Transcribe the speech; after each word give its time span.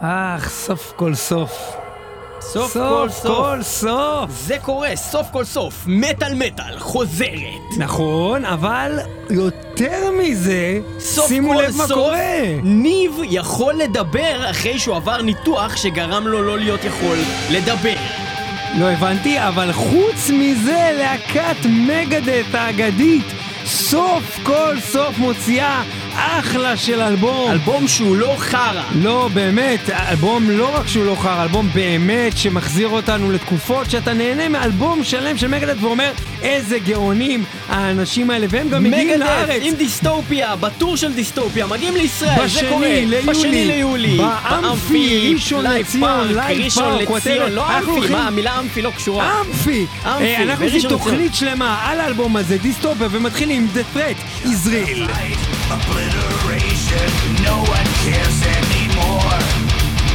אך, 0.00 0.48
סוף 0.48 0.92
כל 0.96 1.14
סוף. 1.14 1.76
סוף 2.40 2.72
כל 2.72 3.08
סוף. 3.10 3.36
כל 3.36 3.62
סוף. 3.62 4.30
זה 4.30 4.56
קורה, 4.62 4.96
סוף 4.96 5.26
כל 5.30 5.44
סוף. 5.44 5.84
מטאל 5.86 6.34
מטאל 6.34 6.78
חוזרת. 6.78 7.78
נכון, 7.78 8.44
אבל 8.44 8.98
יותר 9.30 10.10
מזה, 10.18 10.80
סוף 10.98 11.28
שימו 11.28 11.54
כל 11.54 11.62
לב 11.62 11.76
מה 11.76 11.86
סוף, 11.86 11.98
קורה. 11.98 12.42
ניב 12.62 13.12
יכול 13.24 13.74
לדבר 13.74 14.50
אחרי 14.50 14.78
שהוא 14.78 14.96
עבר 14.96 15.22
ניתוח 15.22 15.76
שגרם 15.76 16.26
לו 16.26 16.42
לא 16.42 16.58
להיות 16.58 16.84
יכול 16.84 17.16
לדבר. 17.50 17.96
לא 18.78 18.90
הבנתי, 18.90 19.40
אבל 19.40 19.72
חוץ 19.72 20.30
מזה, 20.32 20.90
להקת 20.98 21.66
מגדט 21.66 22.54
האגדית, 22.54 23.26
סוף 23.66 24.38
כל 24.42 24.80
סוף 24.80 25.18
מוציאה 25.18 25.82
אחלה 26.18 26.76
של 26.76 27.00
אלבום. 27.00 27.50
אלבום 27.50 27.88
שהוא 27.88 28.16
לא 28.16 28.34
חרא. 28.38 28.82
לא, 29.02 29.28
באמת, 29.34 29.90
אלבום 29.90 30.50
לא 30.50 30.76
רק 30.76 30.88
שהוא 30.88 31.04
לא 31.04 31.16
חרא, 31.20 31.42
אלבום 31.42 31.68
באמת 31.74 32.38
שמחזיר 32.38 32.88
אותנו 32.88 33.30
לתקופות 33.30 33.90
שאתה 33.90 34.12
נהנה 34.12 34.48
מאלבום 34.48 35.04
שלם 35.04 35.36
של 35.36 35.48
Megadeth 35.48 35.76
ואומר 35.80 36.10
איזה 36.42 36.78
גאונים 36.78 37.44
האנשים 37.68 38.30
האלה, 38.30 38.46
והם 38.50 38.68
גם 38.68 38.84
מגיעים 38.84 39.20
לארץ. 39.20 39.62
עם 39.64 39.74
Dystopia, 39.74 40.56
ב 40.56 40.64
tour 40.64 40.96
של 40.96 41.12
דיסטופיה, 41.12 41.66
מגיעים 41.66 41.96
לישראל, 41.96 42.38
זה 42.38 42.44
בשני 42.44 42.68
קורה. 42.68 42.88
ליולי, 42.88 43.22
בשני 43.26 43.64
ליולי. 43.64 44.16
באמפי, 44.16 45.32
ראשון 45.34 45.64
לציון, 45.64 46.34
לייב 46.34 46.64
פארק 46.64 46.84
ראשון, 46.84 47.10
לציון. 47.10 47.52
לא 47.52 47.78
אמפי, 47.78 48.12
מה, 48.12 48.26
המילה 48.26 48.58
אמפי 48.58 48.82
לא 48.82 48.90
קשורה. 48.90 49.40
אמפי! 49.40 49.86
אה, 50.06 50.42
אנחנו 50.42 50.64
עושים 50.64 50.80
תוכנית 50.88 51.34
שלמה 51.34 51.78
על 51.84 52.00
האלבום 52.00 52.36
הזה, 52.36 52.58
דיסטופיה, 52.58 53.08
ומתחילים 53.10 53.62
עם 53.62 53.68
The 53.74 53.96
Threat, 53.96 54.48
ישראל. 54.48 55.06
Obliteration, 55.68 57.12
no 57.44 57.60
one 57.60 57.88
cares 58.00 58.40
anymore. 58.40 59.36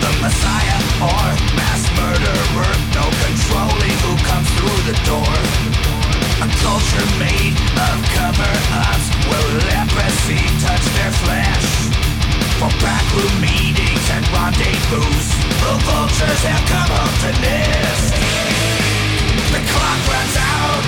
The 0.02 0.10
Messiah 0.18 0.82
or 0.98 1.30
mass 1.54 1.86
murderer, 1.94 2.74
no 2.98 3.06
controlling 3.22 3.98
who 4.02 4.18
comes 4.26 4.50
through 4.58 4.82
the 4.90 4.98
door. 5.06 5.38
A 6.42 6.50
culture 6.58 7.06
made 7.22 7.54
of 7.78 7.98
cover-ups 8.18 9.08
where 9.30 9.46
leprosy 9.70 10.42
touch 10.66 10.86
their 10.98 11.14
flesh. 11.22 11.70
For 12.58 12.74
backroom 12.82 13.38
meetings 13.38 14.06
and 14.10 14.26
rendezvous, 14.34 15.06
the 15.62 15.74
vultures 15.86 16.44
have 16.50 16.66
come 16.66 16.90
to 17.22 17.32
nest. 17.46 18.10
The 19.54 19.62
clock 19.70 20.02
runs 20.10 20.36
out. 20.42 20.88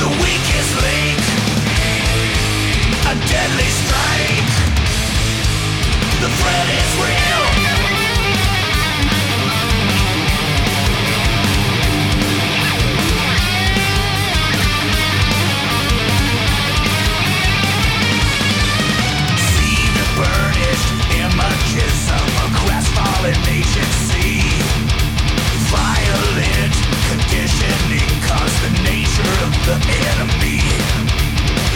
The 0.00 0.08
a 3.08 3.14
deadly 3.14 3.70
strike. 3.80 4.52
The 6.20 6.28
threat 6.38 6.68
is 6.80 6.90
real. 7.00 7.44
See 19.48 19.80
the 19.96 20.06
burnished 20.18 20.92
of 22.12 22.28
a 22.44 22.48
crestfallen 22.60 23.38
violent 25.72 26.76
conditioning 27.08 28.12
the 28.64 28.72
nature 28.84 29.34
of 29.46 29.52
the 29.64 29.76
enemy. 30.12 30.97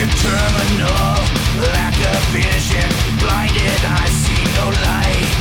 Terminal 0.02 1.14
lack 1.62 1.94
of 1.94 2.22
vision, 2.34 2.90
blinded 3.22 3.82
see 4.10 4.42
no 4.58 4.66
light. 4.66 5.38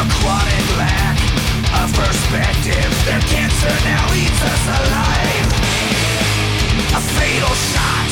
A 0.00 0.06
chronic 0.08 0.66
lack 0.80 1.18
of 1.82 1.92
perspective, 1.92 2.92
their 3.04 3.20
cancer 3.28 3.74
now 3.84 4.06
eats 4.14 4.40
us 4.40 4.64
alive. 4.80 5.50
A 6.96 7.00
fatal 7.12 7.54
shot, 7.68 8.10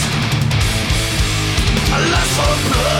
a 1.88 1.99
lust 2.12 2.32
for 2.37 2.55
blood. 2.69 2.92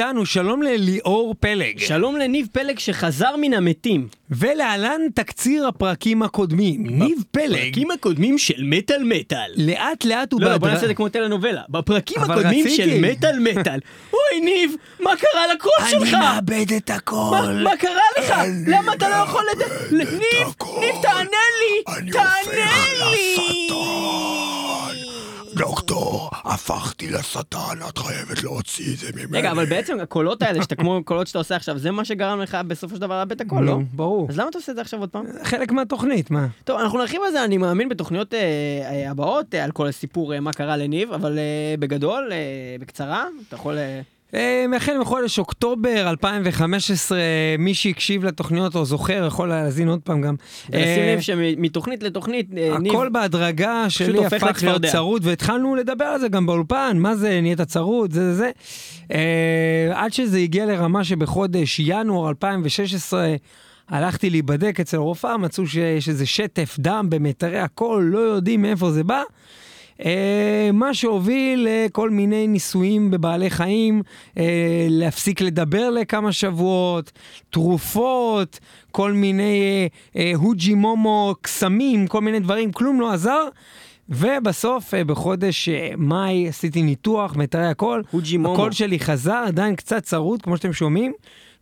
איתנו, 0.00 0.26
שלום 0.26 0.62
לליאור 0.62 1.34
פלג. 1.40 1.78
שלום 1.78 2.16
לניב 2.16 2.46
פלג 2.52 2.78
שחזר 2.78 3.36
מן 3.36 3.54
המתים. 3.54 4.08
ולהלן 4.30 5.00
תקציר 5.14 5.66
הפרקים 5.68 6.22
הקודמים. 6.22 6.86
ניב 6.86 7.18
פלג, 7.30 7.60
בפרקים 7.60 7.90
הקודמים 7.90 8.38
של 8.38 8.62
מטאל 8.62 9.02
מטאל. 9.04 9.50
לאט 9.56 10.04
לאט 10.04 10.32
לא, 10.32 10.38
לא, 10.50 10.58
בוא. 10.58 10.68
נעשה 10.68 10.82
את 10.82 10.88
זה 10.88 10.94
כמו 10.94 11.08
טלנובלה. 11.08 11.62
בפרקים 11.68 12.22
הקודמים. 12.22 12.68
של 12.68 13.00
מטאל 13.00 13.38
מטאל. 13.38 13.78
אוי, 14.12 14.40
ניב, 14.44 14.74
מה 15.00 15.10
קרה 15.16 15.54
לקול 15.54 15.72
אני 15.80 15.90
שלך? 15.90 16.14
מאבד 16.14 16.72
את 16.76 16.90
הכל. 16.90 17.60
מה 17.64 17.76
קרה 17.76 18.06
לך? 18.18 18.34
למה 18.66 18.92
אתה 18.94 19.08
לא 19.08 19.14
יכול 19.14 19.42
לד... 19.52 19.62
ניב, 19.92 20.08
ניב, 20.80 21.02
תענה 21.02 21.46
לי! 21.60 22.12
תענה 22.12 22.84
לי! 23.00 24.45
דוקטור, 25.56 26.30
הפכתי 26.44 27.10
לשטן, 27.10 27.78
את 27.88 27.98
חייבת 27.98 28.42
להוציא 28.42 28.94
את 28.94 28.98
זה 28.98 29.08
ממני. 29.14 29.38
רגע, 29.38 29.50
אבל 29.50 29.64
בעצם 29.64 30.00
הקולות 30.00 30.42
האלה, 30.42 30.62
שאתה 30.62 30.76
כמו 30.76 30.96
הקולות 30.96 31.26
שאתה 31.26 31.38
עושה 31.38 31.56
עכשיו, 31.56 31.78
זה 31.78 31.90
מה 31.90 32.04
שגרם 32.04 32.40
לך 32.40 32.58
בסופו 32.66 32.94
של 32.94 33.00
דבר 33.00 33.18
לאבד 33.18 33.32
את 33.32 33.40
הקול, 33.40 33.64
לא? 33.64 33.78
ברור. 33.92 34.26
אז 34.30 34.38
למה 34.38 34.48
אתה 34.48 34.58
עושה 34.58 34.72
את 34.72 34.76
זה 34.76 34.82
עכשיו 34.82 35.00
עוד 35.00 35.08
פעם? 35.08 35.24
חלק 35.42 35.72
מהתוכנית, 35.72 36.30
מה? 36.30 36.46
טוב, 36.64 36.80
אנחנו 36.80 36.98
נרחיב 36.98 37.20
על 37.26 37.32
זה, 37.32 37.44
אני 37.44 37.58
מאמין, 37.58 37.88
בתוכניות 37.88 38.34
אה, 38.34 38.40
אה, 38.90 39.10
הבאות, 39.10 39.54
אה, 39.54 39.64
על 39.64 39.70
כל 39.70 39.86
הסיפור 39.86 40.40
מה 40.40 40.52
קרה 40.52 40.76
לניב, 40.76 41.12
אבל 41.12 41.38
בגדול, 41.78 42.32
בקצרה, 42.80 43.26
אתה 43.48 43.56
יכול... 43.56 43.78
אה, 44.34 44.66
אה, 44.72 44.76
החל 44.76 44.98
מחודש 44.98 45.38
אוקטובר 45.38 46.10
2015, 46.10 47.18
מי 47.58 47.74
שהקשיב 47.74 48.24
לתוכניות 48.24 48.76
או 48.76 48.84
זוכר 48.84 49.24
יכול 49.26 49.48
להאזין 49.48 49.88
עוד 49.88 50.00
פעם 50.04 50.20
גם. 50.20 50.34
לשים 50.68 50.78
אה, 50.78 51.14
לב 51.14 51.20
שמתוכנית 51.20 52.02
לתוכנית, 52.02 52.46
אה, 52.56 52.78
ניב, 52.78 52.92
הכל 52.92 53.08
בהדרגה 53.08 53.90
שלי 53.90 54.26
הפך 54.26 54.62
להיות. 54.62 54.84
צרוד, 54.84 55.26
והתחלנו 55.26 55.74
לדבר 55.74 56.04
על 56.04 56.20
זה 56.20 56.28
גם 56.28 56.46
באולפן, 56.46 56.96
מה 57.00 57.16
זה, 57.16 57.40
נהיית 57.40 57.60
צרוד, 57.60 58.12
זה 58.12 58.34
זה 58.34 58.34
זה. 58.34 58.50
עד 59.94 60.12
שזה 60.12 60.38
הגיע 60.38 60.66
לרמה 60.66 61.04
שבחודש 61.04 61.80
ינואר 61.84 62.28
2016 62.28 63.36
הלכתי 63.88 64.30
להיבדק 64.30 64.80
אצל 64.80 64.96
רופאה, 64.96 65.36
מצאו 65.36 65.66
שיש 65.66 66.08
איזה 66.08 66.26
שטף 66.26 66.76
דם 66.78 67.06
במיתרי 67.08 67.58
הקול, 67.58 68.04
לא 68.04 68.18
יודעים 68.18 68.62
מאיפה 68.62 68.90
זה 68.90 69.04
בא. 69.04 69.22
אה, 70.04 70.70
מה 70.72 70.94
שהוביל 70.94 71.68
לכל 71.70 72.10
מיני 72.10 72.46
ניסויים 72.46 73.10
בבעלי 73.10 73.50
חיים, 73.50 74.02
אה, 74.38 74.86
להפסיק 74.90 75.40
לדבר 75.40 75.90
לכמה 75.90 76.32
שבועות, 76.32 77.12
תרופות, 77.50 78.60
כל 78.92 79.12
מיני 79.12 79.88
אה, 80.16 80.32
הוג'י 80.34 80.74
מומו, 80.74 81.34
קסמים, 81.40 82.06
כל 82.06 82.20
מיני 82.20 82.40
דברים, 82.40 82.72
כלום 82.72 83.00
לא 83.00 83.12
עזר. 83.12 83.48
ובסוף, 84.08 84.94
בחודש 84.94 85.68
מאי, 85.96 86.48
עשיתי 86.48 86.82
ניתוח, 86.82 87.36
מיתרי 87.36 87.66
הקול. 87.66 88.02
הוג'י 88.10 88.36
מומו. 88.36 88.54
הקול 88.54 88.72
שלי 88.72 88.98
חזר, 88.98 89.44
עדיין 89.46 89.76
קצת 89.76 90.02
צרוד, 90.02 90.42
כמו 90.42 90.56
שאתם 90.56 90.72
שומעים, 90.72 91.12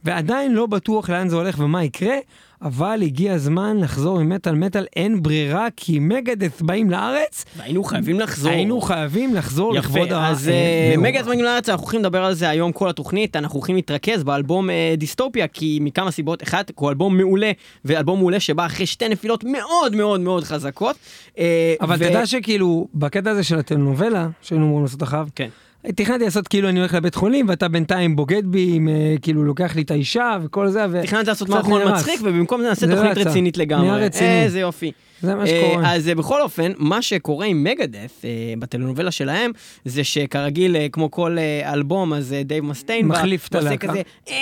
ועדיין 0.04 0.52
לא 0.52 0.66
בטוח 0.66 1.10
לאן 1.10 1.28
זה 1.28 1.36
הולך 1.36 1.58
ומה 1.58 1.84
יקרה, 1.84 2.16
אבל 2.62 3.00
הגיע 3.02 3.32
הזמן 3.32 3.76
לחזור 3.80 4.20
עם 4.20 4.28
מטאל 4.28 4.54
מטאל, 4.54 4.86
אין 4.96 5.22
ברירה, 5.22 5.66
כי 5.76 5.98
מגדס 5.98 6.60
באים 6.60 6.90
לארץ, 6.90 7.44
היינו 7.58 7.84
חייבים 7.84 8.20
לחזור. 8.20 8.52
היינו 8.52 8.80
חייבים 8.80 9.34
לחזור 9.34 9.74
לכבוד 9.74 10.06
יפה, 10.06 10.16
ה... 10.16 10.30
אז 10.30 10.48
אה, 10.48 10.90
נאום. 10.94 11.06
מגה 11.06 11.22
זמנים 11.22 11.44
לארץ, 11.44 11.68
אנחנו 11.68 11.84
הולכים 11.84 12.00
לדבר 12.00 12.24
על 12.24 12.34
זה 12.34 12.48
היום 12.48 12.72
כל 12.72 12.88
התוכנית, 12.88 13.36
אנחנו 13.36 13.58
הולכים 13.58 13.76
להתרכז 13.76 14.24
באלבום 14.24 14.70
אה, 14.70 14.94
דיסטופיה, 14.98 15.48
כי 15.48 15.78
מכמה 15.82 16.10
סיבות, 16.10 16.42
אחת, 16.42 16.70
הוא 16.74 16.88
אלבום 16.90 17.16
מעולה, 17.16 17.52
ואלבום 17.84 18.18
מעולה 18.18 18.40
שבא 18.40 18.66
אחרי 18.66 18.86
שתי 18.86 19.08
נפילות 19.08 19.44
מאוד 19.44 19.96
מאוד 19.96 20.20
מאוד 20.20 20.44
חזקות. 20.44 20.96
אה, 21.38 21.74
אבל 21.80 21.96
ו- 21.98 22.08
תדע 22.08 22.26
שכאילו, 22.26 22.88
בקטע 22.94 23.30
הזה 23.30 23.42
של 23.42 23.58
הטלנובלה, 23.58 24.28
שהיינו 24.42 24.64
אמורים 24.66 24.84
לעשות 24.84 25.02
אחריו, 25.02 25.28
כן. 25.34 25.48
תכננתי 25.92 26.24
לעשות 26.24 26.48
כאילו 26.48 26.68
אני 26.68 26.78
הולך 26.78 26.94
לבית 26.94 27.14
חולים, 27.14 27.48
ואתה 27.48 27.68
בינתיים 27.68 28.16
בוגד 28.16 28.46
בי, 28.46 28.70
עם, 28.74 28.88
אה, 28.88 29.14
כאילו 29.22 29.44
לוקח 29.44 29.76
לי 29.76 29.82
את 29.82 29.90
האישה 29.90 30.38
וכל 30.42 30.68
זה, 30.68 30.84
ו... 30.90 31.02
תכננת 31.02 31.28
לעשות 31.28 31.48
מערכון. 31.48 31.92
מצחיק, 31.92 32.20
ובמקום 32.22 32.62
זה 32.62 32.68
נעשה 32.68 32.86
לא 32.86 32.94
תוכנית. 32.94 33.26
רצינית 33.26 33.56
לגמרי. 33.56 34.08
איזה 34.20 34.60
יופי. 34.60 34.92
זה 35.20 35.34
מה 35.34 35.42
אה, 35.42 35.46
שקורה. 35.46 35.94
אז 35.94 36.08
אה, 36.08 36.14
בכל 36.14 36.42
אופן, 36.42 36.72
מה 36.78 37.02
שקורה 37.02 37.46
עם 37.46 37.64
מגדף 37.64 38.24
אה, 38.24 38.30
בטלנובלה 38.58 39.10
שלהם, 39.10 39.50
זה 39.84 40.04
שכרגיל, 40.04 40.76
כמו 40.92 41.10
כל 41.10 41.36
אלבום, 41.64 42.12
אז 42.12 42.34
דייב 42.44 42.64
מסטיין 42.64 43.06
מחליף 43.06 43.48
את 43.48 43.54
הלהקה. 43.54 43.88
כזה, 43.88 44.02
"אמ, 44.28 44.34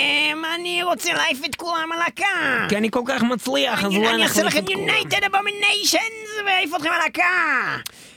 אני 0.60 0.82
רוצה 0.82 1.12
להעיף 1.12 1.40
את 1.44 1.54
כולם 1.54 1.88
מהלהקה. 1.94 2.66
כי 2.68 2.76
אני 2.76 2.90
כל 2.90 3.02
כך 3.06 3.22
מצליח, 3.22 3.84
אז 3.84 3.92
אולי 3.96 4.14
אני 4.14 4.22
אעשה 4.22 4.42
לכם. 4.42 4.60
United 4.64 5.24
Abominations 5.24 6.46
ואעיף 6.46 6.74
אתכם 6.76 6.88
מהלהקה. 6.88 7.22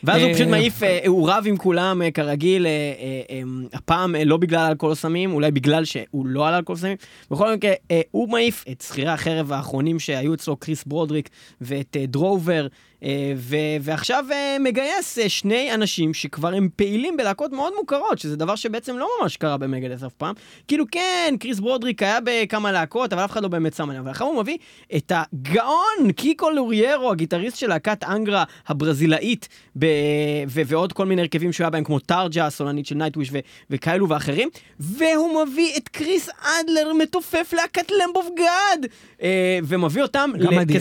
ואז 0.04 0.22
הוא 0.22 0.34
פשוט 0.34 0.48
מעיף, 0.48 0.74
הוא 1.08 1.30
רב 1.30 1.44
עם 1.48 1.58
כולם 1.58 2.01
כרגיל, 2.13 2.68
הפעם 3.74 4.16
לא 4.25 4.38
בגלל 4.38 4.60
אלכוהול 4.72 4.96
סמים, 4.96 5.34
אולי 5.34 5.51
בגלל 5.51 5.86
שהוא 5.86 6.25
לא 6.25 6.48
על 6.48 6.54
אלכוהול 6.54 6.80
סמים. 6.80 6.98
בכל 7.31 7.54
מקרה, 7.54 7.72
הוא 8.12 8.30
מעיף 8.30 8.66
את 8.72 8.81
שכירי 8.88 9.10
החרב 9.12 9.51
האחרונים 9.51 10.00
שהיו 10.00 10.34
אצלו, 10.34 10.58
קריס 10.58 10.84
ברודריק 10.84 11.30
ואת 11.62 11.98
אה, 12.00 12.06
דרובר. 12.46 12.68
אה, 13.04 13.34
ו- 13.38 13.56
ועכשיו 13.82 14.26
אה, 14.32 14.58
מגייס 14.60 15.20
אה, 15.20 15.30
שני 15.30 15.74
אנשים 15.74 16.14
שכבר 16.14 16.54
הם 16.54 16.70
פעילים 16.76 17.18
בלהקות 17.18 17.52
מאוד 17.52 17.74
מוכרות, 17.80 18.20
שזה 18.20 18.36
דבר 18.36 18.56
שבעצם 18.56 18.98
לא 18.98 19.08
ממש 19.22 19.38
קרה 19.38 19.58
ב 19.58 19.63
Megadeth 19.63 20.04
אף 20.04 20.14
פעם. 20.14 20.36
כאילו 20.68 20.86
כן, 20.92 21.36
קריס 21.40 21.60
ברודריק 21.60 22.04
היה 22.04 22.20
בכמה 22.24 22.72
להקות, 22.72 23.14
אבל 23.14 23.26
אף 23.26 23.32
אחד 23.32 23.44
לא 23.44 23.48
באמת 23.48 23.74
שם 23.74 23.90
עליו. 23.90 24.06
ואחר 24.06 24.26
הוא 24.26 24.42
מביא 24.42 24.58
את 24.96 25.12
הגאון 25.16 26.12
קיקו 26.16 26.50
לוריירו, 26.50 27.12
הגיטריסט 27.12 27.58
של 27.58 27.68
להקת 27.68 28.04
Angra 28.04 28.44
הברזילאית, 28.68 29.48
ב- 29.80 29.86
ו- 30.48 30.62
ועוד 30.66 30.94
כל 30.94 31.06
מיני 31.06 31.22
הרכבים 31.22 31.54
שהוא 31.54 31.66
היה 31.66 31.70
בהם, 31.70 31.84
כמו 31.84 32.00
טארג'ה, 32.00 32.46
הסולנית 32.46 32.86
של 32.86 32.96
Nightwish 32.96 33.30
ו- 33.32 33.40
וכאלו 33.70 34.10
ואחרים. 34.10 34.50
והוא 34.80 35.44
מביא 35.44 35.78
את 35.78 35.90
קריס 35.90 36.30
אדלר, 36.30 36.94
מתופף 36.94 37.54
להקת 37.54 37.92
Lamb 37.92 38.16
of 38.16 38.28
God, 38.38 38.86
ומביא 39.64 40.02
אותם. 40.02 40.32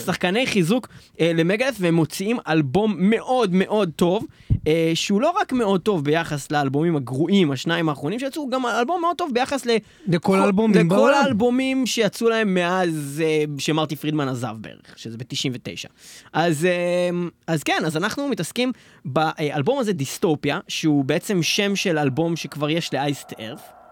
כשחקני 0.04 0.46
חיזוק 0.46 0.88
למגדס, 1.20 1.76
והם 1.80 1.94
מוציאים 2.04 2.38
אלבום 2.48 2.94
מאוד 2.98 3.54
מאוד 3.54 3.90
טוב, 3.96 4.26
אה, 4.66 4.92
שהוא 4.94 5.20
לא 5.20 5.30
רק 5.40 5.52
מאוד 5.52 5.80
טוב 5.80 6.04
ביחס 6.04 6.50
לאלבומים 6.50 6.96
הגרועים, 6.96 7.50
השניים 7.50 7.88
האחרונים 7.88 8.18
שיצאו, 8.18 8.42
הוא 8.42 8.50
גם 8.50 8.66
אלבום 8.66 9.00
מאוד 9.00 9.16
טוב 9.16 9.30
ביחס 9.34 9.66
ל... 9.66 9.70
לכל 10.06 10.38
האלבומים 10.38 10.86
לכל. 10.86 11.14
האלבומים 11.14 11.86
שיצאו 11.86 12.28
להם 12.28 12.54
מאז 12.54 13.22
אה, 13.24 13.44
שמרטי 13.58 13.96
פרידמן 13.96 14.28
עזב 14.28 14.56
בערך, 14.60 14.94
שזה 14.96 15.18
ב-99. 15.18 15.88
אז, 16.32 16.64
אה, 16.64 17.10
אז 17.46 17.62
כן, 17.62 17.82
אז 17.86 17.96
אנחנו 17.96 18.28
מתעסקים 18.28 18.72
באלבום 19.04 19.78
הזה, 19.78 19.92
דיסטופיה, 19.92 20.60
שהוא 20.68 21.04
בעצם 21.04 21.42
שם 21.42 21.76
של 21.76 21.98
אלבום 21.98 22.36
שכבר 22.36 22.70
יש 22.70 22.94
לאייסט 22.94 23.32
ארף. 23.40 23.83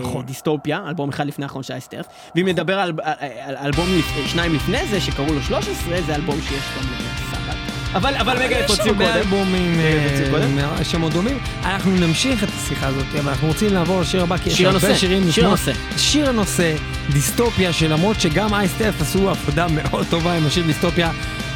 נכון. 0.00 0.26
דיסטופיה, 0.26 0.80
אלבום 0.88 1.08
אחד 1.08 1.26
לפני 1.26 1.44
האחרון 1.44 1.62
של 1.62 1.72
אייסט 1.72 1.94
ארף. 1.94 2.06
ואם 2.36 2.48
נדבר 2.48 2.78
על, 2.78 2.92
על, 3.02 3.14
על 3.46 3.56
אלבום 3.56 3.86
לפ- 3.98 4.26
שניים 4.30 4.54
לפני 4.54 4.86
זה, 4.90 5.00
שקראו 5.00 5.32
לו 5.34 5.42
13, 5.42 5.74
זה 6.06 6.14
אלבום 6.14 6.40
שיש 6.48 6.62
גם 6.76 6.82
לסבת. 7.14 7.56
אבל, 7.94 8.14
אבל 8.16 8.36
רגע, 8.38 8.58
יש 8.58 8.66
תוציאו 8.66 8.86
הרבה 8.88 9.06
קודם. 9.06 9.16
אלבומים 9.18 9.74
תוציאו 10.10 10.26
אה, 10.26 10.30
קודם? 10.30 10.56
מה- 10.56 10.84
שמאוד 10.84 11.12
דומים. 11.12 11.38
אנחנו 11.64 11.90
נמשיך 11.90 12.44
את 12.44 12.58
השיחה 12.58 12.86
הזאת, 12.86 13.06
אבל 13.20 13.28
אנחנו 13.28 13.48
רוצים 13.48 13.74
לעבור 13.74 14.00
לשיר 14.00 14.22
הבא, 14.22 14.36
כי 14.36 14.48
יש 14.50 14.56
שיר 14.56 14.68
הרבה 14.70 14.94
שירים 14.94 15.20
שיר 15.22 15.28
לשמוע. 15.30 15.48
הנושא. 15.48 15.72
שיר 15.98 16.28
הנושא, 16.28 16.74
דיסטופיה, 17.12 17.72
שלמרות 17.72 18.20
שגם 18.20 18.54
אייסטף 18.54 18.94
עשו 19.00 19.30
עבודה 19.30 19.66
מאוד 19.68 20.06
טובה 20.10 20.32
עם 20.32 20.46
השיר 20.46 20.66
דיסטופיה, 20.66 21.10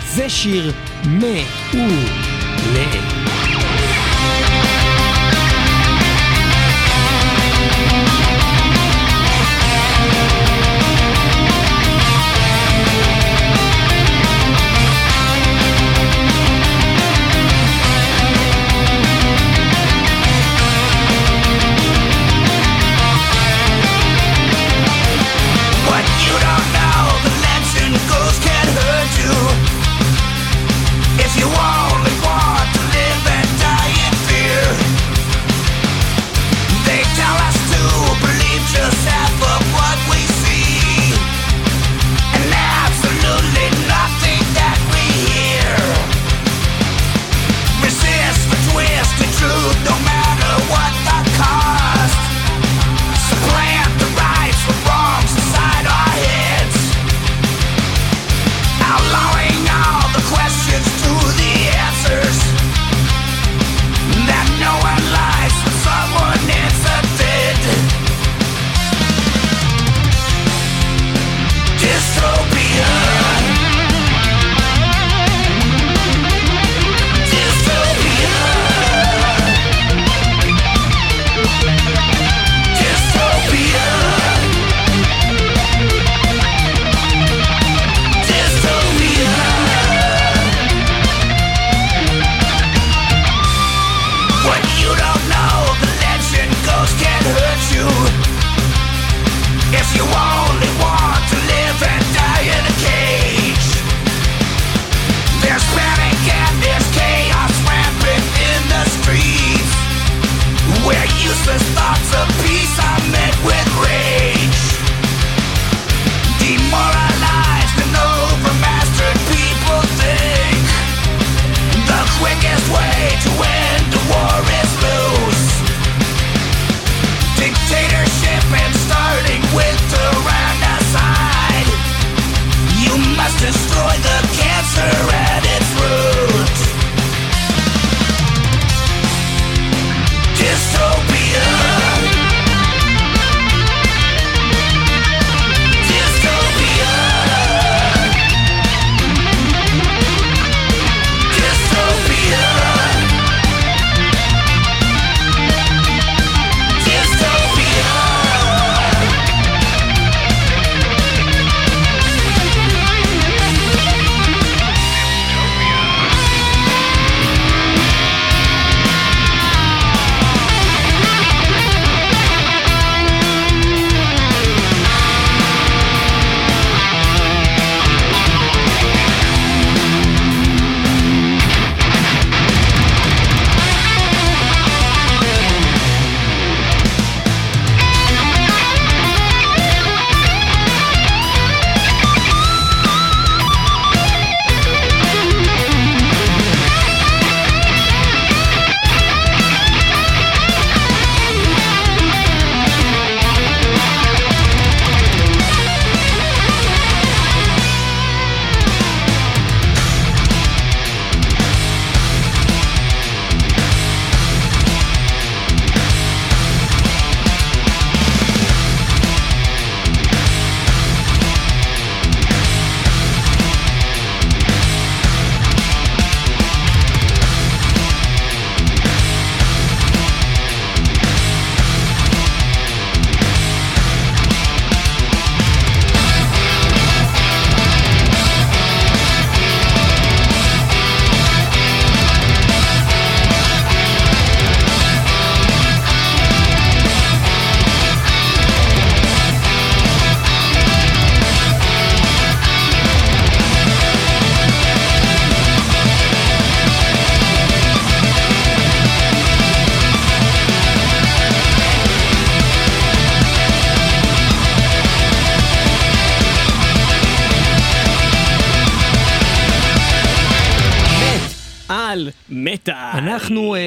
זה 0.08 0.30
שיר 0.30 0.72
מעולה. 1.04 3.23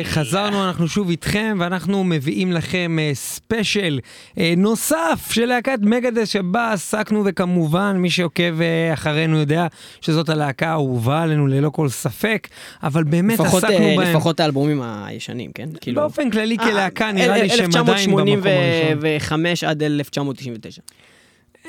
חזרנו, 0.08 0.68
אנחנו 0.68 0.88
שוב 0.88 1.10
איתכם, 1.10 1.58
ואנחנו 1.60 2.04
מביאים 2.04 2.52
לכם 2.52 2.98
uh, 3.00 3.16
ספיישל 3.16 4.00
uh, 4.36 4.40
נוסף 4.58 5.30
של 5.32 5.46
להקת 5.46 5.80
מגדס 5.82 6.30
שבה 6.30 6.72
עסקנו, 6.74 7.24
וכמובן 7.26 7.98
מי 7.98 8.10
שעוקב 8.10 8.60
uh, 8.60 8.94
אחרינו 8.94 9.38
יודע 9.38 9.68
שזאת 10.02 10.30
הלהקה 10.30 10.68
האהובה 10.68 11.22
עלינו 11.22 11.48
ללא 11.48 11.70
כל 11.70 11.90
ספק, 11.90 12.48
אבל 12.84 13.04
באמת 13.04 13.40
לפחות, 13.40 13.64
עסקנו 13.64 13.86
אה, 13.86 13.96
בהם. 13.98 14.10
לפחות 14.10 14.40
האלבומים 14.40 14.82
הישנים, 14.82 15.52
כן? 15.52 15.70
כאילו... 15.82 16.02
באופן 16.02 16.30
כללי 16.30 16.58
אה, 16.60 16.66
כלהקה 16.66 17.12
נראה 17.12 17.42
לי 17.42 17.50
שהם 17.50 17.70
עדיין 17.76 18.12
במקום 18.12 18.28
הראשון. 18.28 18.48
1985 18.48 19.64
עד 19.64 19.84
1999. 19.84 20.82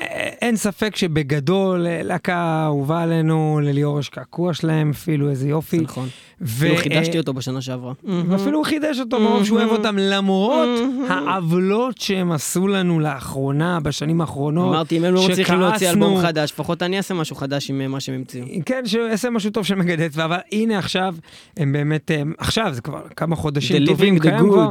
אה, 0.01 0.29
אין 0.41 0.55
ספק 0.55 0.95
שבגדול 0.95 1.87
אה, 1.87 2.03
להקה 2.03 2.63
אהובה 2.65 3.01
עלינו, 3.01 3.59
לליאור 3.63 3.99
יש 3.99 4.09
קעקוע 4.09 4.53
שלהם, 4.53 4.89
אפילו 4.89 5.29
איזה 5.29 5.49
יופי. 5.49 5.77
זה 5.77 5.83
נכון. 5.83 6.07
ו- 6.41 6.65
אפילו 6.65 6.77
חידשתי 6.77 7.13
אה, 7.13 7.19
אותו 7.19 7.33
בשנה 7.33 7.61
שעברה. 7.61 7.93
ואפילו 8.03 8.57
הוא 8.57 8.65
חידש 8.65 8.99
אותו 8.99 9.19
מרוב 9.19 9.45
שהוא 9.45 9.59
אוהב 9.59 9.69
אותם, 9.69 9.95
למרות 9.99 10.69
העוולות 11.09 11.97
שהם 11.97 12.31
עשו 12.31 12.67
לנו 12.67 12.99
לאחרונה, 12.99 13.79
בשנים 13.79 14.21
האחרונות. 14.21 14.73
אמרתי, 14.75 14.97
אם 14.97 15.03
הם 15.03 15.13
לא 15.13 15.27
מצליחים 15.29 15.59
להוציא 15.59 15.89
אלבום 15.89 16.21
חדש, 16.21 16.51
לפחות 16.51 16.83
אני 16.83 16.97
אעשה 16.97 17.13
משהו 17.13 17.35
חדש 17.35 17.69
עם 17.69 17.81
אה, 17.81 17.87
מה 17.87 17.99
שהם 17.99 18.15
המציאו. 18.15 18.45
כן, 18.65 18.81
שיעשה 18.85 19.29
משהו 19.29 19.51
טוב 19.51 19.65
של 19.65 19.75
מגדץ, 19.75 20.17
אבל 20.17 20.37
הנה 20.51 20.77
עכשיו, 20.77 21.15
הם 21.57 21.73
באמת, 21.73 22.11
עכשיו 22.37 22.73
זה 22.73 22.81
כבר 22.81 23.01
כמה 23.15 23.35
חודשים 23.35 23.85
טובים, 23.85 24.19
קיים 24.19 24.49
כבר. 24.49 24.69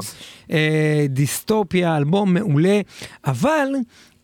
אה, 0.51 1.07
דיסטופיה, 1.09 1.97
אלבום 1.97 2.35
מעולה, 2.35 2.81
אבל 3.27 3.69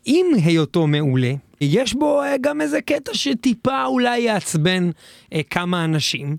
עם 0.05 0.27
היותו 0.45 0.87
מעולה, 0.87 1.33
יש 1.61 1.95
בו 1.95 2.23
אה, 2.23 2.37
גם 2.41 2.61
איזה 2.61 2.81
קטע 2.81 3.15
שטיפה 3.15 3.85
אולי 3.85 4.19
יעצבן 4.19 4.91
אה, 5.33 5.41
כמה 5.51 5.85
אנשים, 5.85 6.37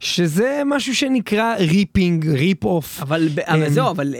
שזה 0.00 0.62
משהו 0.66 0.94
שנקרא 0.94 1.54
ריפינג, 1.58 2.28
ריפ 2.28 2.64
אוף. 2.64 3.02
אבל 3.02 3.28
אבל 3.46 3.64
אמ, 3.64 3.68
זהו, 3.68 3.90
אבל 3.90 4.14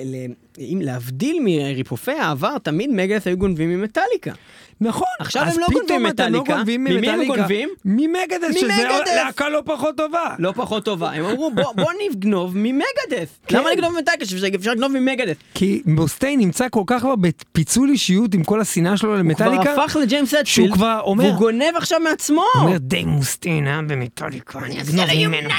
אם 0.60 0.80
להבדיל 0.82 1.38
מריפופי 1.44 2.12
העבר, 2.12 2.58
תמיד 2.58 2.90
מגדס 2.90 3.26
היו 3.26 3.36
גונבים 3.36 3.70
ממטאליקה. 3.70 4.32
נכון, 4.80 5.08
עכשיו 5.20 5.42
אז 5.42 5.54
הם 5.54 5.60
לא 5.60 5.66
פתאום 5.66 5.80
גונבים 5.82 6.06
אתם 6.06 6.32
לא 6.32 6.40
מטאליקה. 6.40 6.54
גונבים 6.54 6.84
ממי 6.84 6.90
הם 6.90 6.96
ממטאליקה. 7.00 7.36
גונבים? 7.36 7.68
ממגדס, 7.84 8.56
שזה. 8.60 8.88
להקה 9.16 9.48
לא 9.48 9.62
פחות 9.64 9.96
טובה. 9.96 10.34
לא 10.38 10.52
פחות 10.56 10.84
טובה. 10.84 11.12
הם 11.12 11.24
אמרו, 11.24 11.50
בוא 11.54 11.72
בוא 11.72 11.92
נגנוב 12.08 12.56
ממגדס. 12.56 13.38
כן. 13.46 13.58
למה 13.58 13.72
לגנוב 13.72 13.92
ממטאליקה? 13.92 14.24
שאפשר 14.24 14.70
לגנוב 14.70 14.92
ממגדס. 14.92 15.36
כי 15.54 15.82
מוסטיין 15.86 16.40
נמצא 16.40 16.66
כל 16.70 16.82
כך 16.86 17.00
כבר 17.00 17.16
בפיצול 17.16 17.90
אישיות 17.90 18.34
עם 18.34 18.44
כל 18.44 18.60
השנאה 18.60 18.96
שלו 18.96 19.10
הוא 19.10 19.18
למטאליקה, 19.18 19.62
כבר 19.62 19.82
הפך 19.82 19.96
לג'יימס 19.96 20.30
שהוא 20.30 20.40
אטפילד, 20.40 20.72
כבר 20.72 21.00
אומר, 21.04 21.24
והוא 21.24 21.36
גונב 21.36 21.76
עכשיו 21.76 22.00
מעצמו. 22.00 22.44
הוא 22.54 22.62
אומר 22.62 22.78
די 22.78 23.04
מוסטיין 23.04 23.66
אה 23.66 23.82
במטאליקה, 23.82 24.58
אני 24.58 24.80
אגנוב 24.80 25.06
ממנו. 25.14 25.48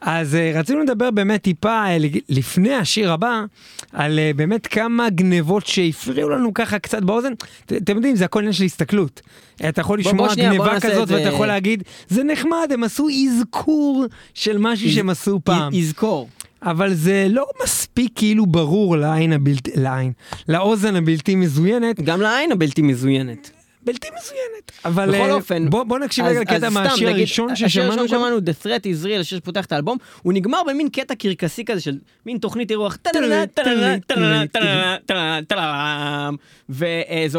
אז 0.00 0.34
אה, 0.34 0.52
רצינו 0.54 0.80
לדבר 0.80 1.10
באמת 1.10 1.42
טיפה 1.42 1.84
אה, 1.86 1.96
לפני 2.28 2.74
השיר 2.74 3.12
הבא, 3.12 3.44
על 3.92 4.18
אה, 4.18 4.30
באמת 4.36 4.66
כמה 4.66 5.10
גנבות 5.10 5.66
שהפריעו 5.66 6.30
לנו 6.30 6.54
ככה 6.54 6.78
קצת 6.78 7.02
באוזן. 7.02 7.32
אתם 7.66 7.96
יודעים, 7.96 8.16
זה 8.16 8.24
הכל 8.24 8.38
עניין 8.38 8.52
של 8.52 8.64
הסתכלות. 8.64 9.20
אתה 9.68 9.80
יכול 9.80 9.98
לשמוע 9.98 10.34
גניבה 10.34 10.80
כזאת. 10.80 11.08
ואתה 11.10 11.28
יכול 11.28 11.46
להגיד, 11.46 11.82
זה 12.08 12.24
נחמד, 12.24 12.70
הם 12.70 12.84
עשו 12.84 13.08
אזכור 13.08 14.04
של 14.34 14.58
משהו 14.58 14.90
שהם 14.90 15.10
עשו 15.10 15.40
פעם. 15.44 15.74
יזכור. 15.74 16.28
אבל 16.62 16.94
זה 16.94 17.26
לא 17.30 17.46
מספיק 17.62 18.12
כאילו 18.14 18.46
ברור 18.46 18.96
לעין 18.96 19.32
הבלתי, 19.32 19.70
לעין, 19.74 20.12
לאוזן 20.48 20.96
הבלתי 20.96 21.34
מזוינת, 21.34 22.00
גם 22.00 22.20
לעין 22.20 22.52
הבלתי 22.52 22.82
מזוינת. 22.82 23.50
בלתי 23.88 24.08
מזוינת. 24.18 24.72
אבל 24.84 25.08
בכל 25.08 25.30
אה, 25.30 25.32
אופן, 25.32 25.70
בוא, 25.70 25.84
בוא 25.84 25.98
נקשיב 25.98 26.24
רגע 26.24 26.40
לקטע 26.40 26.70
מהשיר 26.70 27.08
הראשון 27.08 27.50
השיר 27.50 27.68
ששמענו. 27.68 27.88
הראשון 27.92 28.08
קודם. 28.08 28.20
שמענו, 28.20 28.38
The 28.38 28.64
Threat 28.64 28.84
Israel, 28.84 29.20
השיר 29.20 29.38
שפותח 29.38 29.64
את 29.64 29.72
האלבום, 29.72 29.98
הוא 30.22 30.32
נגמר 30.32 30.58
במין 30.66 30.88
קטע 30.88 31.14
קרקסי 31.14 31.64
כזה 31.64 31.80
של 31.80 31.98
מין 32.26 32.38
תוכנית 32.38 32.70
אירוח, 32.70 32.96
טה-לה-לה, 32.96 33.46
טה-לה-לה, 33.46 33.96
טה-לה-לה, 34.06 34.46
טה-לה-לה, 34.46 34.96
טה-לה-לה, 35.06 35.42
טה-לה-לה, 35.42 36.30
וזה 36.68 37.38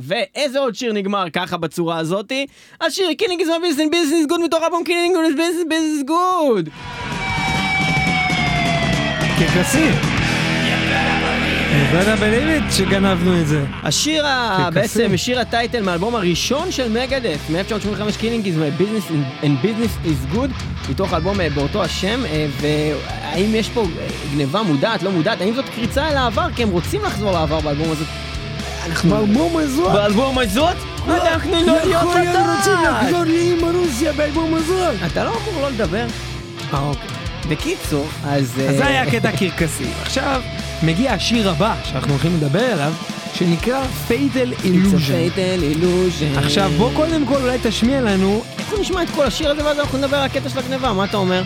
ואיזה 0.00 0.58
עוד 0.58 0.74
שיר 0.74 0.92
נגמר 0.92 1.30
ככה 1.32 1.56
בצורה 1.56 1.98
הזאתי? 1.98 2.46
השיר 2.80 3.08
Killing 3.22 3.40
is 3.40 3.44
my 3.44 3.64
business, 3.64 3.90
business 3.92 4.32
good 4.32 4.44
מתוך 4.44 4.62
אלבום 4.64 4.82
Killing 4.86 5.32
is 5.32 5.36
business, 5.36 5.72
business 5.72 6.10
good. 6.10 6.70
קרקסי. 9.38 10.19
בטח 11.70 12.20
בליביט 12.20 12.62
שגנבנו 12.72 13.40
את 13.40 13.46
זה. 13.46 13.64
השיר. 13.82 14.24
בעצם 14.72 15.16
שיר 15.16 15.40
הטייטל 15.40 15.82
מהאלבום 15.82 16.14
הראשון 16.14 16.72
של 16.72 16.88
מגדס, 16.88 17.38
מ-1985 17.50 18.20
Killing 18.20 18.46
is 18.46 18.56
my 18.56 18.82
business 18.82 19.12
and 19.42 19.64
business 19.64 20.06
is 20.06 20.34
good, 20.36 20.50
מתוך 20.90 21.12
האלבום 21.12 21.40
אה, 21.40 21.50
באותו 21.50 21.84
השם, 21.84 22.24
אה, 22.26 22.46
והאם 22.60 23.54
יש 23.54 23.68
פה 23.68 23.80
אה, 23.82 24.06
גניבה 24.34 24.62
מודעת, 24.62 25.02
לא 25.02 25.10
מודעת, 25.10 25.40
האם 25.40 25.54
זאת 25.54 25.64
קריצה 25.74 26.08
אל 26.08 26.16
העבר, 26.16 26.46
כי 26.56 26.62
הם 26.62 26.70
רוצים 26.70 27.04
לחזור 27.04 27.32
לעבר 27.32 27.60
באלבום 27.60 27.90
הזה. 27.90 28.04
באלבום 29.08 29.56
הזאת? 29.56 29.92
באלבום 29.92 30.38
הזאת? 30.38 30.76
אנחנו 31.08 31.50
לא 31.50 31.58
להיות 31.60 31.84
להיות 31.84 32.02
רוצים 32.56 32.72
לדעת. 32.72 33.02
לחזור 33.02 33.24
לאמא 33.24 33.76
רוסיה 33.78 34.12
באלבום 34.12 34.54
הזאת. 34.54 34.94
אתה 35.06 35.24
לא 35.24 35.30
אמור 35.30 35.62
לא 35.62 35.70
לדבר. 35.70 36.06
אה, 36.74 36.80
אוקיי. 36.80 37.08
בקיצור, 37.48 38.06
אז... 38.24 38.60
אז 38.68 38.76
זה 38.76 38.86
היה 38.86 39.10
קטע 39.10 39.30
קרקסי. 39.36 39.86
עכשיו 40.02 40.42
מגיע 40.82 41.12
השיר 41.12 41.50
הבא 41.50 41.74
שאנחנו 41.84 42.10
הולכים 42.10 42.36
לדבר 42.36 42.64
עליו, 42.72 42.92
שנקרא 43.34 43.82
a 44.08 44.10
Illusion. 44.10 45.10
fatal 45.10 45.62
illusion. 45.74 46.38
עכשיו 46.38 46.70
בוא 46.78 46.90
קודם 46.94 47.26
כל 47.26 47.36
אולי 47.36 47.58
תשמיע 47.62 48.00
לנו 48.00 48.42
אנחנו 48.58 48.78
נשמע 48.78 49.02
את 49.02 49.10
כל 49.10 49.26
השיר 49.26 49.50
הזה 49.50 49.64
ואז 49.64 49.78
אנחנו 49.78 49.98
נדבר 49.98 50.16
על 50.16 50.24
הקטע 50.24 50.48
של 50.48 50.58
הגניבה, 50.58 50.92
מה 50.92 51.04
אתה 51.04 51.16
אומר? 51.16 51.42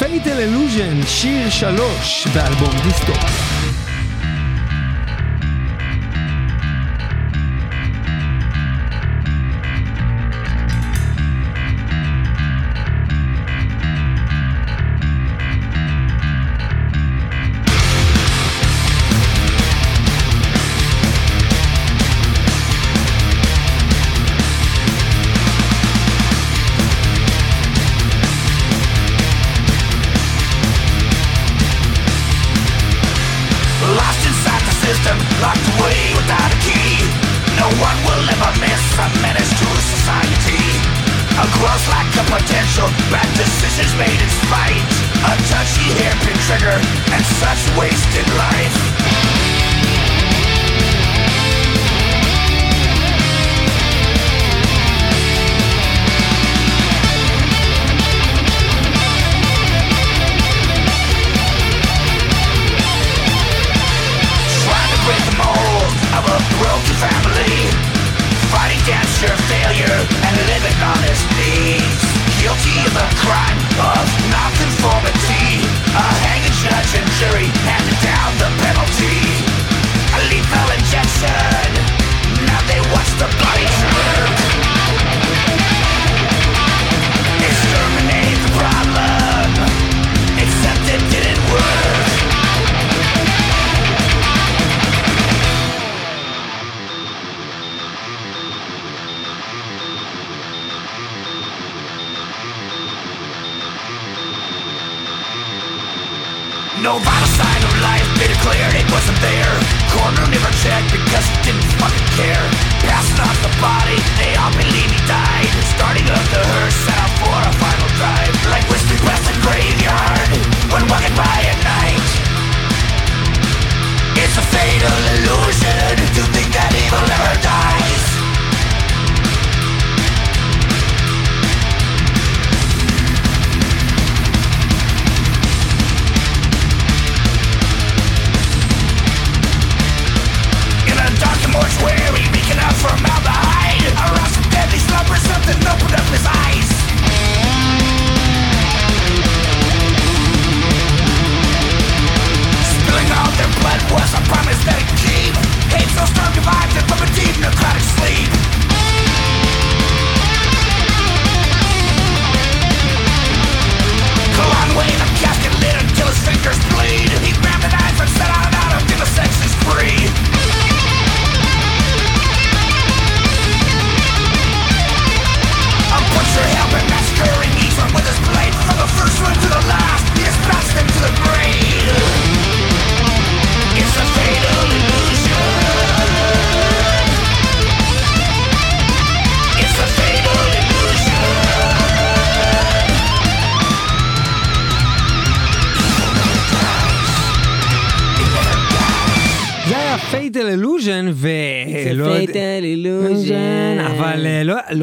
Fatal 0.00 0.02
Illusion, 0.26 1.06
שיר 1.06 1.50
שלוש 1.50 2.26
באלבום 2.34 2.74
דיסטופ. 2.82 3.57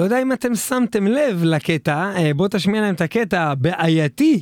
לא, 0.05 0.15
יודע 0.15 0.21
אם 0.21 0.31
אתם 0.31 0.55
שמתם 0.55 1.07
לב 1.07 1.43
לקטע, 1.43 2.11
אה, 2.15 2.33
בוא 2.33 2.47
תשמיע 2.47 2.81
להם 2.81 2.95
את 2.95 3.01
הקטע 3.01 3.41
הבעייתי. 3.41 4.41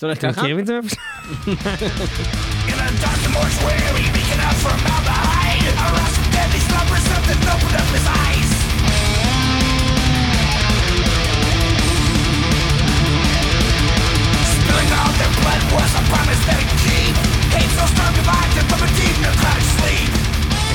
זה 0.00 0.06
הולך 0.06 0.18
ככה? 0.18 0.30
אתם 0.30 0.40
מכירים 0.40 0.58
את 0.58 0.66
זה? 0.66 0.78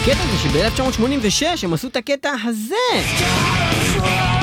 הקטע 0.02 0.24
זה 0.32 0.38
שב-1986 0.38 1.66
הם 1.66 1.74
עשו 1.74 1.88
את 1.88 1.96
הקטע 1.96 2.32
הזה! 2.44 4.35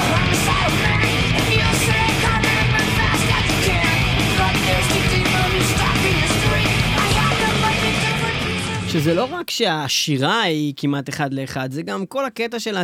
שזה 9.02 9.14
לא 9.14 9.28
רק 9.32 9.50
שהשירה 9.50 10.42
היא 10.42 10.72
כמעט 10.76 11.08
אחד 11.08 11.34
לאחד, 11.34 11.72
זה 11.72 11.82
גם 11.82 12.06
כל 12.06 12.24
הקטע 12.24 12.58
של 12.58 12.76
ה... 12.76 12.82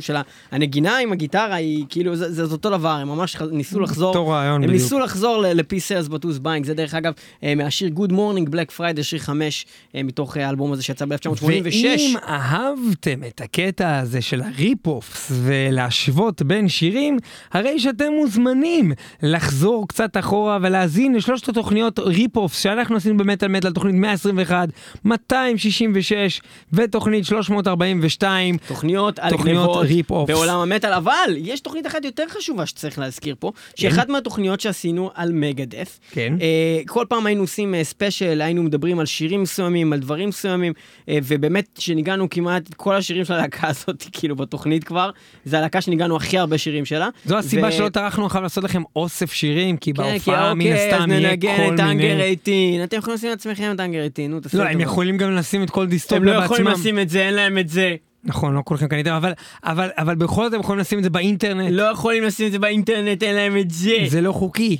של 0.00 0.16
הנגינה 0.50 0.98
עם 0.98 1.12
הגיטרה 1.12 1.54
היא 1.54 1.84
כאילו, 1.88 2.16
זה, 2.16 2.46
זה 2.46 2.52
אותו 2.52 2.70
דבר, 2.70 2.88
הם 2.88 3.08
ממש 3.08 3.36
ניסו 3.50 3.80
לחזור, 3.80 4.08
אותו 4.08 4.28
רעיון 4.28 4.54
הם 4.54 4.68
בדיוק. 4.68 4.82
ניסו 4.82 4.98
לחזור 4.98 5.42
ל-P 5.42 5.62
sales 5.62 6.08
but 6.10 6.24
who's 6.24 6.42
buying, 6.42 6.64
זה 6.64 6.74
דרך 6.74 6.94
אגב 6.94 7.12
אה, 7.42 7.54
מהשיר 7.54 7.90
Good 7.96 8.10
Morning 8.10 8.50
Black 8.50 8.78
Friday, 8.78 9.02
שיר 9.02 9.18
5 9.18 9.66
מתוך 9.94 10.36
אה, 10.36 10.46
האלבום 10.46 10.72
הזה 10.72 10.82
שיצא 10.82 11.04
ב-1986. 11.04 11.44
ואם 11.44 12.14
אהבתם 12.28 13.24
את 13.26 13.40
הקטע 13.40 13.98
הזה 13.98 14.20
של 14.20 14.42
הריפ-אופס 14.42 15.32
ולהשוות 15.44 16.42
בין 16.42 16.68
שירים, 16.68 17.18
הרי 17.52 17.80
שאתם 17.80 18.12
מוזמנים 18.12 18.92
לחזור 19.22 19.88
קצת 19.88 20.16
אחורה 20.16 20.58
ולהאזין 20.62 21.14
לשלושת 21.14 21.48
התוכניות 21.48 21.98
rip-offs 21.98 22.58
שאנחנו 22.58 22.96
עשינו 22.96 23.16
במטאל 23.16 23.48
מטאל, 23.48 23.75
תוכנית 23.76 23.94
121, 23.94 24.68
266 25.04 26.40
ותוכנית 26.72 27.24
342. 27.24 28.56
תוכניות 28.68 29.18
על 29.18 29.30
גנבות. 29.44 29.86
בעולם 30.26 30.58
המטאל, 30.58 30.92
אבל 30.92 31.30
יש 31.36 31.60
תוכנית 31.60 31.86
אחת 31.86 32.04
יותר 32.04 32.24
חשובה 32.28 32.66
שצריך 32.66 32.98
להזכיר 32.98 33.34
פה, 33.38 33.52
שאחת 33.74 34.08
מהתוכניות 34.08 34.60
שעשינו 34.60 35.10
על 35.14 35.32
Megadeth, 35.32 35.98
כן. 36.10 36.34
אה, 36.40 36.80
כל 36.86 37.04
פעם 37.08 37.26
היינו 37.26 37.42
עושים 37.42 37.74
אה, 37.74 37.84
special, 37.84 38.40
היינו 38.42 38.62
מדברים 38.62 38.98
על 38.98 39.06
שירים 39.06 39.42
מסוימים, 39.42 39.92
על 39.92 39.98
דברים 39.98 40.28
מסוימים, 40.28 40.72
אה, 41.08 41.18
ובאמת 41.24 41.66
שניגנו 41.78 42.30
כמעט 42.30 42.68
את 42.68 42.74
כל 42.74 42.94
השירים 42.94 43.24
של 43.24 43.34
הלהקה 43.34 43.68
הזאת, 43.70 44.04
כאילו 44.12 44.36
בתוכנית 44.36 44.84
כבר, 44.84 45.10
זה 45.44 45.58
הלהקה 45.58 45.80
שניגענו 45.80 46.16
הכי 46.16 46.38
הרבה 46.38 46.58
שירים 46.58 46.84
שלה. 46.84 47.08
זו 47.24 47.38
הסיבה 47.38 47.68
ו- 47.68 47.72
שלא 47.72 47.88
טרחנו 47.88 48.26
עכשיו 48.26 48.42
לעשות 48.42 48.64
לכם 48.64 48.82
אוסף 48.96 49.32
שירים, 49.32 49.76
כי 49.76 49.92
כן, 49.92 50.02
בהופעה 50.02 50.54
מן 50.54 50.66
אוקיי, 50.66 50.88
אז 50.88 50.94
הסתם 50.94 51.10
יהיה 51.10 51.30
ננגן 51.30 51.56
כל 51.56 51.74
את 51.74 51.80
האנגר 51.80 52.16
מיני... 52.16 52.36
18, 52.44 52.84
אתם 52.84 52.96
יכולים 52.96 53.14
לשים 53.14 53.30
לעצמכם 53.30 53.65
את 53.72 53.80
האנגר 53.80 53.98
18, 53.98 54.28
נו 54.28 54.40
תעשו 54.40 54.58
לא, 54.58 54.62
הם. 54.62 54.80
יכולים 54.80 55.16
גם 55.16 55.32
לשים 55.32 55.62
את 55.62 55.70
כל 55.70 55.82
הם 55.82 55.88
דיסטופיה 55.88 56.20
לא 56.20 56.44
יכולים 56.44 56.64
בעצמם. 56.64 56.80
לשים 56.80 56.98
את 56.98 57.08
זה, 57.08 57.22
אין 57.22 57.34
להם 57.34 57.58
את 57.58 57.68
זה. 57.68 57.96
נכון, 58.24 58.54
לא 58.54 58.62
כולכם 58.64 58.88
קניתם, 58.88 59.12
אבל, 59.12 59.32
אבל, 59.64 59.88
אבל 59.98 60.14
בכל 60.14 60.44
זאת 60.44 60.54
הם 60.54 60.60
יכולים 60.60 60.80
לשים 60.80 60.98
את 60.98 61.04
זה 61.04 61.10
באינטרנט. 61.10 61.70
לא 61.72 61.82
יכולים 61.82 62.22
לשים 62.22 62.46
את 62.46 62.52
זה 62.52 62.58
באינטרנט, 62.58 63.22
אין 63.22 63.34
להם 63.34 63.56
את 63.56 63.70
זה. 63.70 63.96
זה 64.08 64.20
לא 64.20 64.32
חוקי. 64.32 64.76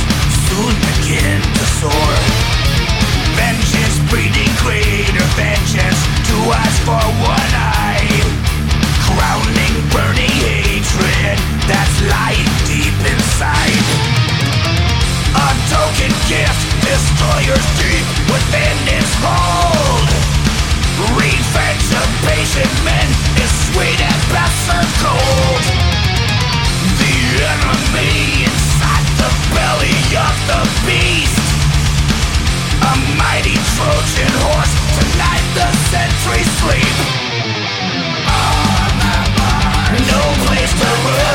soon 0.49 0.73
begin 0.89 1.39
to 1.41 1.65
soar. 1.79 2.15
Vengeance 3.37 3.97
breeding 4.09 4.51
greater 4.63 5.25
vengeance 5.37 6.01
to 6.29 6.37
us 6.49 6.75
for 6.87 7.03
one 7.23 7.53
eye. 7.53 8.09
Crowning 9.05 9.75
burning 9.93 10.35
hatred 10.43 11.37
that's 11.69 11.97
lying 12.09 12.51
deep 12.65 12.97
inside. 13.05 13.85
A 15.35 15.49
token 15.69 16.13
gift, 16.31 16.61
destroyers 16.81 17.67
deep 17.79 18.07
within 18.31 18.77
its 18.97 19.11
hold. 19.21 20.34
Revenge 20.95 21.91
of 21.91 22.07
men 22.87 23.07
is 23.43 23.51
sweet 23.67 23.99
cold. 25.03 25.63
The 26.95 27.15
enemy 27.51 28.47
inside 28.47 29.07
the 29.19 29.31
belly 29.51 29.99
of 30.15 30.35
the 30.47 30.61
beast. 30.87 31.35
A 32.79 32.95
mighty 33.19 33.59
Trojan 33.75 34.31
horse, 34.39 34.73
tonight 34.95 35.45
the 35.51 35.67
sentries 35.91 36.47
sleep. 36.63 36.95
No 39.99 40.21
place 40.47 40.73
to 40.79 40.89
run, 41.11 41.34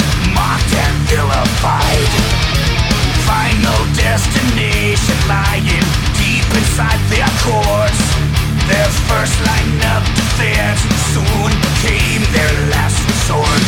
first 9.21 9.45
line 9.45 9.77
of 9.93 10.01
defense 10.17 10.81
soon 11.13 11.51
became 11.61 12.23
their 12.33 12.53
last 12.73 12.97
resort. 13.05 13.65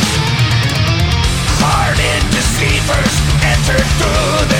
Hardened 1.62 2.26
deceivers 2.34 3.14
entered 3.54 3.86
through 4.02 4.53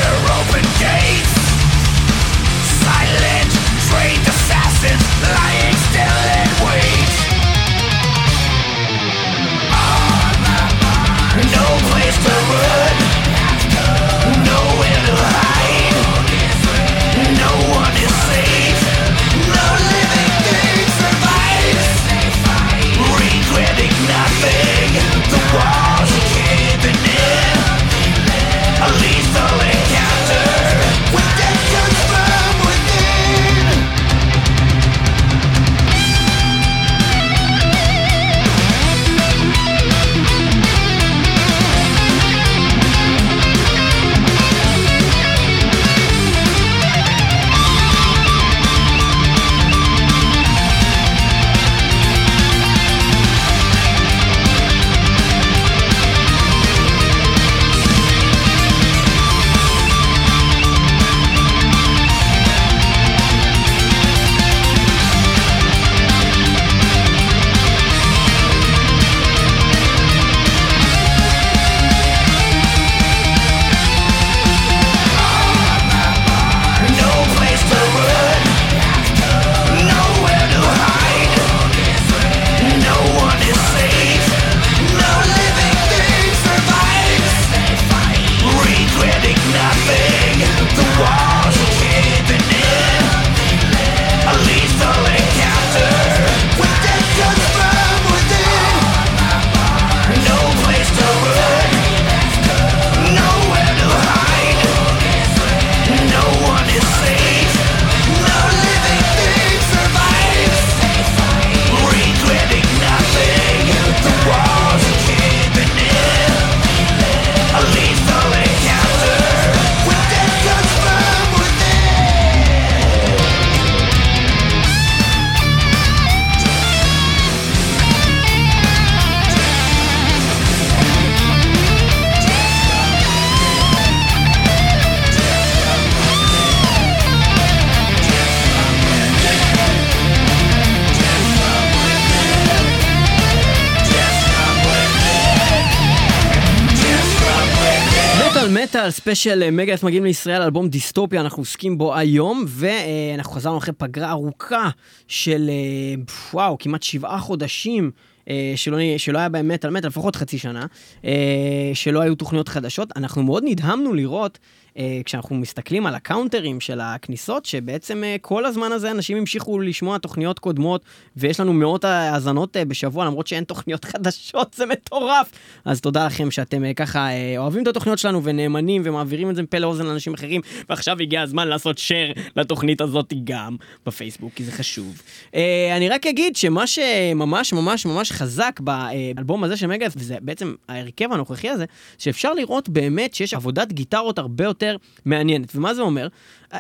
מטאל 148.75 148.91
special 148.90 149.42
אה, 149.43 149.51
Megadeth 149.51 149.83
מגיעים 149.83 150.05
לישראל 150.05 150.43
אלבום 150.43 150.69
דיסטופיה 150.69 151.21
אנחנו 151.21 151.41
עוסקים 151.41 151.79
בו 151.79 151.97
היום 151.97 152.45
ואנחנו 152.49 153.33
חזרנו 153.33 153.59
אחרי 153.59 153.75
פגרה 153.79 154.11
ארוכה 154.11 154.71
של 155.09 155.51
אה, 155.51 156.03
וואו 156.33 156.59
כמעט 156.59 156.83
שבעה 156.83 157.19
חודשים 157.19 157.91
אה, 158.31 158.53
שלא, 158.57 158.79
שלא 158.97 159.19
היה 159.19 159.29
בהם 159.29 159.49
מטאל 159.49 159.71
מטאל, 159.71 159.89
לפחות 159.89 160.17
חצי 160.17 160.39
שנה, 160.39 160.67
אה, 161.05 161.71
שלא 161.75 162.01
היו 162.01 162.15
תוכניות 162.15 162.49
חדשות. 162.49 162.89
אנחנו 162.97 163.23
מאוד 163.23 163.43
נדהמנו 163.47 163.95
לראות, 163.95 164.39
אה, 164.39 164.63
כשאנחנו 165.05 165.37
מסתכלים 165.37 165.87
על 165.87 165.95
הקאונטרים 165.95 166.61
של 166.61 166.81
הכניסות, 166.81 167.45
שבעצם 167.45 168.05
אה, 168.05 168.17
כל 168.21 168.47
הזמן 168.47 168.73
הזה 168.73 168.91
אנשים 168.91 169.17
המשיכו 169.17 169.61
לשמוע 169.61 169.99
תוכניות 169.99 170.39
קודמות, 170.39 170.85
ויש 171.17 171.41
לנו 171.41 171.53
מאות 171.53 171.85
האזנות 171.85 172.57
אה, 172.57 172.65
בשבוע, 172.65 173.05
למרות 173.05 173.27
שאין 173.27 173.45
תוכניות 173.45 173.85
חדשות, 173.91 174.55
זה 174.55 174.67
מטורף. 174.67 175.31
אז 175.65 175.81
תודה 175.81 176.07
לכם 176.07 176.31
שאתם 176.31 176.65
אה, 176.65 176.75
ככה 176.75 177.09
אה, 177.09 177.35
אוהבים 177.39 177.63
את 177.63 177.69
התוכניות 177.69 177.99
שלנו 177.99 178.25
ונאמנים 178.25 178.83
ומעבירים 178.85 179.31
את 179.31 179.37
זה 179.37 179.43
מפה 179.43 179.59
לאוזן 179.59 179.87
לאנשים 179.87 180.15
אחרים, 180.15 180.41
ועכשיו 180.69 180.97
הגיע 181.01 181.23
הזמן 181.23 181.49
לעשות 181.49 181.79
share 181.79 182.21
לתוכנית 182.37 182.81
הזאת 182.81 183.13
גם 183.25 183.57
בפייסבוק, 183.87 184.33
כי 184.35 184.45
זה 184.45 184.53
חשוב. 184.53 185.03
אה, 185.35 185.77
אני 185.77 185.89
רק 185.89 186.07
אגיד 186.07 186.37
שמה 186.37 186.67
שממש 186.67 187.53
ממש 187.53 187.87
ממש 187.87 188.13
חזק 188.13 188.61
באלבום 188.61 189.45
הזה 189.45 189.57
של 189.57 189.67
מגאס, 189.67 189.93
וזה 189.97 190.17
בעצם 190.21 190.55
ההרכב 190.69 191.13
הנוכחי 191.13 191.49
הזה, 191.49 191.65
שאפשר 191.99 192.35
לראות 192.35 192.69
באמת 192.69 193.15
שיש 193.15 193.35
עבודת 193.35 193.73
גיטרות 193.73 194.19
הרבה 194.19 194.45
יותר 194.45 194.63
מעניינת. 195.05 195.57
ומה 195.57 195.74
זה 195.74 195.83
אומר? 195.83 196.09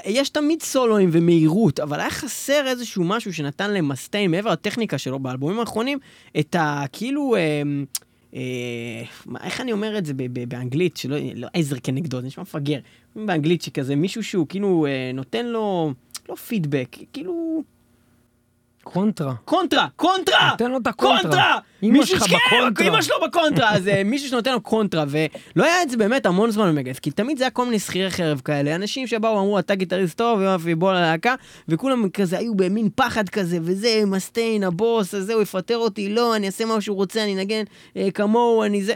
יש 0.04 0.28
תמיד 0.28 0.62
סולואים 0.62 1.08
ומהירות, 1.12 1.80
אבל 1.80 2.00
היה 2.00 2.10
חסר 2.10 2.66
איזשהו 2.66 3.04
משהו 3.04 3.32
שנתן 3.32 3.74
למסטיין, 3.74 4.30
מעבר 4.30 4.52
לטכניקה 4.52 4.98
שלו 4.98 5.18
באלבומים 5.18 5.60
האחרונים, 5.60 5.98
את 6.38 6.54
ה... 6.54 6.84
כאילו... 6.92 7.36
אה, 7.36 7.62
אה, 8.34 9.02
איך 9.44 9.60
אני 9.60 9.72
אומר 9.72 9.98
את 9.98 10.06
זה 10.06 10.12
באנגלית, 10.48 10.96
שלא 10.96 11.16
לא 11.34 11.48
עזר 11.52 11.76
כנגדו, 11.82 12.20
זה 12.20 12.26
נשמע 12.26 12.42
מפגר. 12.42 12.78
באנגלית 13.16 13.62
שכזה 13.62 13.96
מישהו 13.96 14.24
שהוא 14.24 14.46
כאילו 14.48 14.86
אה, 14.86 15.10
נותן 15.14 15.46
לו, 15.46 15.92
לא 16.28 16.34
פידבק, 16.34 16.96
כאילו 17.12 17.62
קונטרה. 18.84 19.34
קונטרה, 19.44 19.86
קונטרה! 19.96 20.50
נותן 20.50 20.70
לו 20.70 20.78
את 20.78 20.86
הקונטרה. 20.86 21.22
קונטרה! 21.22 21.58
אמא 21.82 22.04
שלך 22.04 22.22
בקונטרה. 22.22 22.86
אמא 22.88 23.02
שלו 23.02 23.16
בקונטרה, 23.28 23.74
אז 23.74 23.88
אה, 23.88 24.04
מישהו 24.04 24.28
שנותן 24.28 24.52
לו 24.52 24.60
קונטרה, 24.60 25.04
ולא 25.08 25.64
היה 25.64 25.82
את 25.82 25.90
זה 25.90 25.96
באמת 25.96 26.26
המון 26.26 26.50
זמן 26.50 26.68
ב 26.68 26.71
Megadeth, 26.71 26.98
כי 26.98 27.10
תמיד 27.10 27.38
זה 27.38 27.44
היה 27.44 27.50
כל 27.50 27.64
מיני 27.64 27.78
שכירי 27.78 28.10
חרב 28.10 28.40
כאלה, 28.44 28.74
אנשים 28.74 29.06
שבאו 29.06 29.36
ואמרו, 29.36 29.58
אתה 29.58 29.74
גיטריסט 29.74 30.18
טוב, 30.18 30.40
יופי, 30.40 30.74
בוא 30.74 30.92
ללהקה, 30.92 31.34
וכולם 31.68 32.08
כזה 32.08 32.38
היו 32.38 32.54
במין 32.54 32.88
פחד 32.94 33.28
כזה, 33.28 33.58
וזה, 33.62 34.02
מסטיין, 34.06 34.64
הבוס, 34.64 35.14
הזה, 35.14 35.34
הוא 35.34 35.42
יפטר 35.42 35.76
אותי, 35.76 36.08
לא, 36.08 36.36
אני 36.36 36.46
אעשה 36.46 36.64
מה 36.64 36.80
שהוא 36.80 36.96
רוצה, 36.96 37.24
אני 37.24 37.34
אנגן 37.34 37.64
אה, 37.96 38.08
כמוהו, 38.14 38.64
אני 38.64 38.82
זה. 38.82 38.94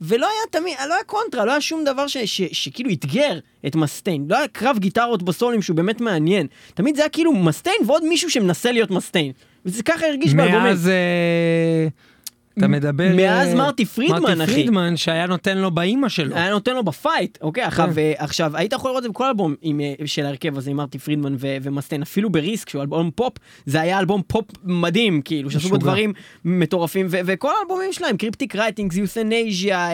ולא 0.00 0.26
היה 0.26 0.60
תמיד, 0.60 0.74
לא 0.88 0.94
היה 0.94 1.04
קונטרה, 1.04 1.44
לא 1.44 1.50
היה 1.50 1.60
שום 1.60 1.84
דבר 1.84 2.06
ש, 2.06 2.16
ש, 2.16 2.42
שכאילו 2.52 2.90
אתגר 2.90 3.38
את 3.66 3.76
מסטיין. 3.76 4.26
לא 4.28 4.36
היה 4.36 4.48
קרב 4.48 4.78
גיטרות 4.78 5.22
בסולים 5.22 5.62
שהוא 5.62 5.76
באמת 5.76 6.00
מעניין. 6.00 6.46
תמיד 6.74 6.96
זה 6.96 7.02
היה 7.02 7.08
כאילו 7.08 7.32
מסטיין 7.32 7.76
ועוד 7.86 8.04
מישהו 8.04 8.30
שמנסה 8.30 8.72
להיות 8.72 8.90
מסטיין. 8.90 9.32
וזה 9.66 9.82
ככה 9.82 10.06
הרגיש 10.06 10.34
באלבומים. 10.34 10.62
מאז... 10.62 10.90
אתה 12.58 12.68
מדבר... 12.68 13.12
מאז 13.16 13.48
אה, 13.48 13.54
מרטי 13.54 13.84
פרידמן, 13.84 14.22
מרטי 14.22 14.44
אחי. 14.44 14.52
פרידמן, 14.52 14.96
שהיה 14.96 15.26
נותן 15.26 15.58
לו 15.58 15.70
באימא 15.70 16.08
שלו. 16.08 16.36
היה 16.36 16.50
נותן 16.50 16.74
לו 16.74 16.84
ב 16.84 16.92
fight, 16.92 17.38
אוקיי? 17.40 17.62
כן. 17.62 17.68
עכשיו, 17.68 17.98
אה, 17.98 18.12
עכשיו, 18.16 18.56
היית 18.56 18.72
יכול 18.72 18.90
לראות 18.90 18.98
את 18.98 19.02
זה 19.02 19.08
בכל 19.08 19.24
אלבום 19.24 19.54
אה, 19.80 20.06
של 20.06 20.26
ההרכב 20.26 20.58
הזה 20.58 20.70
עם 20.70 20.76
מרטי 20.76 20.98
פרידמן 20.98 21.36
ומסטיין, 21.38 22.02
אפילו 22.02 22.30
ב 22.30 22.36
Risk, 22.36 22.68
שהוא 22.68 22.82
אלבום 22.82 23.10
פופ, 23.14 23.32
זה 23.66 23.80
היה 23.80 23.98
אלבום 23.98 24.22
פופ 24.26 24.44
מדהים, 24.64 25.22
כאילו, 25.22 25.50
שעשו 25.50 25.68
בו. 25.68 25.76
דברים 25.76 26.12
מטורפים, 26.44 27.06
ו- 27.10 27.20
וכל 27.24 27.50
האלבומים 27.58 27.92
שלהם, 27.92 28.16
Cryptic 28.16 28.56
Writings, 28.56 28.96
Youthanasia, 28.96 29.88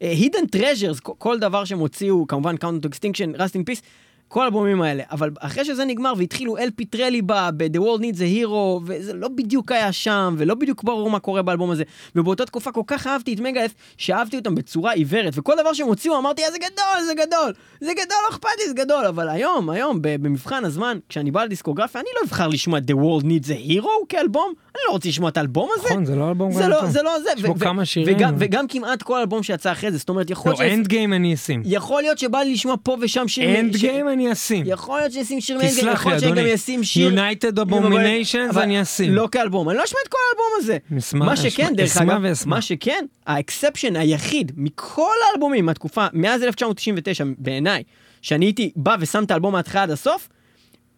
Hidden 0.00 0.46
Treasures, 0.50 1.00
כל 1.00 1.38
דבר 1.38 1.64
שהם 1.64 1.78
הוציאו, 1.78 2.26
כמובן 2.26 2.56
Extinction, 2.86 3.38
Rust 3.38 3.54
in 3.54 3.70
Peace, 3.70 3.82
כל 4.28 4.42
האלבומים 4.42 4.82
האלה, 4.82 5.02
אבל 5.10 5.30
אחרי 5.40 5.64
שזה 5.64 5.84
נגמר 5.84 6.12
והתחילו 6.16 6.58
אל 6.58 6.68
פיטרלי 6.76 7.22
בא 7.22 7.50
ב-The 7.56 7.78
World 7.78 8.00
Needs 8.00 8.18
a 8.18 8.46
Hero, 8.46 8.82
וזה 8.86 9.12
לא 9.14 9.28
בדיוק 9.28 9.72
היה 9.72 9.92
שם, 9.92 10.34
ולא 10.38 10.54
בדיוק 10.54 10.84
ברור 10.84 11.10
מה 11.10 11.18
קורה 11.18 11.42
באלבום 11.42 11.70
הזה, 11.70 11.84
ובאותה 12.16 12.44
תקופה 12.46 12.72
כל 12.72 12.82
כך 12.86 13.06
אהבתי 13.06 13.34
את 13.34 13.40
Megadeth, 13.40 13.70
שאהבתי 13.96 14.36
אותם 14.36 14.54
בצורה 14.54 14.92
עיוורת, 14.92 15.32
וכל 15.36 15.52
דבר 15.60 15.72
שהם 15.72 15.86
הוציאו 15.86 16.18
אמרתי, 16.18 16.42
אה, 16.44 16.50
זה 16.50 16.58
גדול, 16.58 17.04
זה 17.06 17.14
גדול, 17.14 17.52
זה 17.80 17.92
גדול, 17.92 18.16
לא 18.24 18.30
אכפת 18.30 18.48
לי, 18.58 18.68
זה 18.68 18.74
גדול, 18.74 19.04
אבל 19.04 19.28
היום, 19.28 19.70
היום, 19.70 19.98
במבחן 20.02 20.64
הזמן, 20.64 20.98
כשאני 21.08 21.30
בא 21.30 21.44
לדיסקוגרפיה, 21.44 22.00
אני 22.00 22.08
לא 22.16 22.26
אבחר 22.26 22.48
לשמוע 22.48 22.78
The 22.78 22.94
World 22.94 23.24
Needs 23.24 23.48
a 23.48 23.70
Hero 23.70 24.06
כאלבום, 24.08 24.52
אני 24.74 24.82
לא 24.88 24.92
רוצה 24.92 25.08
לשמוע 25.08 25.28
את 25.28 25.36
האלבום 25.36 25.68
הזה. 25.78 25.88
נכון, 25.88 26.04
זה 26.04 26.16
לא 26.16 26.28
אלבום 26.28 26.52
זה 26.52 26.68
לא. 26.68 26.86
זה 26.86 27.02
לא 27.02 27.20
זה, 27.20 27.30
יש 27.36 27.42
בו 27.42 27.54
כמה 27.54 27.84
שירים. 27.84 28.16
וגם, 28.16 28.34
וגם 28.38 28.66
כמעט 28.68 29.02
כל 29.02 29.18
אלבום 29.18 29.42
שיצא 29.42 29.72
אחרי 29.72 29.92
זה, 29.92 29.98
זאת 29.98 30.08
אומרת, 30.08 30.30
יכול 30.30 30.52
לא, 30.52 30.58
להיות 30.60 30.72
End 30.78 30.86
game 30.86 31.12
אני 31.12 31.34
אשים. 31.34 31.62
יכול 31.64 32.02
להיות 32.02 32.18
שבא 32.18 32.38
לי 32.38 32.52
לשמוע 32.52 32.74
פה 32.82 32.96
ושם 33.00 33.28
שיר... 33.28 33.60
End 33.60 33.76
ש- 33.76 33.80
game 33.80 34.08
אני 34.08 34.25
אשים. 34.32 34.64
יכול 34.66 34.98
להיות 34.98 35.12
שישים 35.12 35.40
שיר 35.40 35.58
תסלח 35.62 35.94
יכול 36.00 36.12
להיות 36.12 36.20
שגם 36.20 36.32
אדוני. 36.32 36.48
ישים 36.48 36.84
שיר... 36.84 37.10
United 37.14 37.58
Abominations 37.60 38.58
אני 38.60 38.82
אשים. 38.82 39.14
לא 39.14 39.28
כאלבום, 39.32 39.68
אני 39.68 39.78
לא 39.78 39.84
אשמע 39.84 39.98
את 40.04 40.08
כל 40.08 40.18
האלבום 40.30 40.46
הזה. 40.58 40.76
נשמע- 40.90 41.26
מה 41.26 41.36
שכן, 41.36 41.72
דרך 41.76 41.96
אגב. 41.96 42.22
מה 42.46 42.62
שכן, 42.62 43.04
ה 43.26 43.33
exception 43.33 43.96
היחיד 43.96 44.52
מכל 44.56 45.12
האלבומים 45.30 45.66
מהתקופה, 45.66 46.06
מאז 46.12 46.42
1999 46.42 47.24
בעיניי, 47.38 47.82
שאני 48.22 48.44
הייתי 48.44 48.72
בא 48.76 48.96
ושם 49.00 49.24
את 49.24 49.30
האלבום 49.30 49.52
מההתחלה 49.52 49.82
עד 49.82 49.90
הסוף, 49.90 50.28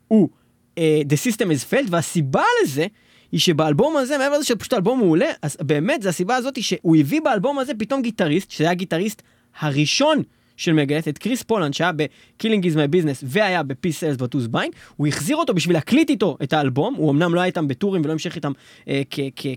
הוא 0.09 0.29
uh, 0.75 0.81
The 1.09 1.33
System 1.33 1.45
Has 1.47 1.73
Failed, 1.73 1.87
והסיבה 1.91 2.43
לזה 2.63 2.87
היא 3.33 3.41
שבאלבום 3.41 3.97
הזה, 3.97 4.19
מעבר 4.19 4.35
לזה 4.39 4.45
שפשוט 4.47 4.73
האלבום 4.73 4.99
מעולה, 4.99 5.27
אז 5.43 5.57
באמת 5.61 6.03
זה 6.03 6.09
הסיבה 6.09 6.37
הזאת 6.37 6.63
שהוא 6.63 6.97
הביא 6.97 7.21
באלבום 7.21 7.59
הזה 7.59 7.73
פתאום 7.79 8.03
גיטריסט, 8.03 8.51
שזה 8.51 8.65
היה 8.65 8.71
הגיטריסט 8.71 9.23
הראשון 9.61 10.23
של 10.59 10.73
Megadeth, 10.73 11.09
את 11.09 11.19
קריס 11.19 11.43
פולנד 11.43 11.75
שהיה 11.75 11.93
ב-Killing 11.93 12.65
is 12.65 12.75
my 12.75 12.95
business 12.95 13.23
והיה 13.23 13.63
ב- 13.63 13.78
Peace 13.78 14.17
Sells 14.17 14.23
but 14.23 14.32
who's 14.32 14.47
buying, 14.47 14.71
הוא 14.97 15.07
החזיר 15.07 15.37
אותו 15.37 15.55
בשביל 15.55 15.77
להקליט 15.77 16.11
איתו 16.11 16.37
את 16.43 16.53
האלבום, 16.53 16.95
הוא 16.95 17.11
אמנם 17.11 17.35
לא 17.35 17.41
היה 17.41 17.47
איתם 17.47 17.69
בטורים 17.69 18.03
ולא 18.05 18.13
המשיך 18.13 18.37
איתם 18.37 18.53
אה, 18.89 19.03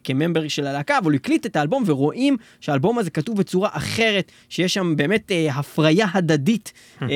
כ 0.03 0.14
member 0.14 0.47
של 0.47 0.67
הלהקה, 0.67 0.97
אבל 0.97 1.11
הוא 1.11 1.15
הקליט 1.15 1.45
את 1.45 1.55
האלבום 1.55 1.83
ורואים 1.85 2.37
שהאלבום 2.59 2.97
הזה 2.97 3.09
כתוב 3.09 3.37
בצורה 3.37 3.69
אחרת, 3.71 4.31
שיש 4.49 4.73
שם 4.73 4.95
באמת 4.95 5.31
אה, 5.31 5.47
הפריה 5.55 6.07
הדדית 6.13 6.73
אה, 7.01 7.07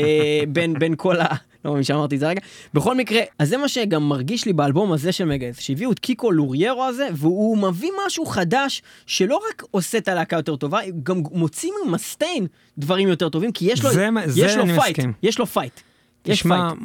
בין, 0.47 0.79
בין 0.79 0.93
כל 0.97 1.15
ה... 1.19 1.25
לא 1.65 1.71
מאמין 1.71 1.83
שאמרתי 1.83 2.15
את 2.15 2.19
זה 2.19 2.27
רגע. 2.27 2.41
בכל 2.73 2.95
מקרה, 2.95 3.21
אז 3.39 3.49
זה 3.49 3.57
מה 3.57 3.67
שגם 3.67 4.09
מרגיש 4.09 4.45
לי 4.45 4.53
באלבום 4.53 4.91
הזה 4.93 5.11
של 5.11 5.25
Megadeth, 5.25 5.59
שהביאו 5.59 5.91
את 5.91 5.99
קיקו 5.99 6.31
לוריירו 6.31 6.83
הזה, 6.85 7.07
והוא 7.13 7.57
מביא 7.57 7.89
משהו 8.07 8.25
חדש, 8.25 8.81
שלא 9.05 9.39
רק 9.49 9.63
עושה 9.71 9.97
את 9.97 10.07
הלהקה 10.07 10.35
יותר 10.35 10.55
טובה, 10.55 10.79
גם 11.03 11.21
מוציא 11.31 11.69
ממסטיין 11.85 12.47
דברים 12.77 13.07
יותר 13.07 13.29
טובים, 13.29 13.51
כי 13.51 13.65
יש 13.71 13.83
לו, 13.83 13.91
זה 13.93 14.09
מה- 14.09 14.27
זה 14.27 14.41
יש 14.45 14.55
לו 14.55 14.63
fight, 14.65 14.79
מסכים. 14.97 15.13
יש 15.23 15.39
לו 15.39 15.45
fight. 15.45 15.79
יש 16.25 16.39
תשמע, 16.39 16.69
fight. 16.69 16.81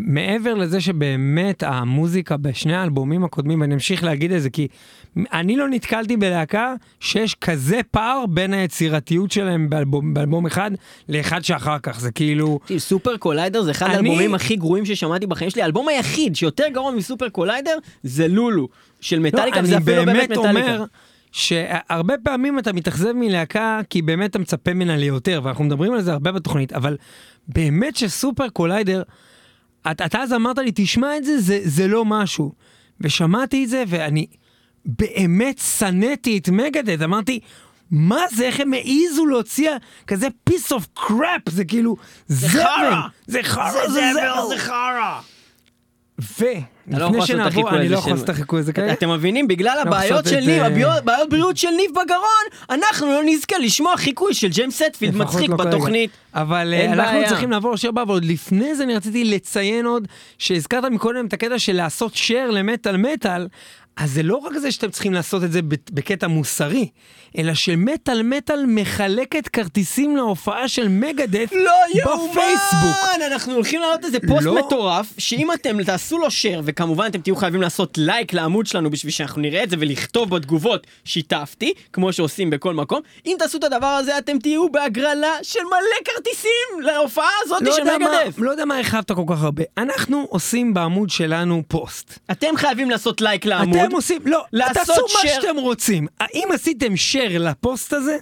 מעבר 0.00 0.54
לזה 0.54 0.80
שבאמת 0.80 1.62
המוזיקה 1.62 2.36
בשני 2.36 2.74
האלבומים 2.74 3.24
הקודמים, 3.24 3.62
אני 3.62 3.74
אמשיך 3.74 4.04
להגיד 4.04 4.32
את 4.32 4.42
זה, 4.42 4.50
כי 4.50 4.68
אני 5.32 5.56
לא 5.56 5.68
נתקלתי 5.68 6.16
בלהקה 6.16 6.74
שיש 7.00 7.34
כזה 7.34 7.80
פער 7.90 8.24
בין 8.26 8.54
היצירתיות 8.54 9.30
שלהם 9.30 9.70
באלבום, 9.70 10.14
באלבום 10.14 10.46
אחד 10.46 10.70
לאחד 11.08 11.44
שאחר 11.44 11.78
כך, 11.82 12.00
זה 12.00 12.10
כאילו... 12.12 12.60
Super 12.78 13.16
Collider 13.16 13.62
זה 13.62 13.70
אחד 13.70 13.86
אני- 13.86 13.94
האלבומים 13.96 14.34
הכי 14.34 14.56
גרועים 14.56 14.86
ששמעתי 14.86 15.26
בחיים 15.26 15.50
שלי. 15.50 15.62
האלבום 15.62 15.88
היחיד 15.88 16.36
שיותר 16.36 16.64
גרוע 16.72 16.92
מ 16.92 16.98
Super 16.98 17.28
Collider 17.28 17.78
זה 18.02 18.28
לולו 18.28 18.68
של 19.00 19.18
מטאליקה, 19.18 19.60
לא, 19.60 19.64
וזה 19.64 19.78
אפילו 19.78 19.96
לא 19.96 20.04
באמת 20.04 20.16
באמת 20.28 20.38
מטאליקה. 20.38 20.74
אומר 20.74 20.84
שהרבה 21.32 22.14
פעמים 22.22 22.58
אתה 22.58 22.72
מתאכזב 22.72 23.12
מלהקה 23.12 23.80
כי 23.90 24.02
באמת 24.02 24.30
אתה 24.30 24.38
מצפה 24.38 24.74
ממנה 24.74 24.96
ליותר, 24.96 25.40
ואנחנו 25.44 25.64
מדברים 25.64 25.92
על 25.92 26.00
זה 26.02 26.12
הרבה 26.12 26.32
בתוכנית, 26.32 26.72
אבל 26.72 26.96
באמת 27.48 27.96
ש 27.96 28.11
Super 28.11 28.48
Collider, 28.48 29.02
אתה, 29.90 30.04
אתה 30.04 30.18
אז 30.22 30.32
אמרת 30.32 30.58
לי, 30.58 30.70
תשמע 30.74 31.16
את 31.16 31.24
זה, 31.24 31.40
זה, 31.40 31.60
זה 31.64 31.88
לא 31.88 32.04
משהו. 32.04 32.52
ושמעתי 33.00 33.64
את 33.64 33.68
זה, 33.68 33.84
ואני 33.88 34.26
באמת 34.84 35.58
שנאתי 35.78 36.38
את 36.38 36.48
Megadeth, 36.48 37.02
אמרתי, 37.02 37.40
מה 37.90 38.20
זה, 38.30 38.44
איך 38.44 38.60
הם 38.60 38.72
העזו 38.72 39.26
להוציא 39.26 39.70
כזה 40.06 40.28
piece 40.50 40.72
of 40.72 41.00
crap, 41.00 41.50
זה 41.50 41.64
כאילו, 41.64 41.96
זבל, 42.28 42.62
חרא! 42.62 43.00
זה 43.26 43.40
חרא, 43.42 43.88
זה 43.88 44.00
זבל, 44.12 44.58
חרא. 44.58 45.20
ולפני 46.88 47.16
לא 47.18 47.26
שנעבור, 47.26 47.70
אני 47.70 47.88
לא 47.88 47.96
יכול 47.96 48.12
לעשות 48.12 48.24
את 48.24 48.28
החיקוי 48.28 48.60
הזה 48.60 48.72
כרגע. 48.72 48.92
אתם 48.92 49.10
מבינים? 49.10 49.48
בגלל 49.48 49.76
לא 49.76 49.80
הבעיות 49.80 50.24
של 50.24 50.40
ניב, 50.40 50.62
הבעיות 50.62 51.04
בעיות 51.04 51.30
בריאות 51.30 51.56
של 51.56 51.70
ניב 51.70 51.90
בגרון, 51.90 52.70
אנחנו 52.70 53.06
לא 53.06 53.20
נזכה 53.24 53.58
לשמוע 53.58 53.96
חיקוי 53.96 54.34
של 54.34 54.48
ג'יימס 54.48 54.82
הטפילד 54.82 55.16
מצחיק 55.16 55.50
לא. 55.50 55.56
בתוכנית. 55.56 56.10
אבל 56.34 56.74
אה, 56.74 56.92
אנחנו. 56.92 57.18
צריכים 57.28 57.50
לעבור 57.50 57.72
לשיר 57.72 57.90
הבא, 57.90 58.04
ועוד 58.06 58.24
לפני 58.24 58.74
זה 58.74 58.84
אני 58.84 58.96
רציתי 58.96 59.24
לציין 59.24 59.86
עוד, 59.86 60.08
שהזכרת 60.38 60.84
מקודם 60.84 61.26
את 61.26 61.32
הקטע 61.32 61.58
של 61.58 61.72
לעשות 61.72 62.14
share 62.14 62.50
למטאל 62.50 62.96
מטאל, 62.96 63.46
אז 63.96 64.10
זה 64.10 64.22
לא 64.22 64.36
רק 64.36 64.58
זה 64.58 64.72
שאתם 64.72 64.90
צריכים 64.90 65.12
לעשות 65.12 65.44
את 65.44 65.52
זה 65.52 65.60
בקטע 65.92 66.26
מוסרי, 66.28 66.88
אלא 67.38 67.54
שמטאל 67.54 68.22
מטאל 68.22 68.64
מחלקת 68.66 69.48
כרטיסים 69.48 70.16
להופעה 70.16 70.68
של 70.68 70.88
מגדת' 70.88 71.50
לא 71.52 71.72
בפייסבוק. 71.96 72.96
יאומן! 73.12 73.32
אנחנו 73.32 73.54
הולכים 73.54 73.80
להעלות 73.80 74.04
איזה 74.04 74.18
פוסט 74.28 74.44
לא. 74.44 74.66
מטורף, 74.66 75.12
שאם 75.18 75.52
אתם 75.52 75.82
תעשו 75.82 76.18
לו 76.18 76.26
share, 76.26 76.60
וכמובן 76.64 77.06
אתם 77.06 77.20
תהיו 77.20 77.36
חייבים 77.36 77.62
לעשות 77.62 77.98
לייק 77.98 78.32
לעמוד 78.32 78.66
שלנו 78.66 78.90
בשביל 78.90 79.12
שאנחנו 79.12 79.42
נראה 79.42 79.62
את 79.62 79.70
זה 79.70 79.76
ולכתוב 79.78 80.30
בתגובות 80.30 80.86
שיתפתי, 81.04 81.72
כמו 81.92 82.12
שעושים 82.12 82.50
בכל 82.50 82.74
מקום, 82.74 83.00
אם 83.26 83.36
תעשו 83.38 83.58
את 83.58 83.64
הדבר 83.64 83.86
הזה 83.86 84.18
אתם 84.18 84.38
תהיו 84.38 84.68
בהגרלה 84.68 85.32
של 85.42 85.60
מלא 85.64 86.04
כרטיסים 86.04 86.80
להופעה 86.80 87.30
הזאת 87.42 87.62
לא 87.62 87.72
של 87.72 87.78
יודע, 87.78 87.98
מה, 87.98 88.06
מגדת'. 88.24 88.38
לא 88.38 88.50
יודע 88.50 88.64
מה 88.64 88.76
הרחבת 88.76 89.12
כל 89.12 89.24
כך 89.28 89.42
הרבה. 89.42 89.62
אנחנו 89.78 90.26
עושים 90.30 90.74
בעמוד 90.74 91.10
שלנו 91.10 91.62
פוסט. 91.68 92.18
אתם 92.30 92.56
חייבים 92.56 92.90
לעשות 92.90 93.20
לייק 93.20 93.46
לעמוד. 93.46 93.76
אתם 93.86 93.94
עושים, 93.94 94.22
לא, 94.24 94.44
לעשות 94.52 94.74
תעשו 94.86 95.02
מה. 95.02 95.30
שאתם 95.30 95.56
רוצים. 95.56 96.06
האם 96.20 96.48
עשיתם 96.54 96.92
share 97.12 97.38
לפוסט 97.38 97.92
הזה? 97.92 98.16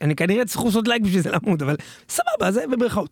אני 0.00 0.16
כנראה 0.16 0.44
צריך 0.44 0.64
לעשות 0.64 0.88
לייק 0.88 1.02
בשביל 1.02 1.20
זה 1.22 1.30
לעמוד, 1.30 1.62
אבל 1.62 1.76
סבבה, 2.08 2.50
זה 2.52 2.66
במרכאות. 2.66 3.10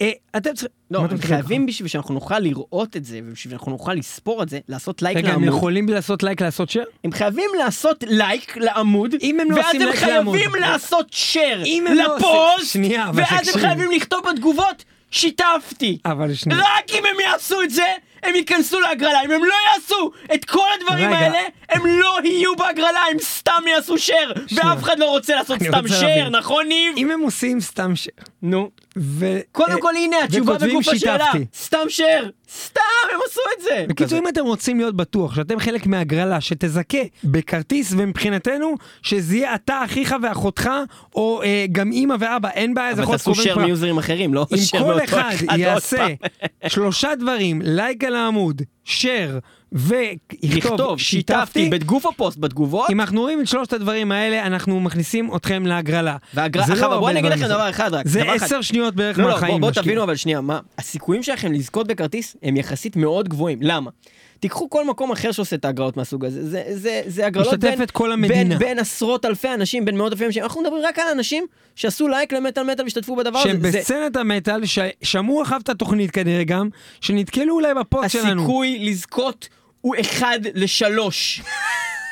אה, 0.00 0.10
אתם 0.36 0.50
צריכים... 0.54 0.68
לא, 0.90 1.00
הם? 1.00 1.18
חייבים 1.20 1.66
בשביל 1.66 1.88
שאנחנו 1.88 2.14
נוכל 2.14 2.38
לראות 2.38 2.96
את 2.96 3.04
זה, 3.04 3.20
ובשביל 3.24 3.50
שאנחנו 3.50 3.72
נוכל 3.72 3.94
לספור 3.94 4.42
את 4.42 4.48
זה, 4.48 4.58
לעשות 4.68 5.02
לייק 5.02 5.16
רגע, 5.16 5.28
הם 5.28 5.34
לעמוד. 5.42 5.48
יכולים 5.56 5.88
לעשות 5.88 6.22
לייק 6.22 6.42
לעשות 6.42 6.70
share? 6.70 6.88
הם 7.04 7.12
חייבים 7.12 7.50
לעשות 7.58 8.04
לייק 8.08 8.56
לעמוד, 8.56 9.14
אם 9.22 9.40
הם 9.40 9.50
לא 9.50 9.56
ואז 9.56 9.66
עושים 9.66 9.82
הם 9.82 9.88
לייק 9.88 10.02
לעמוד. 10.02 10.36
חייבים 10.36 10.60
לעשות 10.60 11.06
share 11.12 11.62
אם 11.64 11.86
הם 11.86 11.94
לא 11.94 12.04
לפוסט, 12.16 12.24
עושים- 12.58 12.84
שנייה, 12.84 13.08
אבל 13.08 13.22
ואז 13.30 13.48
הם. 13.48 13.60
חייבים 13.60 13.90
לכתוב 13.90 14.20
בתגובות, 14.32 14.84
שיתפתי. 15.10 15.98
אבל 16.04 16.34
שנייה. 16.34 16.60
רק 16.60 16.90
אם 16.90 17.02
הם 17.06 17.20
יעשו 17.20 17.62
את 17.62 17.70
זה, 17.70 17.82
הם 18.22 18.34
ייכנסו 18.34 18.80
להגרלה. 18.80 19.20
אם 19.24 19.30
הם 19.30 19.44
לא 19.44 19.54
יעשו 19.74 20.10
את 20.34 20.44
כל 20.44 20.66
הדברים 20.80 21.08
רגע. 21.08 21.18
האלה, 21.18 21.38
הם 21.68 21.86
לא 21.86 22.18
יהיו 22.24 22.56
בהגרלה, 22.56 23.00
הם 23.10 23.18
סתם 23.20 23.62
יעשו 23.66 23.98
שייר. 23.98 24.34
שנייה. 24.46 24.66
ואף 24.66 24.82
אחד 24.82 24.98
לא 24.98 25.10
רוצה 25.10 25.34
לעשות 25.34 25.58
סתם 25.62 25.76
רוצה 25.78 25.88
שייר, 25.88 26.16
להבין. 26.16 26.36
נכון 26.36 26.66
ניב? 26.68 26.94
אם 26.96 27.10
הם 27.10 27.20
עושים 27.20 27.60
סתם 27.60 27.92
share, 27.96 28.24
נו. 28.42 28.70
ו... 29.00 29.38
קודם 29.52 29.72
אה, 29.72 29.80
כל 29.80 29.96
הנה 29.96 30.16
התשובה 30.24 30.58
בגוף 30.58 30.88
השאלה. 30.88 31.30
סתם 31.56 31.78
שייר. 31.88 32.30
סתם 32.52 32.80
הם 33.12 33.20
עשו 33.30 33.40
את 33.56 33.62
זה. 33.62 33.84
בקיצור, 33.88 34.18
אם 34.18 34.28
אתם 34.28 34.44
רוצים 34.44 34.78
להיות 34.78 34.96
בטוח 34.96 35.34
שאתם 35.34 35.58
חלק 35.58 35.86
מהגרלה 35.86 36.40
שתזכה 36.40 36.98
בכרטיס, 37.24 37.92
ומבחינתנו, 37.96 38.74
שזה 39.02 39.36
יהיה 39.36 39.54
אתה, 39.54 39.82
אחיך 39.84 40.14
ואחותך, 40.22 40.70
או 41.14 41.42
אה, 41.42 41.66
גם 41.72 41.92
אימא 41.92 42.14
ואבא, 42.20 42.48
אין 42.48 42.74
בעיה, 42.74 42.94
זה 42.94 43.02
אבל 43.02 43.02
יכול 43.02 43.12
להיות 43.12 43.18
תעשו 43.20 43.32
קרובי 43.32 43.42
share 43.42 43.54
משפחה. 43.54 43.66
מיוזרים 43.66 43.98
אחרים, 43.98 44.34
לא 44.34 44.46
אם 44.52 44.58
share 44.58 44.82
כל 44.82 44.88
מאותו 44.88 45.04
אחד 45.04 45.34
עוד 45.48 45.58
יעשה 45.58 45.96
פעם. 45.96 46.70
שלושה 46.70 47.14
דברים, 47.14 47.62
לייק 47.64 48.04
על 48.04 48.16
העמוד, 48.16 48.62
share, 48.86 49.40
ויכתוב, 49.72 50.98
שיתפתי, 50.98 51.68
בגוף 51.68 52.06
הפוסט, 52.06 52.38
בתגובות. 52.38 52.90
אם 52.90 53.00
אנחנו 53.00 53.20
רואים 53.20 53.40
את 53.40 53.46
שלושת 53.48 53.72
הדברים 53.72 54.12
האלה, 54.12 54.46
אנחנו 54.46 54.80
מכניסים 54.80 55.30
אתכם 55.36 55.66
להגרלה. 55.66 56.16
והגרלה, 56.34 56.66
זה 56.66 56.74
לא 56.74 56.80
בואו 56.80 56.92
הרבה 56.92 57.10
אני 57.10 57.20
אגיד 57.20 57.32
לכם. 57.32 57.46
דבר 57.46 57.70
אחד 57.70 57.94
רק. 57.94 58.08
זה. 58.08 58.32
עשר 58.32 58.60
שניות 58.60 58.94
בערך 58.94 59.18
לא, 59.18 59.24
לא, 59.24 59.30
מהחיים. 59.30 59.50
בואו 59.50 59.60
בוא 59.60 59.68
להשקיע. 59.68 59.82
תבינו 59.82 60.02
אבל 60.02 60.16
שנייה, 60.16 60.40
מה, 60.40 60.60
הסיכויים 60.78 61.22
שלכם 61.22 61.52
לזכות 61.52 61.86
בכרטיס 61.86 62.36
הם 62.42 62.56
יחסית 62.56 62.96
מאוד 62.96 63.28
גבוהים, 63.28 63.58
למה? 63.62 63.90
תיקחו 64.40 64.70
כל 64.70 64.86
מקום 64.86 65.12
אחר 65.12 65.32
שעושה 65.32 65.56
את 65.56 65.64
ההגרלות 65.64 65.96
מהסוג 65.96 66.24
הזה, 66.24 66.48
זה, 66.48 66.62
זה, 66.70 67.02
זה 67.06 67.26
הגרלות 67.26 67.60
בין, 67.60 67.86
כל 67.92 68.12
המדינה. 68.12 68.34
בין, 68.34 68.58
בין 68.58 68.78
עשרות 68.78 69.24
אלפי 69.24 69.54
אנשים, 69.54 69.84
בין 69.84 69.96
מאות 69.96 70.12
אלפי 70.12 70.26
אנשים, 70.26 70.42
אנחנו 70.42 70.60
מדברים 70.62 70.82
רק 70.84 70.98
על 70.98 71.08
אנשים 71.12 71.44
שעשו 71.74 72.08
לייק 72.08 72.32
למטאל 72.32 72.62
מטאל 72.62 72.84
והשתתפו 72.84 73.16
בדבר 73.16 73.42
שהם 73.42 73.56
הזה, 73.56 73.70
זה 73.70 73.78
בסצנת 73.78 74.16
המטאל, 74.16 74.60
ששמעו 74.66 75.42
אחריו 75.42 75.60
את 75.60 75.68
התוכנית 75.68 76.10
כנראה 76.10 76.44
גם, 76.44 76.68
שנתקלו 77.00 77.54
אולי 77.54 77.74
בפוסט 77.74 78.10
שלנו. 78.10 78.42
הסיכוי 78.42 78.78
לזכות 78.78 79.48
הוא 79.80 79.94
אחד 80.00 80.38
לשלוש. 80.54 81.42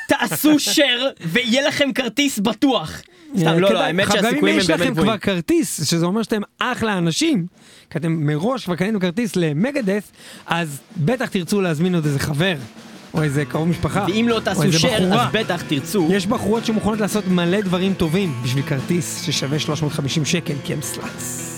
תעשו 0.07 0.59
share 0.59 1.11
ויהיה 1.25 1.67
לכם 1.67 1.93
כרטיס 1.93 2.39
בטוח. 2.39 3.01
סתם, 3.37 3.59
לא, 3.59 3.73
לא, 3.73 3.79
האמת 3.79 4.05
עכשיו, 4.05 4.21
גם 4.21 4.25
אם 4.25 4.31
שהסיכויים 4.31 4.55
הם 4.55 4.61
יש 4.61 4.67
באמת 4.67 4.79
לכם 4.79 4.91
גבוהים. 4.91 5.07
כבר 5.07 5.17
כרטיס, 5.17 5.89
שזה 5.89 6.05
אומר 6.05 6.23
שאתם 6.23 6.41
אחלה 6.59 6.97
אנשים, 6.97 7.45
כי 7.89 7.97
אתם 7.97 8.11
מראש 8.11 8.65
כבר 8.65 8.75
קניתם 8.75 8.99
כרטיס 8.99 9.35
למגדת', 9.35 10.11
אז 10.45 10.79
בטח 10.97 11.29
תרצו 11.29 11.61
להזמין 11.61 11.95
עוד 11.95 12.05
איזה 12.05 12.19
חבר, 12.19 12.55
או 13.13 13.23
איזה 13.23 13.45
קרוב 13.45 13.67
משפחה, 13.67 14.05
ואם 14.07 14.25
לא 14.29 14.39
תעשו 14.39 14.73
share, 14.73 14.99
בחורה. 14.99 15.27
אז 15.27 15.33
בטח 15.33 15.61
תרצו. 15.61 16.07
יש 16.11 16.27
בחורות 16.27 16.65
שמוכנות 16.65 16.99
לעשות 16.99 17.27
מלא 17.27 17.61
דברים 17.61 17.93
טובים 17.93 18.33
בשביל 18.43 18.63
כרטיס 18.63 19.23
ששווה 19.25 19.59
350 19.59 20.25
שקל, 20.25 20.55
כי 20.65 20.73
הם 20.73 20.81
sluts. 20.81 21.56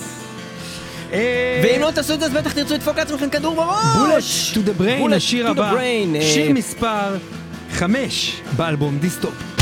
אה, 1.12 1.60
ואם 1.64 1.80
לא 1.80 1.90
תעשו 1.90 2.14
את 2.14 2.20
זה, 2.20 2.26
אז 2.26 2.32
בטח 2.32 2.52
תרצו 2.52 2.74
לדפוק 2.74 2.98
לעצמכם 2.98 3.30
כדור 3.30 3.54
בראש. 3.54 3.96
בולט 3.98 4.24
טו 4.54 4.62
דה 4.62 4.72
בריין, 4.72 5.12
Bullet 5.12 5.16
השיר 5.16 5.44
to 5.44 5.48
the 5.48 5.50
הבא, 5.50 5.72
brain, 5.72 6.16
אה, 6.16 6.22
שיר 6.22 6.52
מספר 6.52 7.16
5 7.72 8.40
באלבום 8.56 8.98
דיסטופיה. 8.98 9.59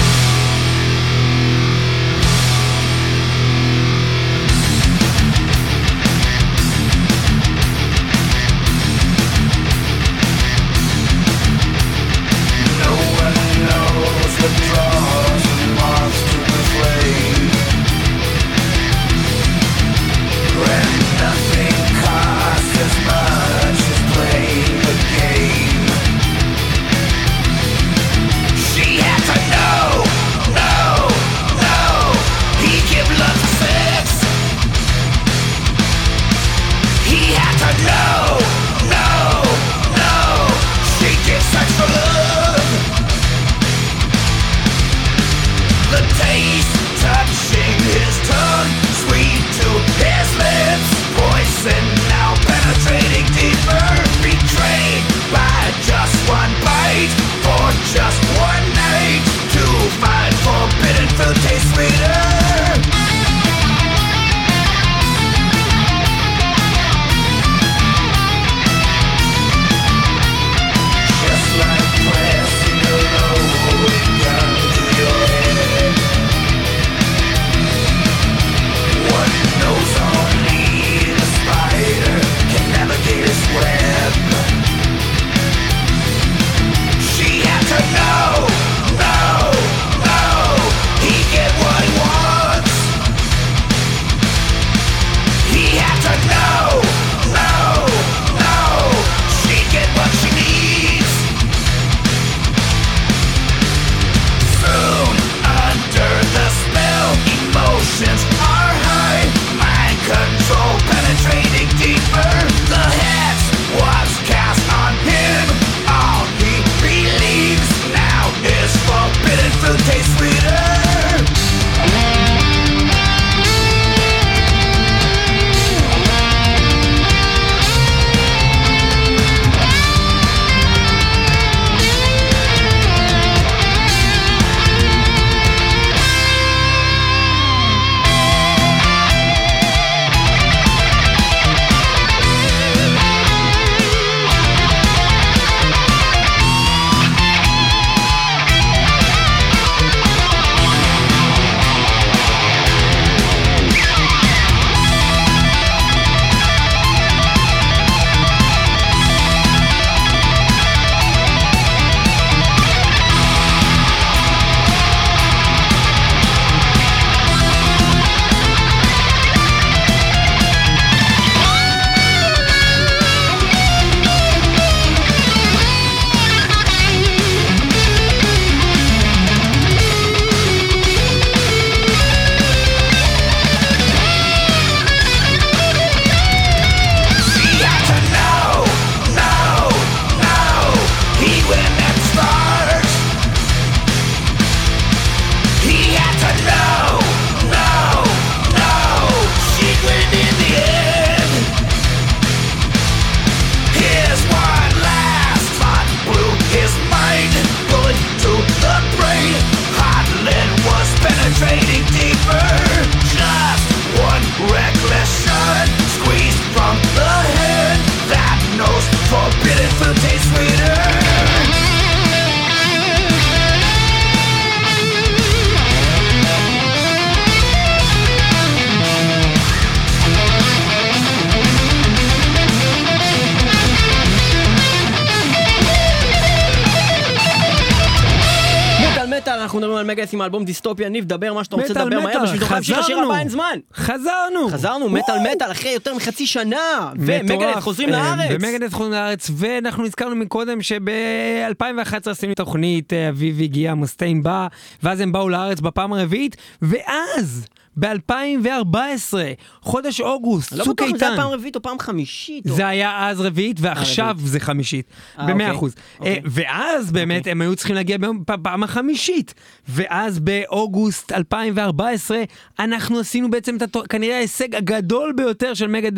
מגדס 239.84 240.14
עם 240.14 240.20
האלבום 240.20 240.44
דיסטופיה, 240.44 240.88
ניב, 240.88 241.04
דבר 241.04 241.32
מה 241.32 241.44
שאתה 241.44 241.56
רוצה 241.56 241.72
מטאל, 241.72 241.84
לדבר 241.84 242.00
מהר, 242.00 242.08
מטאל, 242.08 242.22
בשביל 242.22 242.38
שנוכל 242.40 242.54
להמשיך 242.54 242.78
לשיר. 242.78 242.98
הבא 242.98 243.18
אין 243.18 243.28
זמן. 243.28 243.58
חזרנו! 243.74 244.48
חזרנו, 244.50 244.88
מטאל 244.88 245.18
מטאל, 245.18 245.50
אחרי 245.50 245.70
יותר 245.70 245.94
מחצי 245.94 246.26
שנה, 246.26 246.90
מטורף. 247.24 247.60
חוזרים 247.60 247.94
אה, 247.94 248.16
לארץ. 248.16 248.30
ומגדס 248.30 248.72
חוזרים 248.72 248.92
לארץ, 248.92 249.30
ואנחנו 249.36 249.86
הזכרנו 249.86 250.16
מקודם 250.16 250.62
שב-2011 250.62 252.10
עשינו 252.10 252.34
תוכנית, 252.34 252.92
אה, 252.92 253.08
אביב 253.08 253.40
הגיע, 253.42 253.74
מוסטיין 253.74 254.22
בא, 254.22 254.46
ואז 254.82 255.00
הם 255.00 255.12
באו 255.12 255.28
לארץ 255.28 255.60
בפעם 255.60 255.92
הרביעית, 255.92 256.36
ואז, 256.62 257.46
ב-2014, 257.78 259.14
חודש 259.62 260.00
אוגוסט, 260.00 260.52
לא 260.52 260.64
צוק 260.64 260.74
בטוח 260.82 260.90
אם 260.90 260.98
זה 260.98 261.04
איתן. 261.06 261.06
היה 261.06 261.22
פעם 261.22 261.30
רביעית 261.32 261.56
או 261.56 261.62
פעם 261.62 261.78
חמישית. 261.78 262.46
או- 262.50 262.54
זה 262.54 262.66
היה 262.68 263.08
אז 263.08 263.20
רביעית, 263.20 263.56
ועכשיו 263.60 264.08
רביעית. 264.10 264.28
זה 264.30 264.40
חמישית. 264.40 264.86
אה, 265.18 265.24
במאה 265.24 265.32
אוקיי. 265.34 265.50
אחוז. 265.50 265.74
אוקיי. 265.98 266.12
אה, 266.14 266.18
ואז 266.24 266.92
באמת 266.92 267.26
הם 267.26 267.40
היו 267.40 267.56
צריכים 267.56 267.76
להגיע 267.76 267.96
בפעם 268.26 268.62
החמישית. 268.62 269.34
ואז 269.68 270.18
באוגוסט 270.18 271.12
2014, 271.12 272.18
אנחנו 272.58 272.98
עשינו 272.98 273.30
בעצם 273.30 273.56
את 273.56 273.62
התו- 273.62 273.82
כנראה 273.88 274.16
ההישג 274.16 274.54
הגדול 274.54 275.12
ביותר 275.16 275.54
של 275.54 275.66
מגד... 275.66 275.92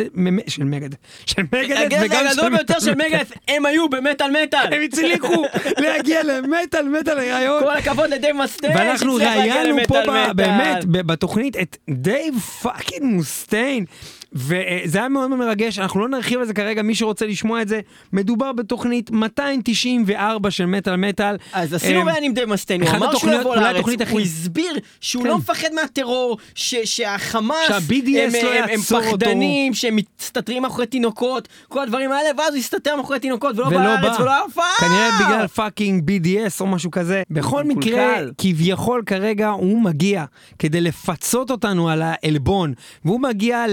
של 0.49 0.65
מגד... 0.65 0.91
של 1.27 1.43
הגזע 1.53 2.01
וגם 2.05 2.27
הגדול 2.27 2.51
ביותר 2.57 2.81
של 2.81 2.95
מגדת', 2.95 3.33
הם 3.49 3.67
היו 3.67 3.89
במטאל 3.89 4.31
מטאל. 4.43 4.75
הם 4.75 4.83
הצליחו 4.85 5.43
להגיע 5.79 6.23
למטאל 6.23 6.89
מטאל 6.89 7.19
ראיון. 7.19 7.63
כל 7.63 7.71
הכבוד 7.77 8.11
לדייב 8.11 8.37
מוסטיין, 8.37 8.73
ואנחנו 8.77 9.15
ראיינו 9.15 9.77
פה. 9.89 9.95
באמת 10.35 10.85
בתוכנית 10.87 11.57
את 11.57 11.70
דייב 11.91 12.39
fucking 12.39 13.03
מוסטיין. 13.03 13.85
וזה 14.33 14.99
היה 14.99 15.09
מאוד 15.09 15.31
מרגש, 15.31 15.79
אנחנו 15.79 16.01
לא 16.01 16.09
נרחיב 16.09 16.39
על 16.41 16.47
זה 16.47 16.55
כרגע, 16.55 16.83
מי 16.83 16.95
שרוצה 16.95 17.27
לשמוע 17.27 17.63
את 17.63 17.69
זה, 17.69 17.81
מדובר 18.13 18.53
בתוכנית 18.53 19.11
294 19.11 20.51
של 20.51 20.67
מטאל 20.67 20.97
מטאל. 20.97 21.37
אז 21.53 21.75
עשינו 21.75 22.01
אמ, 22.01 22.07
ראיון 22.07 22.19
עם 22.23 22.33
דייב 22.35 22.49
מוסטיין, 22.49 22.83
הוא 22.83 22.91
אמר 22.91 23.17
שהוא 23.19 23.33
יבוא 23.33 23.57
לארץ, 23.57 23.85
הוא 24.11 24.21
הסביר 24.21 24.73
שהוא 25.01 25.23
כן. 25.23 25.29
לא 25.29 25.39
מפחד 25.39 25.69
מהטרור, 25.75 26.39
שהחמאס, 26.55 27.69
שה-BDS 27.69 27.79
הם- 28.21 28.45
לא 28.45 28.53
הם- 28.55 28.63
הם 28.65 28.69
יעצור 28.71 28.99
אותו. 28.99 29.11
פחדנים, 29.19 29.75
שהם 29.75 29.97
מסתתרים 30.21 30.63
מאחורי 30.63 30.87
תינוקות, 30.87 31.49
כל 31.69 31.83
הדברים 31.83 32.13
האלה, 32.13 32.29
ואז 32.39 32.55
הוא 32.55 32.61
הסתתר 32.61 32.97
מאחורי 32.97 33.19
תינוקות 33.21 33.59
ולא 33.59 33.71
בא 33.71 33.77
ולא 33.77 33.85
לארץ 33.85 34.17
בא. 34.19 34.23
ולא 34.23 34.33
אף. 34.47 34.59
כנראה 34.81 35.11
בגלל 35.21 35.47
fucking 35.47 36.11
BDS 36.11 36.61
או 36.61 36.67
משהו 36.67 36.91
כזה. 36.91 37.23
בכל 37.31 37.65
מקרה. 37.65 38.15
כביכול 38.39 39.03
כרגע 39.07 39.49
הוא 39.49 39.83
מגיע 39.83 40.25
כדי 40.59 40.81
לפצות 40.81 41.51
אותנו 41.51 41.89
על 41.91 42.03
העלבון, 42.05 42.73
והוא 43.05 43.21
מגיע 43.21 43.67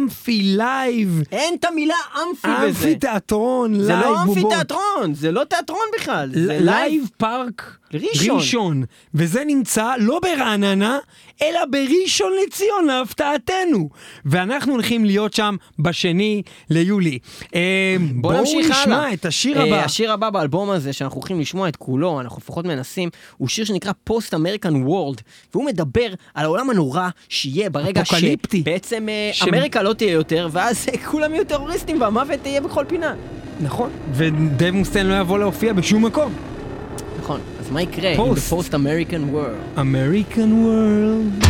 לאמפי 0.00 0.42
Live, 0.42 1.22
אין 1.32 1.54
את 1.54 1.64
המילה 1.64 1.94
אמפי 2.14 2.48
בזה. 2.48 2.66
אמפי 2.66 2.94
תיאטרון 2.98 3.80
זה 3.80 3.92
Live 3.92 4.04
לא 4.04 4.22
אמפי 4.22 4.40
בובות. 4.40 4.52
תיאטרון, 4.52 5.14
זה 5.14 5.32
לא 5.32 5.44
תיאטרון 5.44 5.86
בכלל, 5.98 6.30
זה. 6.34 6.58
Live 6.60 7.08
Park 7.16 7.76
ראשון. 7.94 8.36
ראשון, 8.36 8.82
וזה 9.14 9.42
נמצא 9.46 9.92
לא 9.98 10.20
ברעננה, 10.22 10.98
אלא 11.42 11.60
בראשון 11.70 12.32
לציון 12.46 12.84
להפתעתנו. 12.86 13.88
ואנחנו 14.24 14.72
הולכים 14.72 15.04
להיות 15.04 15.32
שם 15.34 15.56
בשני 15.78 16.42
ליולי. 16.70 17.18
אה, 17.54 17.96
בוא 18.14 18.32
בואו 18.32 18.40
נמשיך 18.40 18.66
הלאה. 18.70 18.82
נשמע 18.82 19.12
את 19.12 19.24
השיר 19.26 19.58
אה, 19.58 19.64
הבא. 19.66 19.84
השיר 19.84 20.12
הבא 20.12 20.30
באלבום 20.30 20.70
הזה, 20.70 20.92
שאנחנו 20.92 21.16
הולכים 21.20 21.40
לשמוע 21.40 21.68
את 21.68 21.76
כולו, 21.76 22.20
אנחנו 22.20 22.38
לפחות 22.42 22.64
מנסים, 22.64 23.08
הוא 23.36 23.48
שיר 23.48 23.64
שנקרא 23.64 23.92
Post-American 24.04 24.76
World, 24.76 25.20
והוא 25.54 25.64
מדבר 25.64 26.06
על 26.34 26.44
העולם 26.44 26.70
הנורא 26.70 27.08
שיהיה 27.28 27.70
ברגע 27.70 28.02
אפוקליפטי. 28.02 28.60
שבעצם 28.60 29.08
אה, 29.08 29.30
ש- 29.32 29.42
אמריקה 29.42 29.82
לא 29.82 29.92
תהיה 29.92 30.12
יותר, 30.12 30.48
ואז 30.52 30.86
אה, 30.92 30.98
כולם 30.98 31.34
יהיו 31.34 31.44
טרוריסטים 31.44 32.00
והמוות 32.00 32.46
יהיה 32.46 32.60
בכל 32.60 32.84
פינה. 32.88 33.14
נכון. 33.60 33.90
ודייב 34.12 34.74
מוסטיין 34.74 35.06
לא 35.06 35.14
יבוא 35.20 35.38
להופיע 35.38 35.72
בשום 35.72 36.04
מקום. 36.04 36.32
נכון, 37.22 37.40
אז 37.65 37.69
מה 37.71 37.81
יקרה 37.81 38.09
עם 38.09 38.15
פוסט. 38.17 38.49
פוסט 38.49 38.75
אמריקן 38.75 39.23
וורלד? 39.23 39.55
American 39.77 40.51
World. 40.65 41.45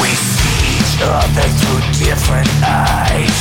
We 0.00 0.10
see 0.34 0.60
each 0.78 0.96
other 1.02 1.46
through 1.58 1.82
different 2.06 2.50
eyes, 2.64 3.38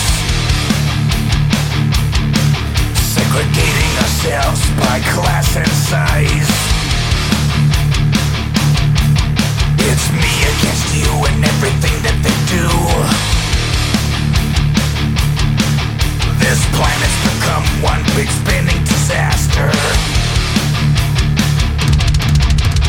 segregating 3.13 3.91
ourselves 4.03 4.61
by 4.83 4.97
class 5.13 5.49
and 5.61 5.73
size. 5.89 6.74
It's 9.88 10.10
me 10.10 10.34
against 10.42 10.96
you 10.98 11.06
and 11.30 11.44
everything 11.44 11.94
that 12.02 12.18
they 12.18 12.34
do. 12.50 12.66
This 16.42 16.58
planet's 16.74 17.18
become 17.22 17.62
one 17.86 18.02
big 18.18 18.26
spinning 18.26 18.82
disaster. 18.82 19.70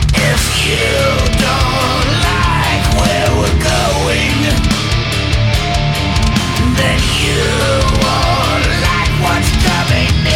If 0.09 0.41
you 0.65 0.89
don't 1.37 2.09
like 2.33 2.85
where 2.97 3.29
we're 3.45 3.61
going, 3.61 4.41
then 6.81 6.99
you 7.21 7.45
won't 8.01 8.65
like 8.81 9.13
what's 9.21 9.53
coming 9.61 10.26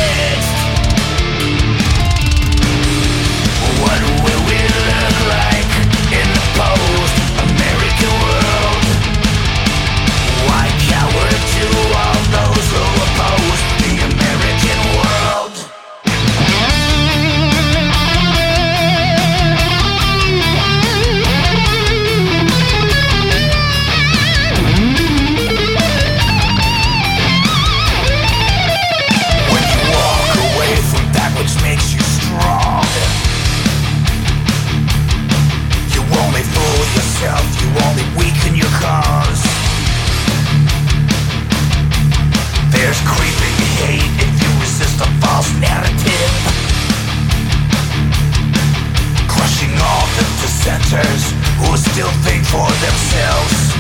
for 52.51 52.67
themselves. 52.83 53.71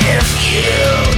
If 0.00 0.28
you 0.52 1.11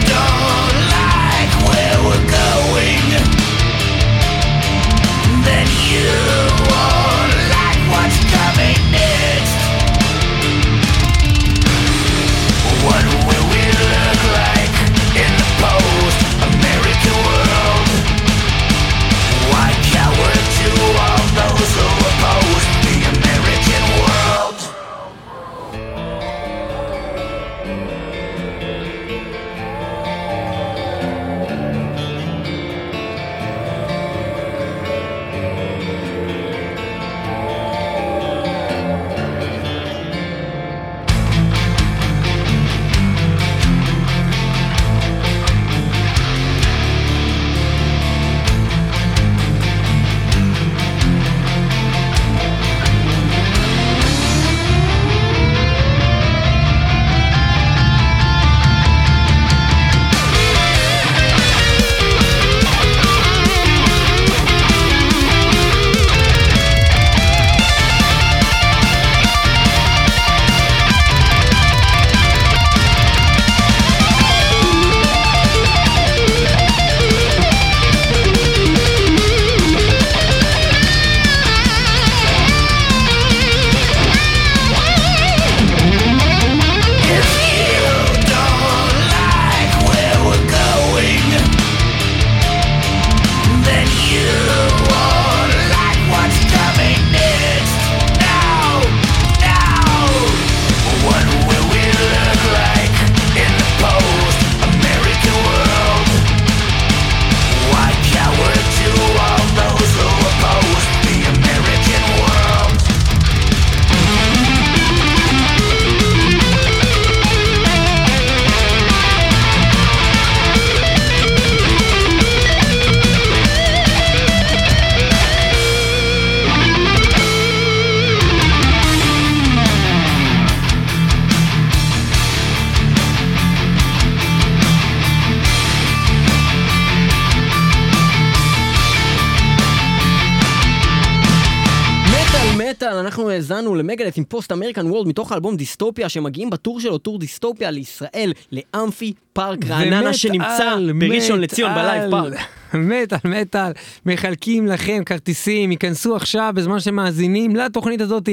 can 144.14 144.24
Post-American 144.34 144.86
World 144.90 145.09
מתוך 145.09 145.32
האלבום 145.32 145.57
דיסטופיה, 145.57 146.09
שמגיעים 146.09 146.51
בטור 146.51 146.80
שלו, 146.80 146.99
טור 146.99 147.18
דיסטופיה 147.18 147.70
לישראל, 147.70 148.32
לאמפי 148.53 149.12
פארק 149.32 149.59
רעננה 149.68 150.14
שנמצא 150.14 150.74
בראשון 151.01 151.41
לציון 151.41 151.74
ב 151.74 151.82
Live 151.82 152.11
Park. 152.11 152.32
מטאל, 152.74 153.18
מטאל, 153.24 153.72
מחלקים 154.07 154.66
לכם 154.66 155.03
כרטיסים, 155.07 155.72
ייכנסו 155.72 156.16
עכשיו 156.16 156.53
בזמן 156.57 156.80
שאתם 156.80 156.95
מאזינים 156.95 157.57
לתוכנית 157.57 158.01
הזאת, 158.01 158.28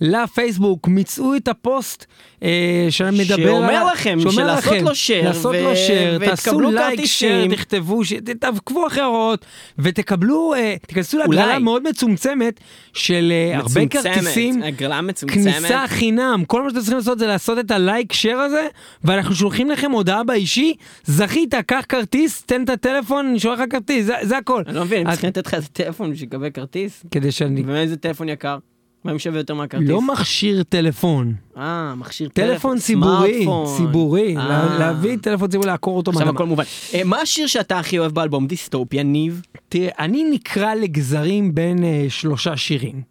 לפייסבוק, 0.00 0.88
מצאו 0.88 1.36
את 1.36 1.48
הפוסט 1.48 2.04
אה, 2.42 2.86
שמדבר 2.90 3.36
שאומר 3.36 3.74
על- 3.74 3.92
לכם 3.92 4.18
שאומר 4.20 4.34
שלעשות 4.36 4.72
לכם, 4.72 4.84
לו 4.84 4.90
share 4.90 5.24
לעשות 5.24 5.54
ו- 5.54 5.62
לו 5.62 5.72
share, 5.72 6.24
תעשו 6.26 6.60
לייק, 6.60 6.90
כרטיסים. 6.98 7.50
share, 7.50 7.54
תכתבו, 7.54 8.04
ש- 8.04 8.12
תעקבו 8.40 8.86
אחרי 8.86 9.02
ההוראות, 9.02 9.44
ותקבלו, 9.78 10.54
אה, 10.54 10.74
תיכנסו. 10.86 11.18
להגרלה 11.18 11.58
מאוד 11.58 11.82
מצומצמת 11.88 12.60
של 12.92 13.32
אה, 13.32 13.56
הרבה 13.56 13.66
מצומצמת, 13.84 14.02
כרטיסים. 14.14 14.62
הגרלה 14.62 15.00
מצומצמת. 15.00 15.45
כניסה 15.52 15.84
חינם, 15.88 16.42
כל 16.46 16.62
מה 16.62 16.70
שאתם 16.70 16.80
צריכים 16.80 16.96
לעשות 16.98 17.18
זה 17.18 17.26
לעשות 17.26 17.58
את 17.58 17.70
הלייק 17.70 18.12
שייר 18.12 18.38
הזה, 18.38 18.66
ואנחנו 19.04 19.34
שולחים 19.34 19.70
לכם 19.70 19.90
הודעה 19.90 20.24
באישי, 20.24 20.74
זכית, 21.04 21.54
קח 21.66 21.84
כרטיס, 21.88 22.42
תן 22.42 22.64
את 22.64 22.68
הטלפון, 22.70 23.26
אני 23.26 23.40
שולח 23.40 23.60
לך 23.60 23.70
כרטיס, 23.70 24.06
זה, 24.06 24.14
זה 24.22 24.38
הכל. 24.38 24.62
אני 24.66 24.74
לא 24.76 24.84
מבין, 24.84 25.00
הם 25.00 25.06
אז- 25.06 25.12
צריכים 25.12 25.28
לתת 25.28 25.46
לך 25.46 25.54
איזה 25.54 25.68
טלפון 25.68 26.12
בשביל 26.12 26.28
לקבל 26.28 26.50
כרטיס? 26.50 27.02
כדי 27.10 27.32
שאני... 27.32 27.62
ואיזה 27.66 27.96
טלפון 27.96 28.28
יקר? 28.28 28.58
מה 29.04 29.12
אם 29.12 29.18
שווה 29.18 29.38
יותר 29.40 29.54
מהכרטיס? 29.54 29.88
לא 29.88 30.02
מכשיר 30.02 30.62
טלפון, 30.62 31.34
אה, 31.56 31.94
מכשיר 31.94 32.28
טלפון 32.28 32.78
ציבורי, 32.78 33.40
סמארטפון. 33.44 33.76
ציבורי, 33.76 34.36
אה. 34.36 34.48
לה- 34.48 34.78
להביא 34.78 35.16
טלפון 35.22 35.48
ציבורי, 35.48 35.66
לעקור 35.70 35.96
אותו 35.96 36.10
עכשיו. 36.10 36.28
הכל 36.28 36.46
מובן. 36.46 36.64
אה, 36.94 37.04
מה 37.04 37.16
השיר 37.20 37.46
שאתה 37.46 37.78
הכי 37.78 37.98
אוהב 37.98 38.12
באלבום 38.12 38.46
דיסטופיה, 38.46 39.02
ניב? 39.02 39.42
תראה, 39.68 39.88
אני 39.98 40.24
נקרע 40.30 40.74
לגזרים 40.74 41.54
בין 41.54 41.84
אה, 41.84 42.06
שלושה 42.08 42.56
שירים. 42.56 43.02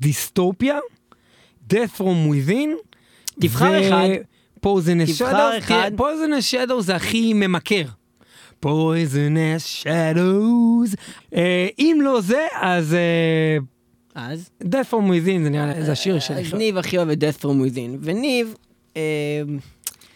דיסטופיה, 0.00 0.78
Death 1.72 1.98
From 1.98 2.30
Within, 2.30 2.68
תבחר 3.40 3.88
אחד. 3.88 4.08
פוזנס 4.60 5.18
תבחר 5.18 5.58
אחד. 5.58 5.90
פוזנס 5.96 6.44
שדו 6.44 6.82
זה 6.82 6.96
הכי 6.96 7.32
ממכר. 7.34 7.84
פוזנס 8.60 9.64
שדוז. 9.64 10.94
אם 11.78 11.98
לא 12.02 12.20
זה, 12.20 12.46
אז 12.60 12.94
אה, 12.94 13.58
אז? 14.14 14.50
Death 14.62 14.90
From 14.90 15.04
Within 15.10 15.42
זה 15.42 15.50
נראה 15.50 15.66
לי, 15.66 15.84
זה 15.84 15.92
השיר 15.92 16.18
שלי. 16.18 16.40
אז 16.40 16.54
ניב 16.54 16.76
הכי 16.76 16.96
אוהב 16.98 17.08
את 17.08 17.18
Death 17.22 17.40
From 17.42 17.44
Within. 17.44 17.98
וניב, 18.00 18.54
אה, 18.96 19.02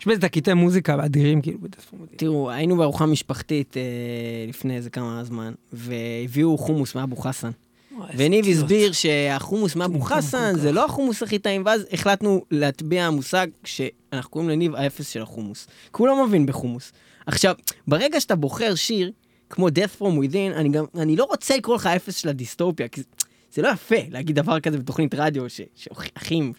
יש 0.00 0.06
בזה 0.06 0.18
את 0.18 0.24
הקטעי 0.24 0.54
מוזיקה 0.54 1.04
אדירים 1.04 1.42
כאילו 1.42 1.58
ב-Death 1.58 1.94
From 1.94 1.96
Within. 1.96 2.16
תראו, 2.16 2.50
היינו 2.50 2.76
בארוחה 2.76 3.06
משפחתית 3.06 3.76
אה, 3.76 3.82
לפני 4.48 4.76
איזה 4.76 4.90
כמה 4.90 5.24
זמן, 5.24 5.52
והביאו 5.72 6.58
חומוס 6.58 6.94
מאבו 6.94 7.16
חסן. 7.16 7.50
וניב 8.16 8.46
הסביר 8.48 8.92
שהחומוס 8.92 9.76
מאבו 9.76 10.00
חסן 10.00 10.52
זה 10.58 10.72
לא 10.72 10.84
החומוס 10.84 11.22
הכי 11.22 11.38
טעים, 11.38 11.62
ואז 11.66 11.86
החלטנו 11.92 12.44
להטביע 12.50 13.10
מושג 13.10 13.46
שאנחנו 13.64 14.30
קוראים 14.30 14.50
לניב 14.50 14.74
האפס 14.74 15.08
של 15.08 15.22
החומוס. 15.22 15.66
כי 15.66 15.72
הוא 15.98 16.08
לא 16.08 16.26
מבין 16.26 16.46
בחומוס. 16.46 16.92
עכשיו, 17.26 17.54
ברגע 17.88 18.20
שאתה 18.20 18.36
בוחר 18.36 18.74
שיר, 18.74 19.10
כמו 19.50 19.68
Death 19.68 20.00
From 20.02 20.24
Within, 20.24 20.56
אני 20.56 20.68
גם, 20.68 20.84
אני 20.94 21.16
לא 21.16 21.24
רוצה 21.24 21.56
לקרוא 21.56 21.76
לך 21.76 21.86
האפס 21.86 22.16
של 22.16 22.28
הדיסטופיה, 22.28 22.88
כי 22.88 23.00
זה- 23.00 23.06
זה 23.54 23.62
לא 23.62 23.68
יפה 23.68 23.96
להגיד 24.10 24.36
דבר 24.36 24.60
כזה 24.60 24.78
בתוכנית 24.78 25.14
רדיו 25.14 25.50
ש- 25.50 25.60
שאחים 25.74 26.52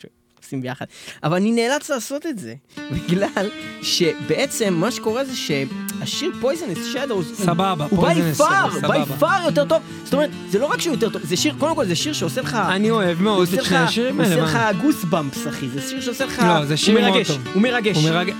עושים 0.49 0.61
ביחד. 0.61 0.85
אבל 1.23 1.35
אני 1.35 1.51
נאלץ 1.51 1.89
לעשות 1.89 2.25
את 2.25 2.39
זה, 2.39 2.53
בגלל 2.93 3.49
שבעצם 3.81 4.73
מה 4.73 4.91
שקורה 4.91 5.25
זה 5.25 5.35
שהשיר 5.35 6.31
Poisonous 6.41 6.95
Shadows 6.95 7.43
סבבה, 7.43 7.85
הוא 7.89 8.07
בי 8.07 8.13
Poisonous 8.13 8.37
פאר, 8.37 8.67
Shadows, 8.69 8.73
בי 8.73 8.79
סבבה. 8.79 9.05
פאר 9.19 9.41
יותר 9.45 9.65
טוב. 9.65 9.77
זאת 10.03 10.13
אומרת, 10.13 10.29
זה 10.49 10.59
לא 10.59 10.65
רק 10.65 10.81
שהוא 10.81 10.93
יותר 10.93 11.09
טוב, 11.09 11.21
זה 11.25 11.37
שיר, 11.37 11.53
קודם 11.59 11.75
כל 11.75 11.85
זה 11.85 11.95
שיר 11.95 12.13
שעושה 12.13 12.41
לך... 12.41 12.55
אני 12.69 12.89
אוהב 12.89 13.17
הוא 13.17 13.23
מאוד 13.23 13.47
את 13.53 13.63
שני 13.63 13.77
השירים 13.77 14.15
הוא 14.15 14.23
האלה. 14.23 14.41
עושה 14.43 14.69
לך? 14.71 14.77
גוס 14.81 15.03
במפס, 15.03 15.47
אחי, 15.47 15.69
זה 15.69 15.81
שיר 15.89 16.01
שעושה 16.01 16.25
לך... 16.25 16.39
לא, 16.39 16.65
זה 16.65 16.77
שיר 16.77 16.97
הוא 16.99 17.07
מאוד 17.09 17.23
טוב. 17.27 17.37
הוא 17.53 17.61
מרגש. 17.61 17.95
הוא 17.97 18.03
מרגש. 18.03 18.33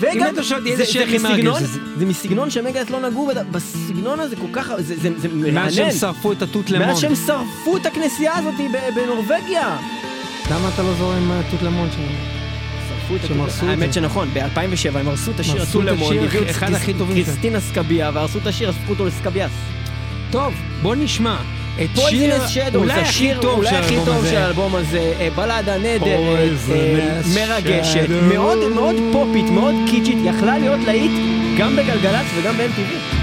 וגם, 0.00 0.34
זה- 0.34 2.06
מסגנון- 2.06 2.50
שמגלס 2.50 2.90
לא 2.90 3.08
נגעו, 3.10 3.30
בסגנון 3.50 4.20
הזה 4.20 4.36
כל 4.36 4.46
כך, 4.52 4.72
זה- 4.78 5.10
מרענן. 5.34 5.54
מאז 5.54 5.74
שהם 5.74 5.90
שרפו 5.90 6.32
את 6.32 6.42
התות 6.42 6.70
למון. 6.70 6.86
מאז 6.88 6.98
שהם 6.98 7.14
שרפו 7.26 7.76
את 7.76 7.86
הכנסייה 7.86 8.36
הזאת 8.38 8.54
בנורבגיה. 8.94 9.76
למה 10.50 10.68
אתה 10.74 10.82
לא 10.82 10.94
זורם 10.94 11.16
עם 11.16 11.30
התות 11.32 11.62
למון 11.62 11.88
שלנו? 11.92 12.42
שרפו 13.08 13.66
האמת. 13.66 13.92
שנכון, 13.92 14.28
ב-2007 14.34 14.98
הם 14.98 15.08
הרסו 15.08 15.30
את 15.30 15.40
השיר 15.40 15.62
הביאו 15.62 16.42
את 16.42 16.50
אחד 16.50 16.72
הכי 16.74 16.94
טובים. 16.94 17.24
קריסטינה 17.24 17.60
סקביה, 17.60 18.10
והרסו 18.14 18.38
את 18.38 18.46
השיר, 18.46 18.68
הפכו 18.68 18.92
אותו 18.92 19.06
לסקביאס. 19.06 19.50
טוב, 20.30 20.54
בוא 20.82 20.94
נשמע 20.94 21.36
את 21.82 21.88
שיר, 22.48 22.74
אולי 22.74 22.92
הכי 22.92 23.96
טוב 24.04 24.26
של 24.26 24.36
האלבום 24.36 24.76
הזה. 24.76 25.12
אה, 25.20 25.28
בלדה 25.34 25.78
נהדרת, 25.78 26.02
אה, 26.08 26.48
Poisonous 26.68 27.38
מרגשת. 27.40 28.06
מאוד 28.08 28.58
מאוד 28.74 28.94
פופית, 29.12 29.44
מאוד 29.50 29.74
קיצ'ית, 29.90 30.18
יכלה 30.24 30.58
להיות 30.58 30.80
להיט 30.86 31.12
גם 31.58 31.76
בגלגלצ 31.76 32.26
וגם 32.36 32.54
ב-MTV. 32.56 33.21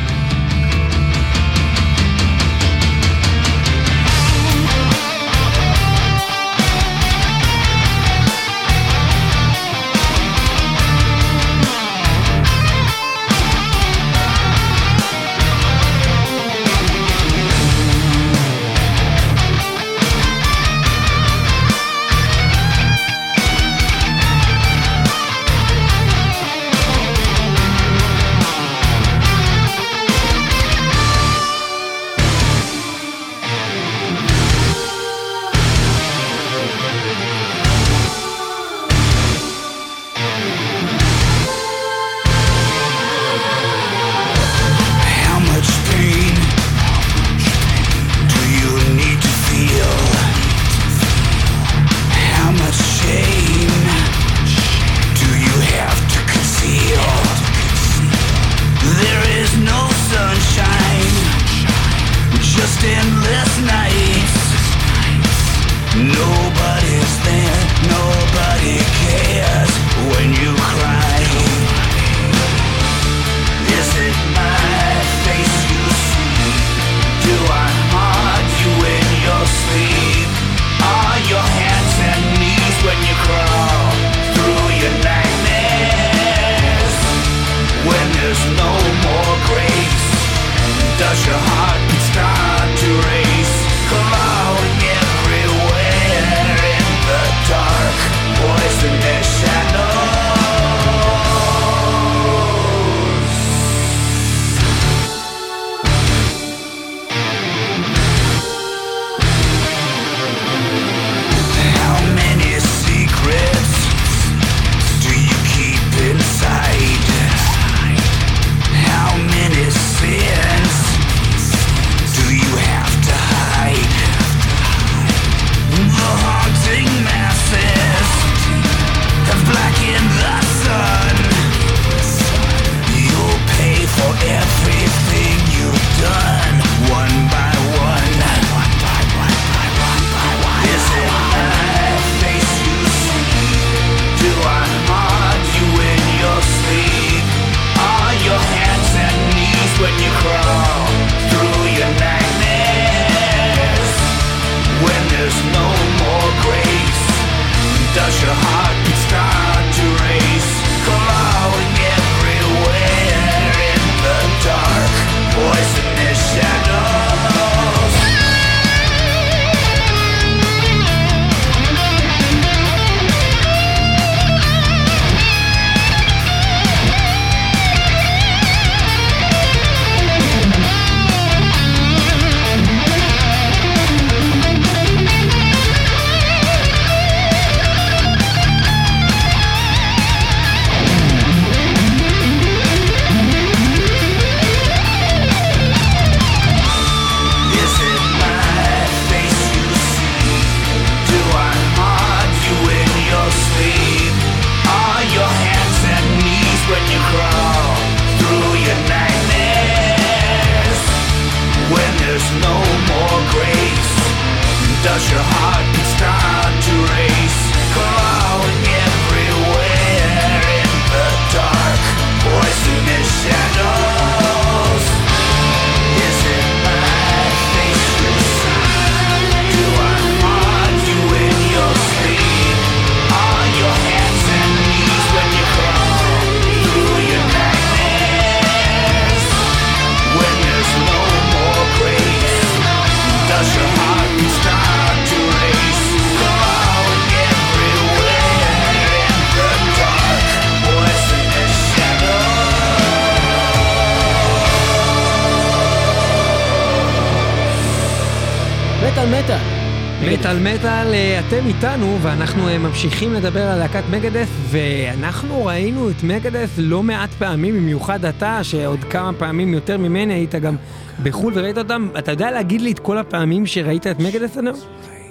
מטאל 260.56 260.93
אה, 260.93 261.20
אתם 261.28 261.45
איתנו, 261.47 261.97
ואנחנו 262.02 262.47
אה, 262.47 262.58
ממשיכים 262.58 263.14
לדבר 263.14 263.47
על 263.47 263.60
להקת 263.60 263.84
מגדף, 263.91 264.30
ואנחנו 264.50 265.45
ראינו 265.45 265.89
את 265.89 266.04
מגדף 266.04 266.50
לא 266.58 266.84
מעט 266.84 267.10
פעמים, 267.10 267.56
במיוחד 267.56 268.06
אתה, 268.06 268.43
שעוד 268.43 268.84
כמה 268.84 269.14
פעמים 269.14 269.54
יותר 269.54 269.78
ממני 269.78 270.14
היית 270.14 270.36
גם 270.36 270.56
בחו"ל 271.04 271.34
וראית 271.36 271.58
אותם. 271.58 271.88
אתה 272.00 272.12
יודע 272.12 272.32
להגיד 272.32 272.62
לי 272.62 272.72
את 272.72 272.80
כל 272.80 272.97
הפעמים 272.97 273.45
שראית 273.45 273.88
את 273.88 274.00
מגדף? 274.00 274.38
אני 274.38 274.45
לא 274.45 274.52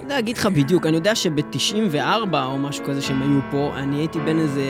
יודע 0.01 0.15
להגיד 0.15 0.37
לך 0.37 0.45
בדיוק, 0.45 0.85
אני 0.85 0.95
יודע 0.95 1.15
שב-94 1.15 1.97
או 2.33 2.57
משהו 2.57 2.85
כזה 2.85 3.01
שהם 3.01 3.21
היו 3.21 3.39
פה, 3.51 3.73
אני 3.77 3.95
הייתי 3.95 4.19
בן 4.19 4.39
איזה... 4.39 4.63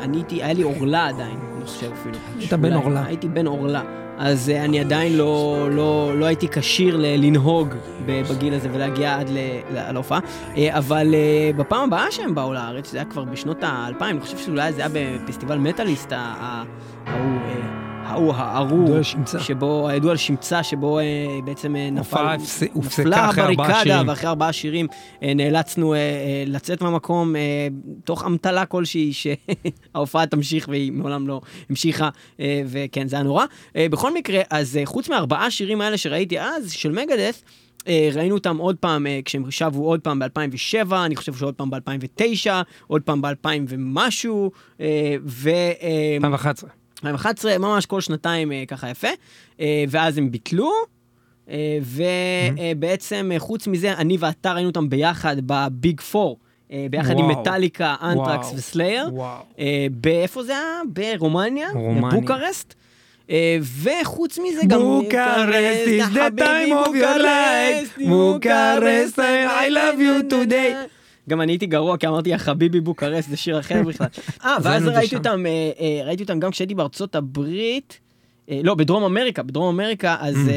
אני 0.00 0.16
הייתי, 0.16 0.42
היה 0.42 0.52
לי 0.52 0.62
עורלה 0.62 1.08
עדיין, 1.08 1.38
אני 1.62 1.70
חושב 1.70 1.92
אפילו. 1.92 2.16
היית 2.38 2.52
בן 2.52 2.72
עורלה. 2.72 3.04
הייתי 3.06 3.28
בן 3.28 3.46
עורלה. 3.46 3.82
אז 4.18 4.52
uh, 4.54 4.64
אני 4.64 4.80
עדיין 4.80 5.16
לא, 5.16 5.68
לא, 5.70 6.12
לא 6.18 6.26
הייתי 6.26 6.48
כשיר 6.48 6.96
לנהוג 6.98 7.74
בגיל 8.06 8.54
הזה 8.54 8.68
ולהגיע 8.72 9.18
עד 9.18 9.30
להופעה. 9.70 10.18
Uh, 10.18 10.58
אבל 10.70 11.14
uh, 11.14 11.56
בפעם 11.56 11.84
הבאה 11.84 12.10
שהם 12.10 12.34
באו 12.34 12.52
לארץ, 12.52 12.90
זה 12.90 12.98
היה 12.98 13.04
כבר 13.04 13.24
בשנות 13.24 13.58
האלפיים, 13.62 14.16
אני 14.16 14.24
חושב 14.24 14.38
שאולי 14.38 14.72
זה 14.72 14.86
היה 14.86 15.18
בפסטיבל 15.24 15.58
מטאליסט 15.58 16.12
ההוא... 16.12 17.40
ההוא 18.12 18.34
הארור, 18.34 19.02
שבו, 19.38 19.88
הידוע 19.88 20.10
על 20.10 20.16
שמצה, 20.16 20.62
שבו 20.62 20.98
אה, 20.98 21.04
בעצם 21.44 21.76
אה, 21.76 21.90
נפל, 21.90 22.36
נפלה 22.74 23.24
הבריקדה, 23.24 24.02
ואחרי 24.06 24.28
ארבעה 24.28 24.52
שירים 24.52 24.86
אה, 25.22 25.34
נאלצנו 25.34 25.94
לצאת 26.46 26.82
מהמקום 26.82 27.34
תוך 28.04 28.26
אמתלה 28.26 28.66
כלשהי 28.66 29.12
שההופעה 29.12 30.26
תמשיך 30.32 30.68
והיא 30.68 30.92
מעולם 30.92 31.28
לא 31.28 31.40
המשיכה, 31.70 32.08
וכן, 32.66 33.08
זה 33.08 33.16
היה 33.16 33.22
נורא. 33.22 33.44
בכל 33.76 34.14
מקרה, 34.14 34.40
אז 34.50 34.78
חוץ 34.84 35.08
מארבעה 35.08 35.50
שירים 35.50 35.80
האלה 35.80 35.96
שראיתי 35.96 36.40
אז, 36.40 36.72
של 36.72 36.92
מגדס, 36.92 37.44
ראינו 37.88 38.34
אותם 38.34 38.56
עוד 38.56 38.76
פעם, 38.76 39.06
כשהם 39.24 39.50
שבו 39.50 39.86
עוד 39.86 40.00
פעם 40.00 40.18
ב-2007, 40.18 40.94
אני 40.94 41.16
חושב 41.16 41.34
שעוד 41.34 41.54
פעם 41.54 41.70
ב-2009, 41.70 42.50
עוד 42.86 43.02
פעם 43.02 43.22
ב-2000 43.22 43.48
ומשהו, 43.68 44.50
ו... 45.26 45.50
2011. 46.16 46.81
2011, 47.04 47.58
ממש 47.58 47.86
כל 47.86 48.00
שנתיים 48.00 48.52
אה, 48.52 48.64
ככה 48.68 48.90
יפה, 48.90 49.08
אה, 49.60 49.84
ואז 49.88 50.18
הם 50.18 50.30
ביטלו. 50.30 50.72
אה, 51.50 51.78
ובעצם 51.82 53.30
חוץ 53.38 53.66
מזה, 53.66 53.92
אני 53.92 54.16
ואתה 54.20 54.52
ראינו 54.52 54.68
אותם 54.68 54.88
ביחד 54.88 55.36
בביג 55.46 56.00
פור, 56.00 56.38
ביחד 56.90 57.18
עם 57.18 57.28
מטאליקה, 57.28 57.94
אנטרקס 58.02 58.52
וסלייר. 58.56 59.10
באיפה 59.90 60.42
זה 60.42 60.52
היה? 60.52 60.80
ברומניה? 60.86 61.68
בבוקרסט. 62.02 62.74
וחוץ 63.82 64.38
מזה 64.38 64.60
גם... 64.66 64.80
בוקרסט 64.80 65.86
is 65.86 66.14
the 66.14 66.40
time 66.40 66.86
of 66.86 66.90
your 66.90 67.22
life, 67.22 68.08
בוקרסט 68.08 69.18
I 69.18 69.70
love 69.70 69.98
you 69.98 70.32
today. 70.32 71.01
גם 71.28 71.40
אני 71.40 71.52
הייתי 71.52 71.66
גרוע, 71.66 71.96
כי 71.96 72.06
אמרתי, 72.06 72.34
החביבי 72.34 72.80
בוקרסט, 72.80 73.30
זה 73.30 73.36
שיר 73.36 73.58
אחר 73.58 73.82
בכלל. 73.82 74.06
אה, 74.44 74.56
ואז 74.62 74.86
ראיתי 74.86 75.16
אותם, 75.16 75.46
אה, 75.46 75.70
אה, 75.80 76.04
ראיתי 76.06 76.22
אותם 76.22 76.40
גם 76.40 76.50
כשהייתי 76.50 76.74
בארצות 76.74 77.14
הברית. 77.14 78.00
אה, 78.50 78.60
לא, 78.64 78.74
בדרום 78.74 79.04
אמריקה, 79.04 79.42
בדרום 79.42 79.80
אמריקה, 79.80 80.16
אז, 80.20 80.34
mm. 80.34 80.50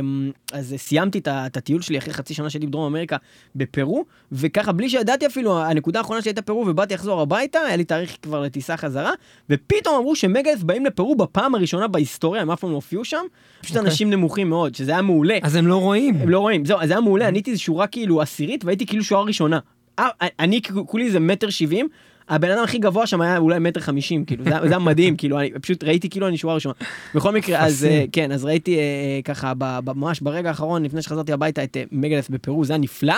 אמ, 0.00 0.30
אז 0.52 0.74
סיימתי 0.76 1.18
את 1.28 1.56
הטיול 1.56 1.82
שלי 1.82 1.98
אחרי 1.98 2.12
חצי 2.12 2.34
שנה 2.34 2.50
שהייתי 2.50 2.66
בדרום 2.66 2.84
אמריקה 2.84 3.16
בפרו, 3.56 4.04
וככה 4.32 4.72
בלי 4.72 4.90
שידעתי 4.90 5.26
אפילו, 5.26 5.58
הנקודה 5.58 5.98
האחרונה 5.98 6.22
שהייתה 6.22 6.42
פרו 6.42 6.64
ובאתי 6.66 6.94
לחזור 6.94 7.20
הביתה, 7.20 7.58
היה 7.58 7.76
לי 7.76 7.84
תאריך 7.84 8.16
כבר 8.22 8.40
לטיסה 8.40 8.76
חזרה, 8.76 9.10
ופתאום 9.50 9.96
אמרו 9.96 10.16
שמגלף 10.16 10.62
באים 10.62 10.86
לפרו 10.86 11.16
בפעם 11.16 11.54
הראשונה 11.54 11.88
בהיסטוריה, 11.88 12.42
הם 12.42 12.50
אף 12.50 12.60
פעם 12.60 12.70
לא 12.70 12.74
הופיעו 12.74 13.04
שם, 13.04 13.16
פשוט 13.60 13.76
okay. 13.76 13.78
אוקיי. 13.78 13.90
אנשים 13.90 14.10
נמוכים 14.10 14.48
מאוד, 14.48 14.74
שזה 14.74 14.92
היה 14.92 15.02
מעולה. 15.02 15.38
אז 15.42 15.54
הם 15.54 15.66
לא 15.66 15.76
רואים. 15.76 16.14
הם 16.20 16.28
לא 16.28 16.38
רואים, 16.38 16.64
זהו, 16.64 16.80
אז 16.80 16.88
זה 16.88 16.94
היה 16.94 17.00
מעולה, 17.00 17.28
אני 17.28 17.38
הייתי 17.38 17.58
שורה 17.58 17.86
כאילו 17.86 18.22
עשירית 18.22 18.64
והייתי 18.64 18.86
כאילו 18.86 19.04
שורה 19.04 19.22
ראשונה. 19.22 19.58
אה, 19.98 20.08
אני 20.40 20.60
כולי 20.86 21.04
איזה 21.06 21.20
מטר 21.20 21.50
שבעים, 21.50 21.88
הבן 22.28 22.50
אדם 22.50 22.64
הכי 22.64 22.78
גבוה 22.78 23.06
שם 23.06 23.20
היה 23.20 23.38
אולי 23.38 23.58
מטר 23.58 23.80
חמישים, 23.80 24.24
כאילו, 24.24 24.44
זה 24.44 24.56
היה 24.62 24.78
מדהים, 24.78 25.16
כאילו, 25.16 25.40
אני 25.40 25.50
פשוט 25.62 25.84
ראיתי 25.84 26.10
כאילו 26.10 26.28
אני 26.28 26.36
שורה 26.36 26.54
ראשונה. 26.54 26.74
בכל 27.14 27.32
מקרה, 27.32 27.58
אז 27.66 27.84
אה, 27.84 28.04
כן, 28.12 28.32
אז 28.32 28.44
ראיתי 28.44 28.78
אה, 28.78 29.20
ככה, 29.24 29.52
ממש 29.86 30.20
ברגע 30.20 30.48
האחרון, 30.48 30.82
לפני 30.82 31.02
שחזרתי 31.02 31.32
הביתה, 31.32 31.64
את 31.64 31.76
מגלף 31.92 32.30
בפרו, 32.30 32.64
זה 32.64 32.72
היה 32.72 32.80
נפלא. 32.80 33.16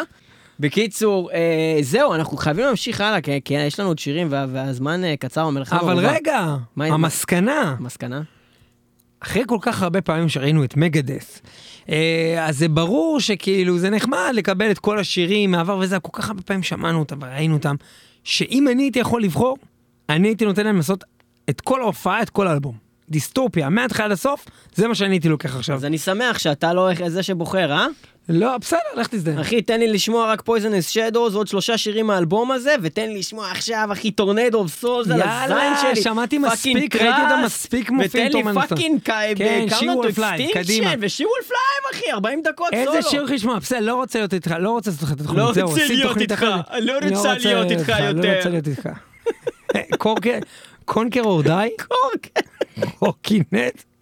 בקיצור, 0.61 1.31
זהו, 1.81 2.14
אנחנו 2.14 2.37
חייבים 2.37 2.64
להמשיך 2.64 3.01
הלאה, 3.01 3.20
כי 3.20 3.55
יש 3.55 3.81
לנו 3.81 3.89
עוד 3.89 3.99
שירים 3.99 4.27
והזמן 4.31 5.01
קצר 5.16 5.41
המלאכה. 5.45 5.81
אבל 5.81 6.07
רגע, 6.07 6.57
המסקנה. 6.77 7.77
המסקנה? 7.79 8.22
אחרי 9.27 9.43
כל 9.47 9.59
כך 9.61 9.83
הרבה 9.83 10.01
פעמים 10.01 10.29
שראינו 10.29 10.64
את 10.64 10.77
מגדס, 10.77 11.43
אה, 11.89 12.45
אז 12.49 12.59
זה 12.59 12.68
ברור 12.68 13.20
שכאילו 13.20 13.79
זה 13.79 13.91
נחמד 13.91 14.31
לקבל 14.35 14.70
את 14.70 14.79
כל 14.79 14.99
השירים 14.99 15.51
מהעבר 15.51 15.79
וזה, 15.79 15.99
כל 15.99 16.11
כך 16.12 16.29
הרבה 16.29 16.43
פעמים 16.43 16.62
שמענו 16.62 16.99
אותם 16.99 17.18
וראינו 17.20 17.55
אותם, 17.55 17.75
שאם 18.25 18.68
אני 18.68 18.83
הייתי 18.83 18.99
יכול 18.99 19.22
לבחור, 19.22 19.57
אני 20.09 20.29
הייתי 20.29 20.45
נותן 20.45 20.64
להם 20.64 20.77
לעשות 20.77 21.05
את 21.51 21.61
כל 21.61 21.83
ההופעה, 21.83 22.22
את 22.22 22.31
כל 22.31 22.49
האלבום. 22.49 22.85
דיסטופיה, 23.11 23.68
מההתחלה 23.68 24.09
לסוף, 24.09 24.47
זה 24.75 24.89
מה 24.89 24.95
שאני 24.95 25.14
הייתי 25.14 25.29
לוקח 25.29 25.57
עכשיו. 25.57 25.77
אז 25.77 25.85
אני 25.85 25.99
שמח 25.99 26.39
שאתה 26.39 26.72
לא 26.72 26.91
זה 27.09 27.22
שבוחר, 27.22 27.72
אה? 27.72 27.87
לא, 28.29 28.59
בסדר, 28.59 28.79
לך 28.97 29.07
תזדיין. 29.07 29.41
אחי, 29.41 29.62
תן 29.62 29.81
לי 29.81 29.89
לשמוע 29.89 30.33
רק 30.33 30.43
Poisonous 30.43 30.89
Shadows, 30.89 31.37
עוד 31.37 31.49
שלושה 31.49 31.79
שירים 31.79 32.07
מהאלבום 32.07 32.51
הזה, 32.51 32.75
ותן 32.83 33.09
לי 33.09 33.18
לשמוע 33.18 33.51
עכשיו, 33.51 33.89
אחי, 33.93 34.11
Tornado 34.11 34.59
of 34.59 34.80
Souls 34.80 35.11
על 35.11 35.22
הזין 35.22 35.57
שלי. 35.81 35.89
יאללה, 35.89 36.03
שמעתי 36.03 36.39
מספיק, 36.39 36.97
ראיתי 36.97 37.20
אותם 37.22 37.43
מספיק 37.45 37.91
מופיעים 37.91 38.29
ותן 38.29 38.49
לי 38.49 38.55
fucking 38.68 39.01
כן, 39.37 39.66
shredder 39.78 40.11
play, 40.12 40.53
קדימה. 40.53 40.91
ו 41.01 41.04
shredder 41.04 41.35
play, 41.47 42.01
אחי, 42.01 42.12
40 42.12 42.43
דקות 42.43 42.68
סולו. 42.85 42.95
איזה 42.97 43.09
שיר 43.09 43.22
לשמוע, 43.22 43.59
בסדר, 43.59 43.81
לא 43.81 43.95
רוצה 43.95 44.18
להיות 44.18 44.35
איתך, 44.35 44.55
לא 44.59 44.70
רוצה 44.70 44.91
לעשות 44.91 45.03
לך 45.03 45.12
את 45.12 45.20
התוכנית, 45.20 45.57
לא 45.57 45.62
עושים 45.64 46.03
תוכנית 46.03 46.33
אחרת. 46.33 46.64
לא 46.81 46.93
רוצה 47.03 47.35
להיות 47.45 47.70
איתך 47.70 47.89
יותר. 47.89 48.29
לא 48.29 48.37
רוצה 48.37 48.49
להיות 48.49 48.68
איתך. 48.68 48.89
קונקר 50.85 51.20
אור 51.20 51.43
די? 51.43 51.68
קונקר. 51.79 52.41
קורקינט. 52.99 53.93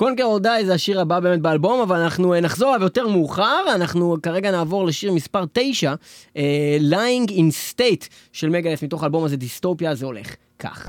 קונקר 0.00 0.24
או 0.24 0.38
די 0.38 0.62
זה 0.66 0.74
השיר 0.74 1.00
הבא 1.00 1.20
באמת 1.20 1.40
באלבום, 1.40 1.80
אבל 1.80 1.96
אנחנו 1.96 2.34
אה, 2.34 2.40
נחזור 2.40 2.70
אליו 2.70 2.82
יותר 2.82 3.08
מאוחר, 3.08 3.64
אנחנו 3.74 4.16
כרגע 4.22 4.50
נעבור 4.50 4.86
לשיר 4.86 5.12
מספר 5.12 5.44
9, 5.52 5.94
uh, 5.94 6.36
Lying 6.90 7.30
in 7.30 7.74
State 7.74 8.08
של 8.32 8.48
מגלף 8.48 8.82
מתוך 8.82 9.02
האלבום 9.02 9.24
הזה 9.24 9.36
דיסטופיה, 9.36 9.94
זה 9.94 10.06
הולך 10.06 10.34
כך. 10.58 10.88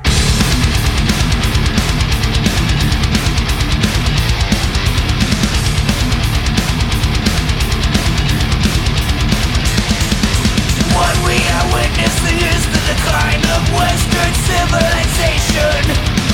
Western 13.81 14.33
civilization 14.49 15.81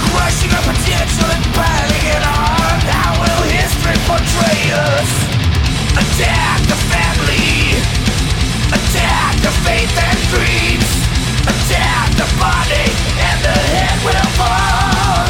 Crushing 0.05 0.51
our 0.57 0.65
potential 0.69 1.30
and 1.36 1.45
piling 1.57 2.05
it 2.15 2.23
on 2.34 2.36
us? 4.73 5.11
Attack 5.95 6.59
the 6.67 6.79
family. 6.91 7.79
Attack 8.73 9.33
the 9.41 9.53
faith 9.63 9.93
and 9.95 10.19
dreams. 10.33 10.89
Attack 11.47 12.07
the 12.19 12.27
body 12.35 12.88
and 13.27 13.38
the 13.43 13.57
head 13.71 13.97
will 14.03 14.29
fall. 14.35 15.25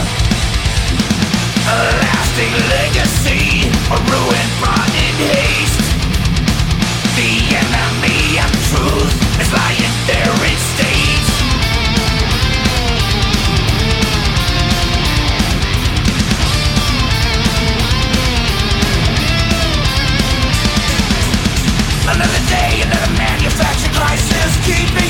A 1.69 1.79
lasting 2.01 2.53
legacy 2.73 3.69
A 3.93 3.97
in 5.05 5.15
haste. 5.31 5.85
The 7.19 7.33
enemy 7.61 8.39
of 8.41 8.51
truth 8.69 9.13
is 9.41 9.49
lying 9.53 9.76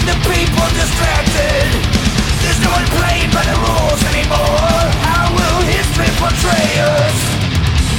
the 0.07 0.17
people 0.23 0.67
distracted. 0.71 1.67
There's 2.39 2.61
no 2.63 2.71
one 2.71 2.87
playing 2.95 3.27
by 3.35 3.43
the 3.43 3.57
rules 3.59 4.01
anymore. 4.15 4.79
How 5.03 5.27
will 5.35 5.59
history 5.67 6.07
portray 6.15 6.67
us? 6.79 7.17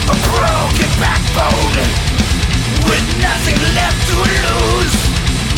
A 0.09 0.17
broken 0.25 0.91
backbone 0.97 1.77
With 2.89 3.07
nothing 3.21 3.61
left 3.77 4.01
to 4.09 4.17
lose. 4.25 4.97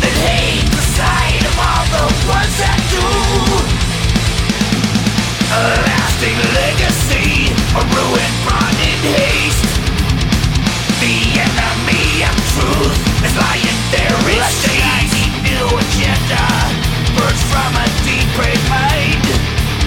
And 0.03 0.15
hate 0.27 0.67
the 0.75 0.85
sight 0.99 1.43
of 1.47 1.55
all 1.55 1.87
the 1.95 2.07
ones 2.27 2.55
that 2.59 2.81
do. 2.91 3.07
A 5.55 5.63
lasting 5.87 6.39
legacy 6.59 7.55
A 7.79 7.83
ruin 7.95 8.33
brought 8.43 8.79
in 8.91 9.01
haste. 9.15 9.71
The 10.99 11.17
enemy 11.47 12.27
of 12.27 12.35
truth 12.59 12.99
is 13.23 13.35
lying 13.39 13.81
there 13.95 14.20
from 17.51 17.73
a 17.75 17.87
deep 18.07 18.31
mind 18.71 19.27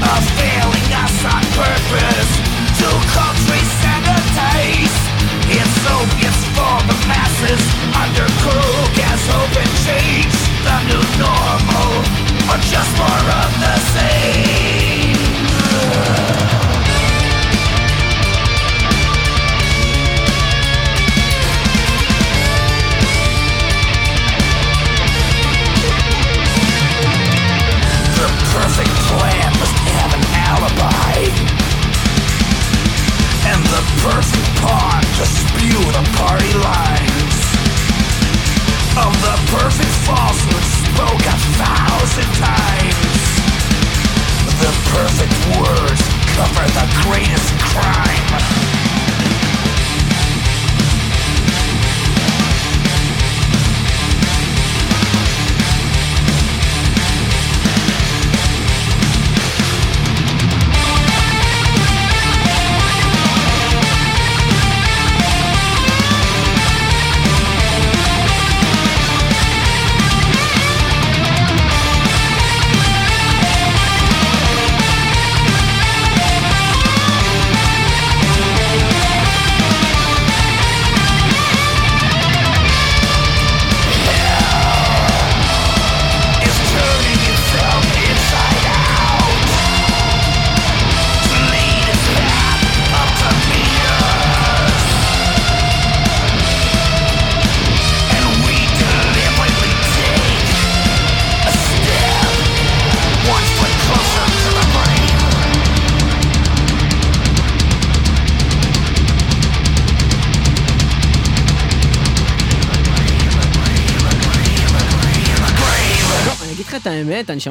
Of 0.03 0.24
failing 0.36 0.89
us 0.93 1.16
on 1.26 1.43
purpose 1.55 2.12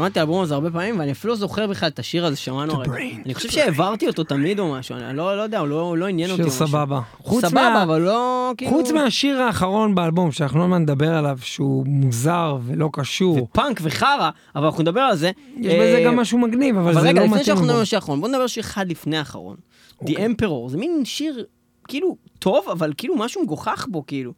שמעתי 0.03 0.20
אלבום 0.20 0.42
הזה 0.42 0.55
הרבה 0.55 0.70
פעמים, 0.70 0.98
ואני 0.98 1.12
אפילו 1.12 1.32
לא 1.32 1.38
זוכר 1.38 1.66
בכלל 1.66 1.88
את 1.88 1.98
השיר 1.98 2.26
הזה 2.26 2.36
ששמענו 2.36 2.72
הרגע. 2.72 2.92
אני 3.24 3.34
חושב 3.34 3.50
שהעברתי 3.50 4.07
אותו 4.07 4.24
תמיד 4.24 4.59
או 4.59 4.72
משהו, 4.72 4.96
אני 4.96 5.16
לא 5.16 5.36
לא 5.36 5.42
יודע, 5.42 5.59
הוא 5.59 5.68
לא 5.68 5.98
לא 5.98 6.07
עניין 6.07 6.30
אותי. 6.30 6.42
שיר. 6.42 6.50
סבבה. 6.50 7.00
סבבה, 7.30 7.82
אבל 7.82 8.00
לא 8.00 8.53
כאילו... 8.57 8.72
חוץ 8.72 8.90
מהשיר 8.90 9.42
האחרון 9.42 9.94
באלבום, 9.94 10.32
שאנחנו 10.32 10.68
לא 10.68 10.78
נדבר 10.78 11.14
עליו, 11.14 11.38
שהוא 11.42 11.86
מוזר 11.86 12.57
ולא 12.66 12.88
קשור. 12.92 13.42
ופאנק 13.42 13.80
וחרא, 13.82 14.30
אבל 14.57 14.64
אנחנו 14.64 14.82
נדבר 14.82 15.00
על 15.00 15.16
זה. 15.16 15.30
יש 15.57 15.74
בזה 15.74 15.96
אה, 15.98 16.05
גם 16.05 16.16
משהו 16.16 16.38
מגניב, 16.38 16.76
אבל 16.76 16.90
אבל 16.92 17.00
זה 17.00 17.09
רגע, 17.09 17.20
לא 17.20 17.26
לפני 17.26 17.28
מתאים 17.28 17.44
שאנחנו 17.44 17.64
נדבר. 17.64 17.78
על 17.78 17.84
שיר 17.84 17.98
האחרון, 17.98 18.20
בוא 18.20 18.28
נדבר 18.28 18.40
על 18.42 18.48
שיר 18.48 18.62
אחד 18.62 18.88
לפני 18.88 19.18
האחרון. 19.18 19.57
The 19.57 20.00
אוקיי. 20.00 20.26
Emperor, 20.26 20.68
זה 20.68 20.78
מין 20.78 21.05
שיר, 21.05 21.44
כאילו, 21.88 22.16
טוב, 22.38 22.64
אבל 22.72 22.92
כאילו 22.96 23.16
משהו 23.16 23.42
מגוחך 23.42 23.86
בו, 23.90 24.07
כאילו. 24.07 24.32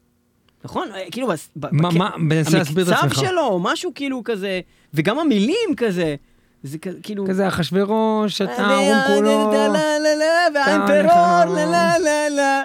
נכון? 0.64 0.88
אה, 0.94 1.04
כאילו. 1.10 1.28
המקצב 2.64 3.12
שלו, 3.12 3.58
משהו 3.62 3.92
כאילו 3.94 4.24
כזה, 4.24 4.60
וגם 4.94 5.18
המילים 5.18 5.76
כזה. 5.76 6.14
זה 6.62 6.78
כאילו... 7.02 7.26
כזה 7.26 7.48
אחשוורוש, 7.48 8.40
אתה 8.40 8.70
ערום 8.70 8.98
כולו, 9.06 9.52
והאימפרור, 10.54 11.54
לה 11.54 11.98
לה 11.98 12.28
לה. 12.28 12.62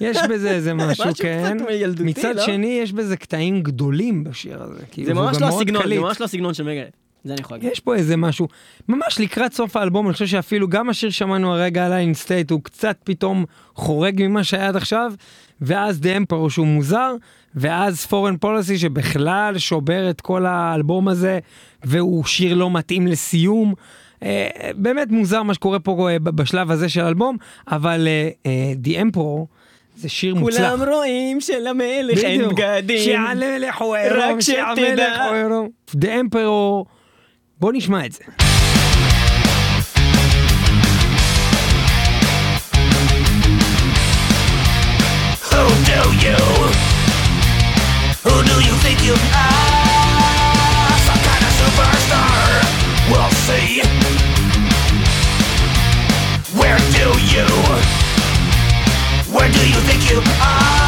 יש 0.00 0.18
בזה 0.30 0.50
איזה 0.50 0.74
משהו, 0.84 1.04
כן. 1.18 1.56
מצד 2.00 2.36
לא? 2.36 2.46
שני, 2.46 2.78
יש 2.82 2.92
בזה 2.92 3.16
קטעים 3.16 3.62
גדולים 3.62 4.24
בשיר 4.24 4.62
הזה. 4.62 4.82
כאילו, 4.90 5.06
זה 5.06 5.14
והוא 5.14 5.26
ממש 5.26 5.40
לא 5.40 5.46
הסגנון, 5.46 5.82
זה. 5.88 6.00
ממש 6.00 6.20
לא 6.20 6.24
הסגנון 6.24 6.54
של 6.54 6.64
מגה. 6.64 6.82
זה 7.26 7.32
אני 7.32 7.40
יכול 7.40 7.56
להגיד. 7.56 7.72
יש 7.72 7.80
פה 7.80 7.94
איזה 7.94 8.16
משהו, 8.16 8.48
ממש 8.88 9.20
לקראת 9.20 9.52
סוף 9.52 9.76
האלבום, 9.76 10.06
אני 10.06 10.12
חושב 10.12 10.26
שאפילו 10.26 10.68
גם 10.68 10.88
השיר 10.88 11.10
שמענו 11.10 11.54
הרגע 11.54 11.86
על 11.86 11.92
איין 11.92 12.14
סטייט 12.14 12.50
הוא 12.50 12.60
קצת 12.62 12.96
פתאום 13.04 13.44
חורג 13.74 14.22
ממה 14.22 14.44
שהיה 14.44 14.68
עד 14.68 14.76
עכשיו, 14.76 15.12
ואז 15.60 16.00
The 16.02 16.32
Emperor 16.32 16.50
שהוא 16.50 16.66
מוזר, 16.66 17.14
ואז 17.54 18.06
Foreign 18.10 18.44
Policy 18.44 18.76
שבכלל 18.78 19.58
שובר 19.58 20.10
את 20.10 20.20
כל 20.20 20.46
האלבום 20.46 21.08
הזה, 21.08 21.38
והוא 21.84 22.24
שיר 22.24 22.54
לא 22.54 22.70
מתאים 22.70 23.06
לסיום. 23.06 23.74
אה, 24.22 24.48
באמת 24.74 25.10
מוזר 25.10 25.42
מה 25.42 25.54
שקורה 25.54 25.78
פה 25.78 26.08
אה, 26.10 26.18
בשלב 26.18 26.70
הזה 26.70 26.88
של 26.88 27.00
האלבום, 27.00 27.36
אבל 27.68 28.08
אה, 28.08 28.28
אה, 28.46 28.72
The 28.84 28.96
Emperor 28.96 29.46
זה 29.96 30.08
שיר 30.08 30.34
מוצלח. 30.34 30.56
כולם 30.56 30.88
רואים 30.88 31.40
שלמלך 31.40 32.18
אין. 32.24 32.48
בגדים. 32.48 32.98
שהמלך 32.98 33.82
הוא 33.82 33.96
עירום, 33.96 34.20
רק 34.20 34.40
שהמלך 34.40 34.76
שתדע. 34.76 35.24
הוא 35.24 35.34
עירום. 35.36 35.68
The 35.90 36.06
Emperor, 36.06 36.95
בוא 37.59 37.71
נשמע 37.75 38.05
את 38.05 38.11
זה. 38.11 38.23
Who 45.51 45.63
do 45.91 46.01
you? 46.25 46.39
Who 48.25 48.35
do 48.49 48.55
you 48.67 48.75
think 48.83 48.97
you 49.07 49.15
are? 49.45 50.93
Some 51.07 51.21
kind 51.27 51.43
of 51.47 51.53
superstar? 51.59 52.49
We'll 53.11 53.33
see. 53.47 53.69
Where 56.59 56.79
do 56.97 57.07
you? 57.33 57.47
Where 59.35 59.49
do 59.57 59.63
you 59.73 59.79
think 59.87 60.01
you 60.11 60.19
are? 60.41 60.84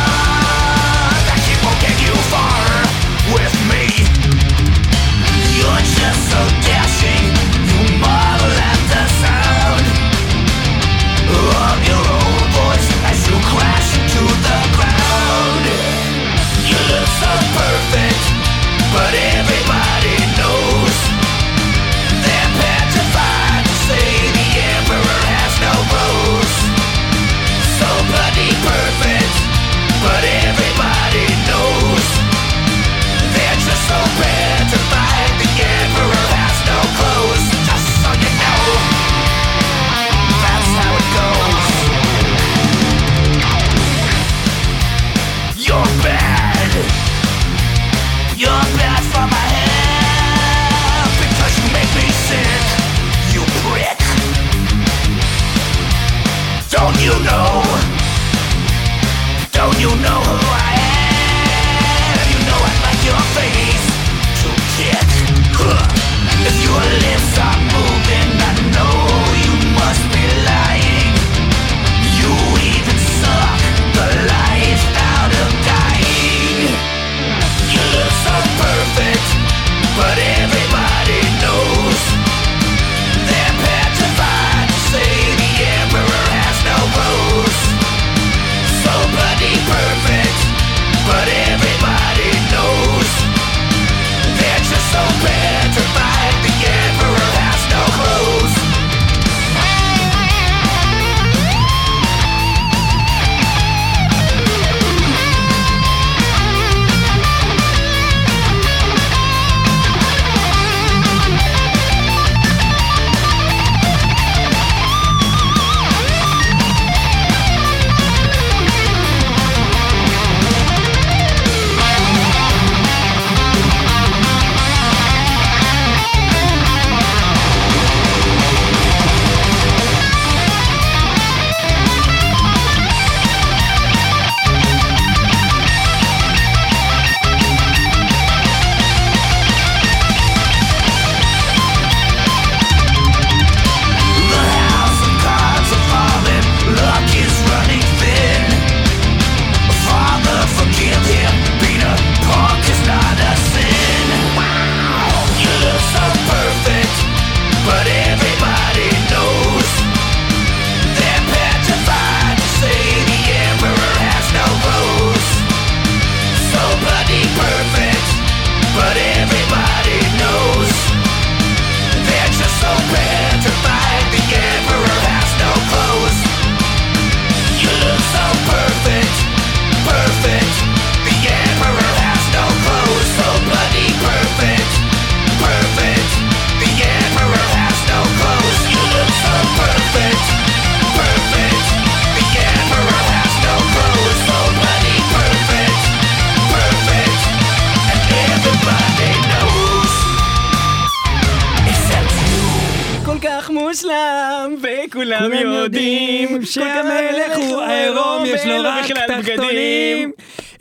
העולם 203.91 204.55
וכולם 204.63 205.33
יודעים 205.33 206.45
שהמלך 206.45 207.37
הוא 207.37 207.61
עירום, 207.63 208.23
יש 208.27 208.47
לו 208.47 208.55
רק 208.65 208.85
תחתונים. 209.09 210.13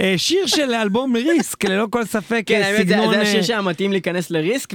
אה, 0.01 0.13
שיר 0.17 0.45
של 0.47 0.73
אלבום 0.73 1.15
ריסק, 1.15 1.65
ללא 1.65 1.87
כל 1.89 2.05
ספק, 2.05 2.43
כן, 2.45 2.61
אה, 2.61 2.67
האמת, 2.67 2.87
זה- 2.87 2.93
סגנון... 2.93 3.13
זה 3.13 3.21
השיר 3.21 3.37
אה, 3.39 3.43
שהיה 3.43 3.61
מתאים 3.61 3.91
להיכנס 3.91 4.31
לריסק, 4.31 4.73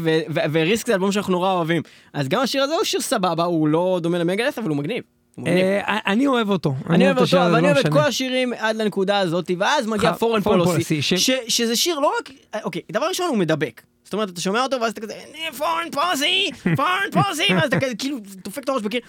וריסק 0.52 0.86
זה 0.86 0.94
אלבום 0.94 1.12
שאנחנו 1.12 1.32
נורא 1.32 1.52
אוהבים. 1.52 1.82
אז 2.14 2.28
גם 2.28 2.40
השיר 2.40 2.62
הזה 2.62 2.74
הוא 2.74 2.84
שיר 2.84 3.00
סבבה, 3.00 3.44
הוא 3.44 3.68
לא 3.68 3.98
דומה 4.02 4.18
למגלס, 4.18 4.58
אבל 4.58 4.68
הוא 4.68 4.76
מגניב. 4.76 5.02
אה, 5.46 5.80
אני 6.06 6.26
אוהב 6.26 6.50
אותו. 6.50 6.74
אני 6.90 7.04
אוהב 7.06 7.18
אותו, 7.18 7.36
אבל 7.36 7.54
אני 7.54 7.62
לא 7.62 7.66
אוהב 7.66 7.78
את 7.78 7.86
משנה. 7.86 8.02
כל 8.02 8.08
השירים 8.08 8.52
עד 8.58 8.76
לנקודה 8.76 9.18
הזאת, 9.18 9.50
ואז 9.58 9.86
מגיע 9.86 10.12
פורן 10.12 10.40
פולוסי, 10.40 11.02
שזה 11.48 11.76
שיר 11.76 11.98
לא 11.98 12.12
רק, 12.20 12.30
אוקיי, 12.64 12.82
דבר 12.92 13.06
ראשון 13.08 13.26
הוא 13.28 13.36
מדבק. 13.38 13.82
זאת 14.12 14.14
אומרת, 14.14 14.30
אתה 14.30 14.40
שומע 14.40 14.62
אותו 14.62 14.80
ואז 14.80 14.92
אתה 14.92 15.00
כזה, 15.00 15.14
פורן 15.58 15.90
פולוסי, 15.92 16.50
פורן 16.76 17.10
פולוסי, 17.12 17.54
ואז 17.54 17.64
אתה 17.64 17.80
כזה, 17.80 17.94
כאילו, 17.94 18.18
דופק 18.44 18.64
את 18.64 18.68
הראש 18.68 18.82
בקיר. 18.82 19.00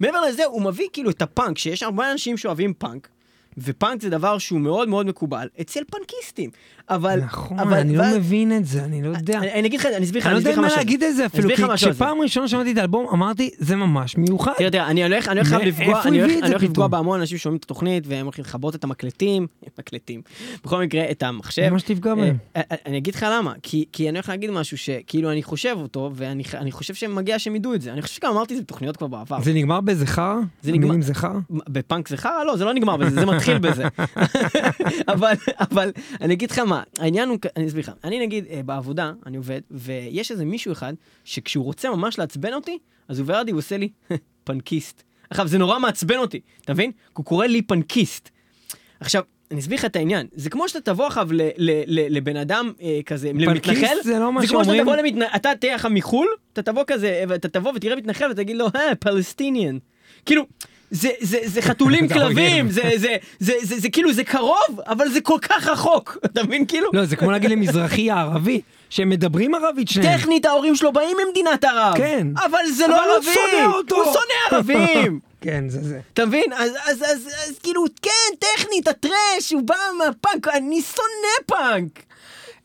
מעבר 0.00 0.20
לזה, 0.20 0.44
הוא 0.44 0.62
מביא 0.62 0.88
כאילו 0.92 1.10
את 1.10 1.22
הפאנק, 1.22 1.58
שיש 1.58 1.82
הרבה 1.82 2.12
אנשים 2.12 2.36
שאוהבים 2.36 2.74
פאנק. 2.74 3.08
ופאנק 3.58 4.02
זה 4.02 4.10
דבר 4.10 4.38
שהוא 4.38 4.60
מאוד 4.60 4.88
מאוד 4.88 5.06
מקובל 5.06 5.48
אצל 5.60 5.80
פאנקיסטים. 5.90 6.50
אבל... 6.90 7.20
נכון, 7.20 7.58
אבל- 7.58 7.78
אני 7.78 7.96
לא 7.96 8.02
ואז- 8.02 8.16
מבין 8.16 8.56
את 8.56 8.66
זה, 8.66 8.84
אני 8.84 9.02
לא 9.02 9.08
יודע. 9.08 9.38
אני 9.38 9.52
אני 9.52 9.68
אגיד 9.68 9.80
לך, 9.80 9.86
אני 9.86 10.04
אסביר 10.04 10.20
לך, 10.20 10.26
אני 10.26 10.34
לא 10.34 10.38
אני 10.38 10.48
יודע 10.48 10.50
אסביר 10.50 10.66
לך 10.66 10.72
מה. 10.72 10.78
להגיד 10.78 11.04
על 11.04 11.12
זה 11.12 11.26
אפילו, 11.26 11.48
כי. 11.56 11.62
כשפעם 11.74 12.20
ראשונה 12.20 12.48
שמעתי 12.48 12.72
את 12.72 12.78
האלבום, 12.78 13.06
אמרתי, 13.12 13.50
זה 13.58 13.76
ממש 13.76 14.16
מיוחד. 14.16 14.52
תראה, 14.58 14.70
תראה, 14.70 14.86
אני 14.90 15.02
הולך, 15.04 15.28
אני 15.28 15.40
הולך 15.40 15.52
לפגוע, 15.52 16.02
אני 16.04 16.22
הולך, 16.22 16.32
את 16.56 16.62
לפגוע? 16.62 16.86
בהמון 16.86 17.20
אנשים 17.20 17.38
ששומעים 17.38 17.58
את 17.58 17.64
התוכנית 17.64 18.04
והם 18.06 18.24
הולכים 18.26 18.44
לכבות 18.44 18.74
את 18.74 18.84
המקלטים, 18.84 19.46
מקלטים, 19.78 20.22
בכל 20.64 20.82
מקרה 20.82 21.10
את 21.10 21.22
המחשב. 21.22 21.62
למה 21.62 21.78
שתפגע 21.78 22.14
בהם? 22.14 22.36
אה, 22.56 22.62
אה, 22.70 22.76
אני 22.86 22.98
אגיד 22.98 23.14
לך 23.14 23.26
למה, 23.30 23.52
כי, 23.62 23.84
כי 23.92 24.08
אני 24.08 24.18
הולך 24.18 24.28
להגיד 24.28 24.50
משהו 24.50 24.78
שכאילו 24.78 25.30
אני 25.32 25.42
חושב 25.42 25.76
אותו, 25.80 26.10
ואני 26.14 26.42
חושב 26.72 26.94
שמגיע 26.94 27.38
שהם 27.38 27.56
ידעו 27.56 27.74
את 27.74 27.82
זה. 27.82 27.92
אני 27.92 28.02
חושב 28.02 28.14
שגם 28.14 28.30
אמרתי 28.30 28.54
את 28.54 28.58
זה 28.58 28.62
בתוכניות 28.62 28.96
כבר 28.96 29.06
בעבר. 29.06 29.42
זה 29.42 29.52
נגמר 29.52 29.80
חרא? 30.06 30.36
זה 30.62 30.72
נגמר- 30.72 30.86
מילים 30.86 31.02
זה 31.02 31.14
חרא? 31.14 31.38
בפאנק 31.68 32.08
זה 32.08 32.16
חרא? 32.16 32.44
לא, 32.44 32.56
זה 32.56 32.64
לא 32.64 32.74
נגמר 32.74 32.96
בזה, 32.96 33.20
זה 33.20 33.26
מתחיל 33.26 33.58
בזה. 33.58 33.84
אבל, 35.14 35.32
אבל 35.70 35.90
אני 36.20 36.34
אגיד 36.34 36.50
לך 36.50 36.58
מה, 36.58 36.73
העניין 36.98 37.28
הוא, 37.28 37.38
אני 37.56 37.66
אסביר 37.66 37.82
לך, 37.82 37.92
אני 38.04 38.26
נגיד 38.26 38.44
אה, 38.50 38.60
בעבודה, 38.62 39.12
אני 39.26 39.36
עובד, 39.36 39.60
ויש 39.70 40.30
איזה 40.30 40.44
מישהו 40.44 40.72
אחד, 40.72 40.94
שכשהוא 41.24 41.64
רוצה 41.64 41.90
ממש 41.90 42.18
לעצבן 42.18 42.52
אותי, 42.52 42.78
אז 43.08 43.18
הוא 43.18 43.26
ורדי, 43.28 43.50
הוא 43.50 43.58
עושה 43.58 43.76
לי 43.76 43.88
פנקיסט. 44.44 45.02
עכשיו, 45.30 45.48
זה 45.48 45.58
נורא 45.58 45.78
מעצבן 45.78 46.16
אותי, 46.16 46.40
אתה 46.60 46.72
מבין? 46.72 46.90
הוא 47.12 47.24
קורא 47.24 47.46
לי 47.46 47.62
פנקיסט. 47.62 48.30
עכשיו, 49.00 49.22
אני 49.50 49.60
אסביר 49.60 49.78
לך 49.78 49.84
את 49.84 49.96
העניין, 49.96 50.26
זה 50.32 50.50
כמו 50.50 50.68
שאתה 50.68 50.92
תבוא 50.92 51.06
עכשיו 51.06 51.28
לבן 51.88 52.36
אדם 52.36 52.72
אה, 52.82 53.00
כזה, 53.06 53.30
למתנחל, 53.34 53.96
זה 54.02 54.18
לא 54.18 54.32
מה 54.32 54.40
זה 54.40 54.46
כמו 54.46 54.64
שאתה. 54.64 54.82
תבוא 54.82 54.96
למתנחל, 54.96 55.36
אתה 55.36 55.52
תהיה 55.60 55.74
לך 55.74 55.88
מחו"ל, 55.90 56.28
אתה 56.52 56.62
תבוא 56.62 56.84
כזה, 56.86 57.24
ואתה 57.28 57.48
תבוא 57.48 57.72
ותראה 57.74 57.96
מתנחל 57.96 58.30
ותגיד 58.30 58.56
לו, 58.56 58.66
אה, 58.76 58.94
פלסטיניאן. 58.94 59.78
כאילו, 60.26 60.46
זה, 60.94 61.08
זה, 61.20 61.38
זה 61.44 61.62
חתולים 61.62 62.08
זה 62.08 62.14
כלבים, 62.14 62.66
אויב. 62.66 62.70
זה, 62.70 62.82
זה, 62.96 63.16
זה, 63.38 63.52
זה, 63.62 63.78
זה 63.80 63.88
כאילו, 63.88 64.12
זה 64.12 64.24
קרוב, 64.24 64.80
אבל 64.86 65.08
זה 65.08 65.20
כל 65.20 65.38
כך 65.42 65.66
רחוק, 65.66 66.16
אתה 66.26 66.42
מבין 66.42 66.66
כאילו? 66.66 66.90
לא, 66.92 67.04
זה 67.04 67.16
כמו 67.16 67.30
להגיד 67.30 67.50
למזרחי 67.50 68.10
הערבי, 68.10 68.60
שהם 68.90 69.08
מדברים 69.08 69.54
ערבית 69.54 69.88
שניהם. 69.88 70.18
טכנית 70.18 70.46
ההורים 70.46 70.76
שלו 70.76 70.92
באים 70.92 71.16
ממדינת 71.26 71.64
ערב, 71.64 71.96
כן. 71.96 72.26
אבל 72.36 72.66
זה 72.76 72.86
לא 72.86 72.96
אבל 72.96 73.10
הוא 73.10 73.34
שונא 73.34 73.74
אותו. 73.74 73.96
הוא 73.96 74.04
שונא 74.04 74.56
ערבים, 74.56 75.20
כן, 75.40 75.68
זה 75.68 75.82
זה. 75.82 76.00
אתה 76.12 76.26
מבין? 76.26 76.52
אז, 76.56 76.70
אז, 76.70 77.02
אז, 77.02 77.28
אז 77.48 77.58
כאילו, 77.62 77.84
כן, 78.02 78.36
טכנית, 78.38 78.88
הטרש, 78.88 79.52
הוא 79.52 79.62
בא 79.62 79.74
מהפאנק, 79.98 80.48
אני 80.48 80.82
שונא 80.82 81.46
פאנק. 81.46 82.02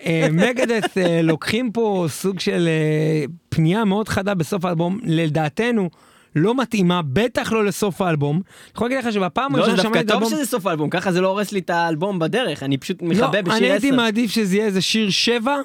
אה, 0.05 0.27
מגדס 0.31 0.97
אה, 0.97 1.21
לוקחים 1.21 1.71
פה 1.71 2.05
סוג 2.09 2.39
של 2.39 2.67
אה, 2.67 3.25
פנייה 3.49 3.85
מאוד 3.85 4.09
חדה 4.09 4.33
בסוף 4.33 4.65
האלבום, 4.65 4.99
לדעתנו. 5.03 5.89
לא 6.35 6.55
מתאימה, 6.55 7.01
בטח 7.13 7.51
לא 7.51 7.65
לסוף 7.65 8.01
האלבום. 8.01 8.35
אני 8.35 8.71
יכול 8.75 8.89
להגיד 8.89 9.05
לך 9.05 9.13
שבפעם 9.13 9.55
לא, 9.55 9.65
זה 9.65 9.71
הראשונה 9.71 9.83
דווקא 9.83 9.99
שמעתי 9.99 10.07
את 10.07 10.13
טוב 10.13 10.23
האלבום... 10.23 10.39
שזה 10.39 10.51
סוף 10.51 10.65
האלבום, 10.65 10.89
ככה 10.89 11.11
זה 11.11 11.21
לא 11.21 11.27
הורס 11.27 11.51
לי 11.51 11.59
את 11.59 11.69
האלבום 11.69 12.19
בדרך, 12.19 12.63
אני 12.63 12.77
פשוט 12.77 13.01
מכבה 13.01 13.27
לא, 13.27 13.31
אני 13.33 13.41
בשיר 13.41 13.71
הייתי 13.71 13.87
10. 13.87 13.95
מעדיף 13.95 14.31
שזה 14.31 14.55
יהיה 14.55 14.65
איזה 14.65 14.81
שיר 14.81 15.09
שבע, 15.09 15.55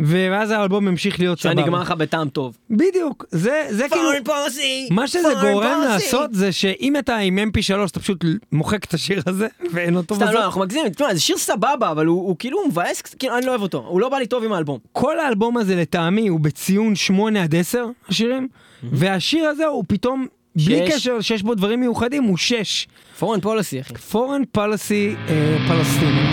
ואז 0.00 0.50
האלבום 0.50 0.88
ימשיך 0.88 1.20
להיות 1.20 1.40
סבבה. 1.40 1.54
שנגמר 1.62 1.80
לך 1.80 1.90
בטעם 1.90 2.28
טוב. 2.28 2.56
בדיוק, 2.70 3.24
זה, 3.30 3.66
זה 3.70 3.86
כאילו... 3.88 4.10
פוסי! 4.24 4.88
מה 4.90 5.08
שזה 5.08 5.28
גורם 5.42 5.80
לעשות 5.84 6.34
זה 6.34 6.52
שאם 6.52 6.96
אתה 6.98 7.16
עם 7.16 7.38
mp3 7.38 7.90
אתה 7.90 8.00
פשוט 8.00 8.24
מוחק 8.52 8.84
את 8.84 8.94
השיר 8.94 9.22
הזה 9.26 9.46
ואין 9.72 9.96
אותו 9.96 10.14
סתם 10.14 10.24
בסוף. 10.24 10.34
לא, 10.34 10.44
אנחנו 10.44 10.60
מגזימים, 10.60 10.88
תשמע, 10.88 11.14
זה 11.14 11.20
שיר 11.20 11.36
סבבה, 11.38 11.90
אבל 11.90 12.06
הוא 12.06 12.28
הוא 12.28 12.36
כאילו 12.38 12.58
מבאס, 12.68 13.00
כאילו 13.00 13.38
אני 13.38 13.46
לא 13.46 13.50
אוהב 13.50 13.62
אותו, 13.62 13.84
הוא 13.88 14.00
לא 14.00 14.08
בא 14.08 14.18
לי 14.18 14.26
טוב 14.26 14.44
עם 14.44 14.52
האלבום. 14.52 14.78
כל 14.92 15.20
האלבום 15.20 15.56
הזה 15.56 15.76
לטעמי 15.76 16.28
הוא 16.28 16.40
בציון 16.40 16.94
8 16.94 17.42
עד 17.42 17.54
10 17.54 17.86
השירים, 18.08 18.48
והשיר 18.82 19.44
הזה 19.44 19.66
הוא 19.66 19.84
פתאום, 19.88 20.26
בלי 20.56 20.86
שש. 20.86 20.94
קשר 20.94 21.20
שיש 21.20 21.42
בו 21.42 21.54
דברים 21.54 21.80
מיוחדים, 21.80 22.24
הוא 22.24 22.36
6. 22.36 22.88
פורן 23.18 23.40
פולסי, 23.40 23.80
אחי. 23.80 23.94
foreign 24.12 24.58
policy 24.58 25.28
אה, 25.28 25.56
פלסטיני. 25.68 26.31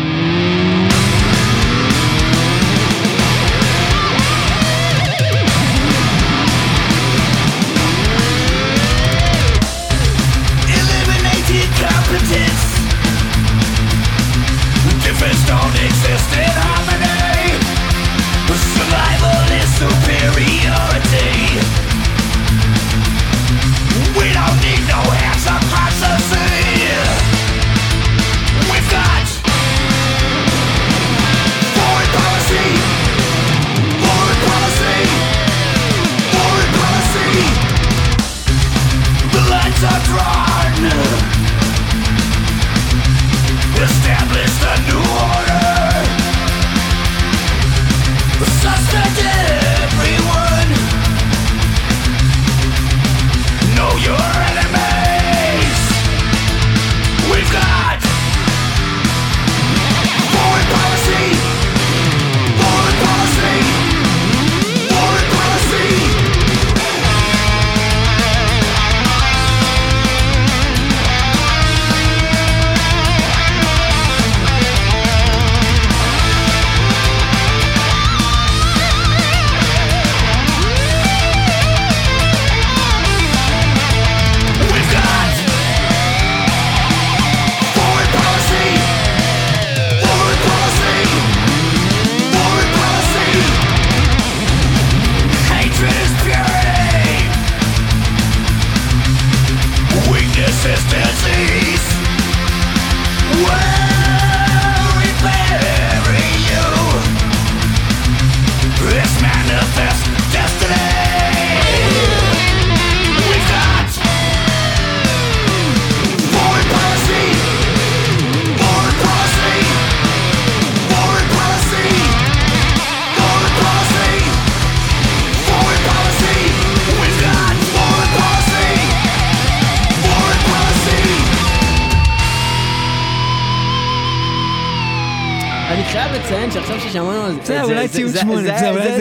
זה... 137.45 137.63
אולי 137.63 137.87
ציון 137.87 138.13
שמונה, 138.13 138.41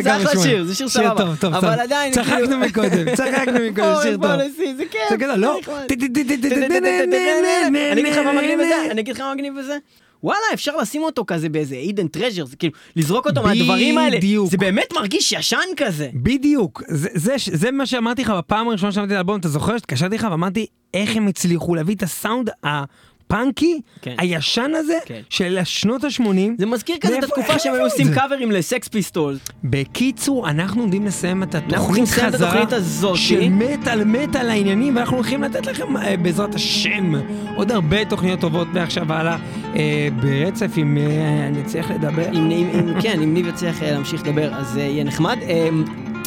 זה- 0.02 0.16
אחלה. 0.16 0.42
שיר, 0.42 0.64
זה 0.64 0.74
שיר 0.74 0.88
סבבה. 0.88 1.24
אבל. 1.42 1.80
עדיין, 1.80 2.12
צחקנו 2.12 2.58
מקודם, 2.66 3.14
צחקנו 3.14 3.58
מקודם, 3.70 3.94
שיר 4.02 4.16
טוב. 4.16 4.32
זה 4.76 4.84
כיף. 4.90 5.00
זה 5.10 5.16
כזה, 5.18 5.36
לא. 5.36 5.60
אני 7.92 8.00
אגיד 8.00 8.12
לך 8.12 8.18
מה 8.18 8.32
מגניב 8.32 8.58
בזה, 8.60 8.90
אני 8.90 9.00
אגיד 9.00 9.14
לך 9.14 9.20
מה 9.20 9.34
מגניב 9.34 9.58
בזה. 9.58 9.76
וואלה, 10.22 10.40
אפשר 10.54 10.76
לשים 10.76 11.02
אותו 11.02 11.24
כזה 11.26 11.48
באיזה 11.48 11.74
הידן 11.74 12.08
טרז'ר, 12.08 12.44
זה 12.44 12.56
כאילו, 12.56 12.72
לזרוק 12.96 13.26
אותו 13.26 13.42
מהדברים 13.42 13.98
האלה, 13.98 14.16
בדיוק. 14.16 14.50
זה 14.50 14.56
באמת 14.56 14.92
מרגיש 14.94 15.32
ישן 15.32 15.56
כזה. 15.76 16.08
בדיוק, 16.14 16.82
זה, 16.88 17.08
זה, 17.14 17.34
זה 17.52 17.70
מה 17.70 17.86
שאמרתי 17.86 18.22
לך 18.22 18.30
בפעם 18.30 18.68
הראשונה 18.68 18.92
שמעתי 18.92 19.12
את 19.12 19.16
האלבום, 19.16 19.40
אתה 19.40 19.48
זוכר 19.48 19.72
שהתקשרתי 19.78 20.14
לך 20.14 20.26
ואמרתי 20.30 20.66
איך 20.94 21.16
הם 21.16 21.26
הצליחו 21.28 21.74
להביא 21.74 21.94
את 21.94 22.02
הסאונד 22.02 22.50
הפאנקי, 23.28 23.80
כן. 24.02 24.14
הישן 24.18 24.70
הזה, 24.74 24.98
כן. 25.06 25.20
של 25.30 25.58
השנות 25.58 26.04
ה-80. 26.04 26.22
זה 26.58 26.66
מזכיר 26.66 26.96
כזה 27.00 27.18
את 27.18 27.24
התקופה 27.24 27.58
שהם 27.58 27.74
היו 27.74 27.84
עושים? 27.84 28.06
קאברים 28.14 28.50
לסקס 28.50 28.88
פיסטול. 28.88 29.38
בקיצור, 29.64 30.50
אנחנו 30.50 30.82
עומדים 30.82 31.06
לסיים 31.06 31.42
את 31.42 31.54
התוכנית 31.54 32.08
חזרה 32.08 32.64
הזאת. 32.70 33.16
של 33.16 33.48
מטאל 33.50 34.04
מטאל 34.04 34.50
העניינים, 34.50 34.96
ואנחנו 34.96 35.16
הולכים 35.16 35.42
לתת 35.42 35.66
לכם 35.66 35.96
אה, 35.96 36.16
בעזרת 36.16 36.54
השם 36.54 37.12
עוד 37.56 37.72
הרבה 37.72 38.04
תוכניות 38.04 38.40
טובות 38.40 38.68
מעכשיו 38.74 39.08
והלאה 39.08 39.36
אה, 39.76 40.08
ברצף, 40.22 40.78
אם 40.78 40.98
אה, 40.98 41.48
אני 41.48 41.60
אצליח 41.60 41.90
לדבר. 41.90 42.28
אם, 42.32 42.50
אם, 42.50 42.68
אם, 42.74 43.00
כן, 43.00 43.22
אם 43.22 43.34
ניב 43.34 43.46
יצליח 43.46 43.82
להמשיך 43.82 44.22
לדבר, 44.26 44.54
אז 44.54 44.76
יהיה 44.76 45.04
נחמד. 45.04 45.38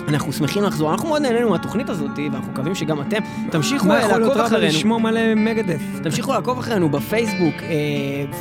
אנחנו 0.08 0.34
שמחים 0.34 0.64
לחזור, 0.64 0.92
אנחנו 0.92 1.10
מאוד 1.10 1.22
נהנינו 1.22 1.50
מהתוכנית 1.50 1.90
הזאת, 1.90 2.12
ואנחנו 2.32 2.52
מקווים 2.52 2.76
שגם 2.76 3.02
אתם 3.02 3.20
תמשיכו 3.52 3.92
אה, 3.92 4.08
לעקוב 4.08 4.38
אחרינו. 4.38 4.74
בלשמוע 4.74 4.98
מלא 4.98 5.36
מגדף? 5.36 5.82
תמשיכו 6.04 6.34
לעקוב 6.34 6.60
אחרינו 6.60 6.90
בפייסבוק, 6.90 7.56
אה, 7.64 7.70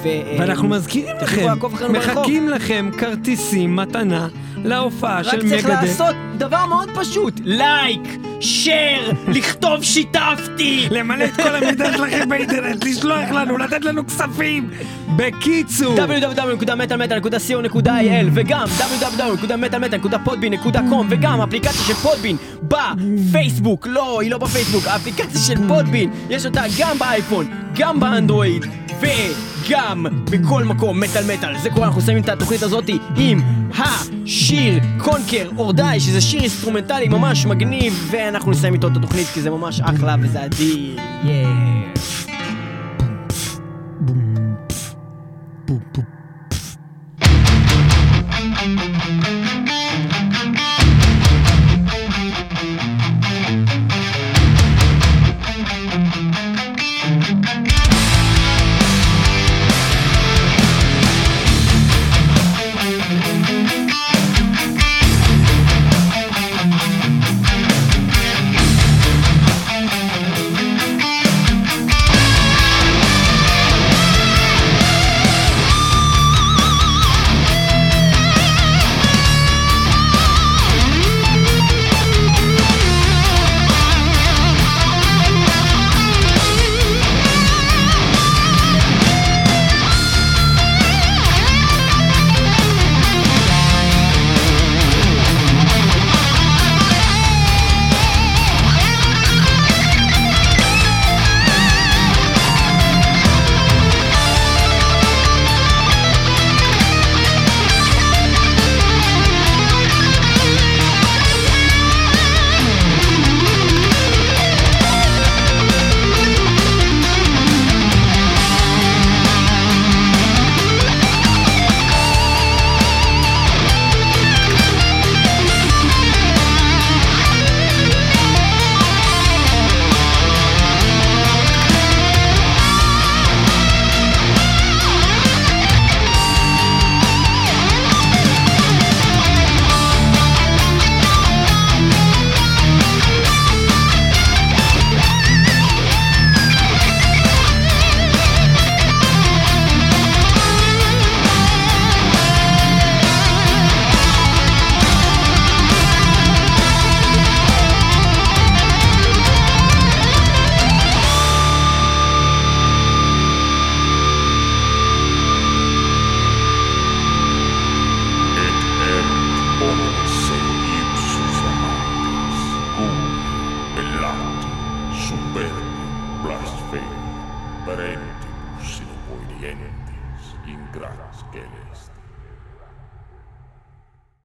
ו... 0.02 0.06
אה, 0.08 0.36
ואנחנו 0.38 0.68
מזכירים 0.68 1.16
לכם. 1.22 1.46
מחכים 1.92 2.48
לכם 2.48 2.90
כרטיסים 2.98 3.76
מתנה 3.76 4.28
להופעה 4.64 5.20
רק 5.20 5.30
של 5.30 5.48
צריך 5.48 5.66
מגדף. 5.66 5.82
לעשות 5.82 6.14
דבר 6.38 6.66
מאוד 6.66 6.88
פשוט, 6.94 7.40
לייק, 7.44 8.00
שייר, 8.40 9.12
לכתוב 9.28 9.82
שיתפתי. 9.82 10.88
למלא 10.90 11.24
את 11.24 11.36
כל 11.36 11.54
המידע 11.54 11.92
שלכם 11.96 12.28
באינטרנט, 12.28 12.84
לשלוח 12.84 13.30
לנו, 13.30 13.58
לתת 13.58 13.84
לנו 13.84 14.06
כספים. 14.06 14.70
בקיצור, 15.16 15.94
www.metalmetal.co.il 15.96 18.26
וגם 18.34 18.64
www.metalmetal.podbean.com 18.78 21.04
וגם 21.10 21.40
אפליקציה 21.40 21.82
של 21.86 21.94
פודבין 21.94 22.36
בפייסבוק, 22.62 23.86
לא, 23.86 24.20
היא 24.20 24.30
לא 24.30 24.38
בפייסבוק, 24.38 24.86
האפליקציה 24.86 25.40
של 25.40 25.68
פודבין, 25.68 26.10
יש 26.30 26.46
אותה 26.46 26.62
גם 26.78 26.98
באייפון, 26.98 27.46
גם 27.74 28.00
באנדרואיד 28.00 28.66
וגם 29.00 30.06
בכל 30.30 30.64
מקום, 30.64 31.00
מטאל 31.00 31.24
מטאל. 31.34 31.58
זה 31.58 31.70
קורה, 31.70 31.86
אנחנו 31.86 32.00
שמים 32.00 32.22
את 32.22 32.28
התוכנית 32.28 32.62
הזאת 32.62 32.90
עם 33.16 33.40
השיר 34.50 34.80
Conquer 34.98 35.48
or 35.56 35.72
Die, 35.72 35.96
שזה 36.00 36.20
שיר 36.20 36.40
אינסטרומנטלי 36.40 37.08
ממש 37.08 37.46
מגניב, 37.46 38.08
ואנחנו 38.10 38.50
נסיים 38.50 38.74
איתו 38.74 38.88
את 38.88 38.96
התוכנית 38.96 39.26
כי 39.26 39.42
זה 39.42 39.50
ממש 39.50 39.80
אחלה 39.80 40.16
וזה 40.22 40.44
אדיר. 40.44 40.96
Yeah. 41.24 41.80
parentibus 48.60 49.29